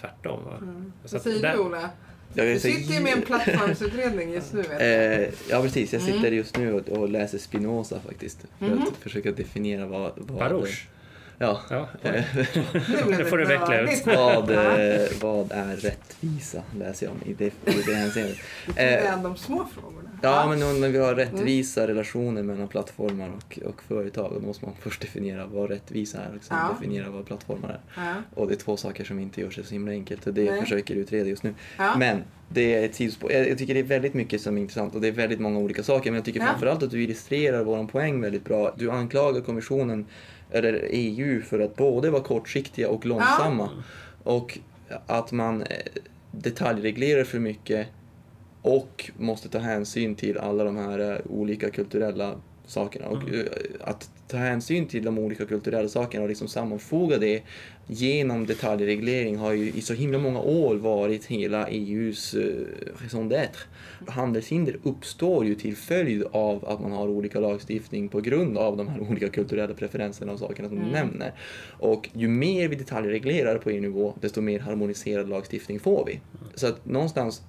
Tvärtom. 0.00 0.44
Va? 0.44 0.56
Mm. 0.56 0.92
Säger 1.04 1.52
du 1.52 1.58
Ola? 1.58 1.90
Du 2.34 2.58
sitter 2.58 2.94
ju 2.94 3.00
med 3.00 3.12
en 3.12 3.22
plattformsutredning 3.22 4.32
just 4.32 4.52
nu. 4.52 4.64
Eh, 4.80 5.28
ja 5.50 5.62
precis, 5.62 5.92
jag 5.92 6.02
sitter 6.02 6.18
mm. 6.18 6.34
just 6.34 6.56
nu 6.56 6.72
och, 6.72 6.88
och 6.88 7.08
läser 7.08 7.38
Spinoza 7.38 8.00
faktiskt. 8.00 8.38
För 8.58 8.66
mm. 8.66 8.82
att 8.82 8.96
försöka 8.96 9.32
definiera 9.32 9.86
vad... 9.86 10.12
vad 10.16 10.38
Baruch? 10.38 10.88
Ja. 11.38 11.60
ja 11.70 11.88
det 12.02 13.24
får 13.24 13.38
du 13.38 13.44
veckla 13.44 13.80
ut. 13.80 14.06
Vad, 14.06 14.50
eh, 14.50 15.08
vad 15.20 15.52
är 15.52 15.76
rättvisa 15.76 16.62
läser 16.78 17.06
jag 17.06 17.14
om 17.14 17.22
i 17.30 17.34
det, 17.34 17.44
i 17.46 17.82
det 17.86 17.94
hänseendet. 17.94 18.38
Det 18.74 18.80
är 18.80 19.16
de 19.16 19.36
små 19.36 19.66
frågorna. 19.74 20.09
Ja, 20.22 20.46
men 20.48 20.80
när 20.80 20.88
vi 20.88 20.98
har 20.98 21.14
rättvisa 21.14 21.82
mm. 21.82 21.94
relationer 21.96 22.42
mellan 22.42 22.68
plattformar 22.68 23.28
och, 23.28 23.58
och 23.64 23.82
företag 23.82 24.32
då 24.34 24.46
måste 24.46 24.64
man 24.64 24.74
först 24.80 25.00
definiera 25.00 25.46
vad 25.46 25.70
rättvisa 25.70 26.18
är 26.18 26.36
och 26.36 26.44
sen 26.44 26.56
ja. 26.60 26.74
definiera 26.74 27.10
vad 27.10 27.26
plattformar 27.26 27.68
är. 27.68 27.80
Ja. 27.96 28.14
Och 28.34 28.48
det 28.48 28.54
är 28.54 28.56
två 28.56 28.76
saker 28.76 29.04
som 29.04 29.18
inte 29.18 29.40
gör 29.40 29.50
sig 29.50 29.64
så 29.64 29.72
himla 29.72 29.92
enkelt 29.92 30.26
och 30.26 30.34
det 30.34 30.50
Nej. 30.50 30.60
försöker 30.60 30.94
utreda 30.94 31.28
just 31.28 31.42
nu. 31.42 31.54
Ja. 31.78 31.96
Men 31.98 32.22
det 32.48 32.74
är 32.74 32.84
ett 32.84 32.94
sidospår. 32.94 33.32
Jag, 33.32 33.48
jag 33.48 33.58
tycker 33.58 33.74
det 33.74 33.80
är 33.80 33.84
väldigt 33.84 34.14
mycket 34.14 34.40
som 34.40 34.56
är 34.56 34.60
intressant 34.60 34.94
och 34.94 35.00
det 35.00 35.08
är 35.08 35.12
väldigt 35.12 35.40
många 35.40 35.58
olika 35.58 35.82
saker 35.82 36.10
men 36.10 36.16
jag 36.16 36.24
tycker 36.24 36.40
ja. 36.40 36.46
framförallt 36.46 36.82
att 36.82 36.90
du 36.90 37.02
illustrerar 37.02 37.64
vår 37.64 37.86
poäng 37.86 38.20
väldigt 38.20 38.44
bra. 38.44 38.74
Du 38.76 38.90
anklagar 38.90 39.40
kommissionen 39.40 40.06
eller 40.50 40.86
EU 40.90 41.42
för 41.42 41.60
att 41.60 41.76
både 41.76 42.10
vara 42.10 42.22
kortsiktiga 42.22 42.88
och 42.88 43.06
långsamma. 43.06 43.70
Och 44.22 44.58
att 45.06 45.32
man 45.32 45.62
eh, 45.62 45.68
detaljreglerar 46.30 47.24
för 47.24 47.38
mycket 47.38 47.86
och 48.62 49.10
måste 49.18 49.48
ta 49.48 49.58
hänsyn 49.58 50.14
till 50.14 50.38
alla 50.38 50.64
de 50.64 50.76
här 50.76 51.00
uh, 51.00 51.18
olika 51.28 51.70
kulturella 51.70 52.34
sakerna. 52.66 53.06
Och 53.06 53.28
uh, 53.32 53.44
att 53.80 54.10
ta 54.28 54.36
hänsyn 54.36 54.86
till 54.86 55.04
de 55.04 55.18
olika 55.18 55.46
kulturella 55.46 55.88
sakerna 55.88 56.22
och 56.22 56.28
liksom 56.28 56.48
sammanfoga 56.48 57.18
det 57.18 57.42
genom 57.86 58.46
detaljreglering 58.46 59.36
har 59.36 59.52
ju 59.52 59.72
i 59.72 59.80
så 59.80 59.94
himla 59.94 60.18
många 60.18 60.40
år 60.40 60.76
varit 60.76 61.24
hela 61.24 61.68
EUs 61.68 62.34
raison 63.02 63.32
d'être. 63.32 63.56
Handelshinder 64.08 64.76
uppstår 64.82 65.46
ju 65.46 65.54
till 65.54 65.76
följd 65.76 66.24
av 66.32 66.64
att 66.68 66.80
man 66.80 66.92
har 66.92 67.08
olika 67.08 67.40
lagstiftning 67.40 68.08
på 68.08 68.20
grund 68.20 68.58
av 68.58 68.76
de 68.76 68.88
här 68.88 69.00
olika 69.00 69.28
kulturella 69.28 69.74
preferenserna 69.74 70.32
och 70.32 70.38
sakerna 70.38 70.68
som 70.68 70.78
mm. 70.78 70.88
du 70.88 70.94
nämner. 70.94 71.32
Och 71.78 72.08
ju 72.12 72.28
mer 72.28 72.68
vi 72.68 72.76
detaljreglerar 72.76 73.58
på 73.58 73.70
EU-nivå, 73.70 74.14
desto 74.20 74.40
mer 74.40 74.60
harmoniserad 74.60 75.28
lagstiftning 75.28 75.80
får 75.80 76.06
vi. 76.06 76.20
Så 76.54 76.66
att 76.66 76.86
någonstans 76.86 77.42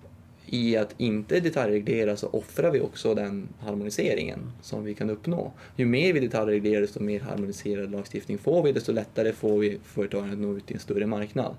i 0.51 0.77
att 0.77 0.95
inte 0.97 1.39
detaljreglera 1.39 2.17
så 2.17 2.27
offrar 2.27 2.71
vi 2.71 2.81
också 2.81 3.15
den 3.15 3.47
harmoniseringen 3.59 4.39
som 4.61 4.83
vi 4.83 4.93
kan 4.93 5.09
uppnå. 5.09 5.51
Ju 5.75 5.85
mer 5.85 6.13
vi 6.13 6.19
detaljreglerar 6.19 6.81
desto 6.81 6.99
mer 6.99 7.19
harmoniserad 7.19 7.91
lagstiftning 7.91 8.37
får 8.37 8.63
vi, 8.63 8.71
desto 8.71 8.91
lättare 8.91 9.33
får 9.33 9.59
vi 9.59 9.77
företagen 9.83 10.31
att 10.31 10.37
nå 10.37 10.57
ut 10.57 10.65
till 10.65 10.75
en 10.75 10.79
större 10.79 11.05
marknad. 11.05 11.55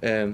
Eh, 0.00 0.30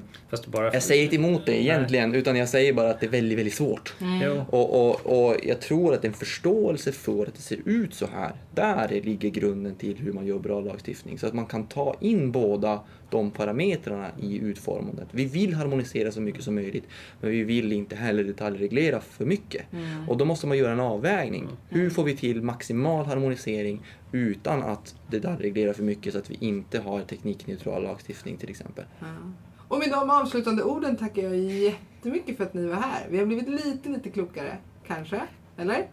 bara 0.46 0.72
jag 0.72 0.82
säger 0.82 1.04
inte 1.04 1.16
emot 1.16 1.46
det 1.46 1.62
egentligen, 1.62 2.10
Nej. 2.10 2.18
utan 2.18 2.36
jag 2.36 2.48
säger 2.48 2.72
bara 2.72 2.90
att 2.90 3.00
det 3.00 3.06
är 3.06 3.10
väldigt, 3.10 3.38
väldigt 3.38 3.54
svårt. 3.54 3.94
Mm. 4.00 4.40
Och, 4.40 4.86
och, 4.86 5.06
och 5.06 5.36
jag 5.42 5.60
tror 5.60 5.94
att 5.94 6.04
en 6.04 6.12
förståelse 6.12 6.92
för 6.92 7.26
att 7.26 7.34
det 7.34 7.42
ser 7.42 7.58
ut 7.64 7.94
så 7.94 8.06
här, 8.06 8.32
där 8.54 9.00
ligger 9.04 9.28
grunden 9.28 9.74
till 9.74 9.96
hur 9.96 10.12
man 10.12 10.26
gör 10.26 10.38
bra 10.38 10.60
lagstiftning. 10.60 11.18
Så 11.18 11.26
att 11.26 11.34
man 11.34 11.46
kan 11.46 11.66
ta 11.66 11.96
in 12.00 12.32
båda 12.32 12.80
de 13.10 13.30
parametrarna 13.30 14.10
i 14.20 14.38
utformandet. 14.38 15.08
Vi 15.10 15.24
vill 15.24 15.54
harmonisera 15.54 16.12
så 16.12 16.20
mycket 16.20 16.44
som 16.44 16.54
möjligt, 16.54 16.84
men 17.20 17.30
vi 17.30 17.44
vill 17.44 17.72
inte 17.72 17.96
heller 17.96 18.24
detaljreglera 18.24 19.00
för 19.00 19.24
mycket. 19.24 19.72
Mm. 19.72 20.08
Och 20.08 20.16
då 20.16 20.24
måste 20.24 20.46
man 20.46 20.58
göra 20.58 20.72
en 20.72 20.80
avvägning. 20.80 21.42
Mm. 21.42 21.56
Hur 21.68 21.90
får 21.90 22.04
vi 22.04 22.16
till 22.16 22.42
maximal 22.42 23.06
harmonisering 23.06 23.82
utan 24.12 24.62
att 24.62 24.94
detaljreglera 25.10 25.74
för 25.74 25.82
mycket 25.82 26.12
så 26.12 26.18
att 26.18 26.30
vi 26.30 26.36
inte 26.40 26.80
har 26.80 27.00
teknikneutral 27.00 27.82
lagstiftning 27.82 28.36
till 28.36 28.50
exempel. 28.50 28.84
Mm. 29.00 29.34
Och 29.68 29.78
med 29.78 29.90
de 29.90 30.10
avslutande 30.10 30.62
orden 30.62 30.96
tackar 30.96 31.22
jag 31.22 31.36
jättemycket 31.36 32.36
för 32.36 32.44
att 32.44 32.54
ni 32.54 32.66
var 32.66 32.76
här. 32.76 33.06
Vi 33.10 33.18
har 33.18 33.26
blivit 33.26 33.48
lite, 33.48 33.88
lite 33.88 34.10
klokare, 34.10 34.56
kanske? 34.86 35.20
Eller? 35.56 35.86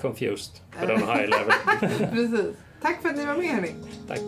Confused 0.00 0.52
på 0.80 0.86
den 0.86 0.98
high 0.98 1.28
level. 1.28 2.10
Precis. 2.10 2.56
Tack 2.82 3.02
för 3.02 3.08
att 3.08 3.16
ni 3.16 3.26
var 3.26 3.36
med 3.36 3.48
hörni. 3.48 3.74
Tack. 4.08 4.20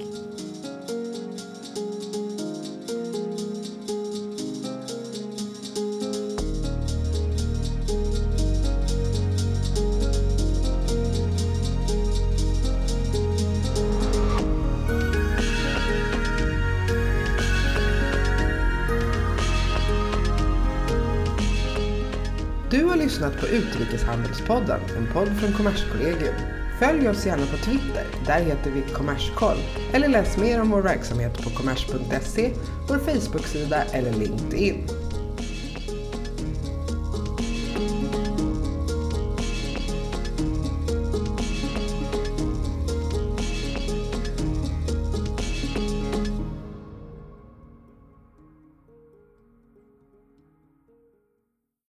Lyssnat 23.05 23.41
på 23.41 23.47
Utrikeshandelspodden, 23.47 24.81
en 24.97 25.13
podd 25.13 25.29
från 25.41 25.53
Kommerskollegium. 25.53 26.35
Följ 26.79 27.09
oss 27.09 27.27
gärna 27.27 27.47
på 27.47 27.57
Twitter, 27.57 28.05
där 28.27 28.41
heter 28.41 28.71
vi 28.71 28.93
Kommerskoll. 28.93 29.57
Eller 29.93 30.09
läs 30.09 30.37
mer 30.37 30.61
om 30.61 30.71
vår 30.71 30.83
verksamhet 30.83 31.43
på 31.43 31.51
kommers.se, 31.51 32.51
vår 32.89 32.99
Facebook-sida 32.99 33.85
eller 33.93 34.13
LinkedIn. 34.13 35.04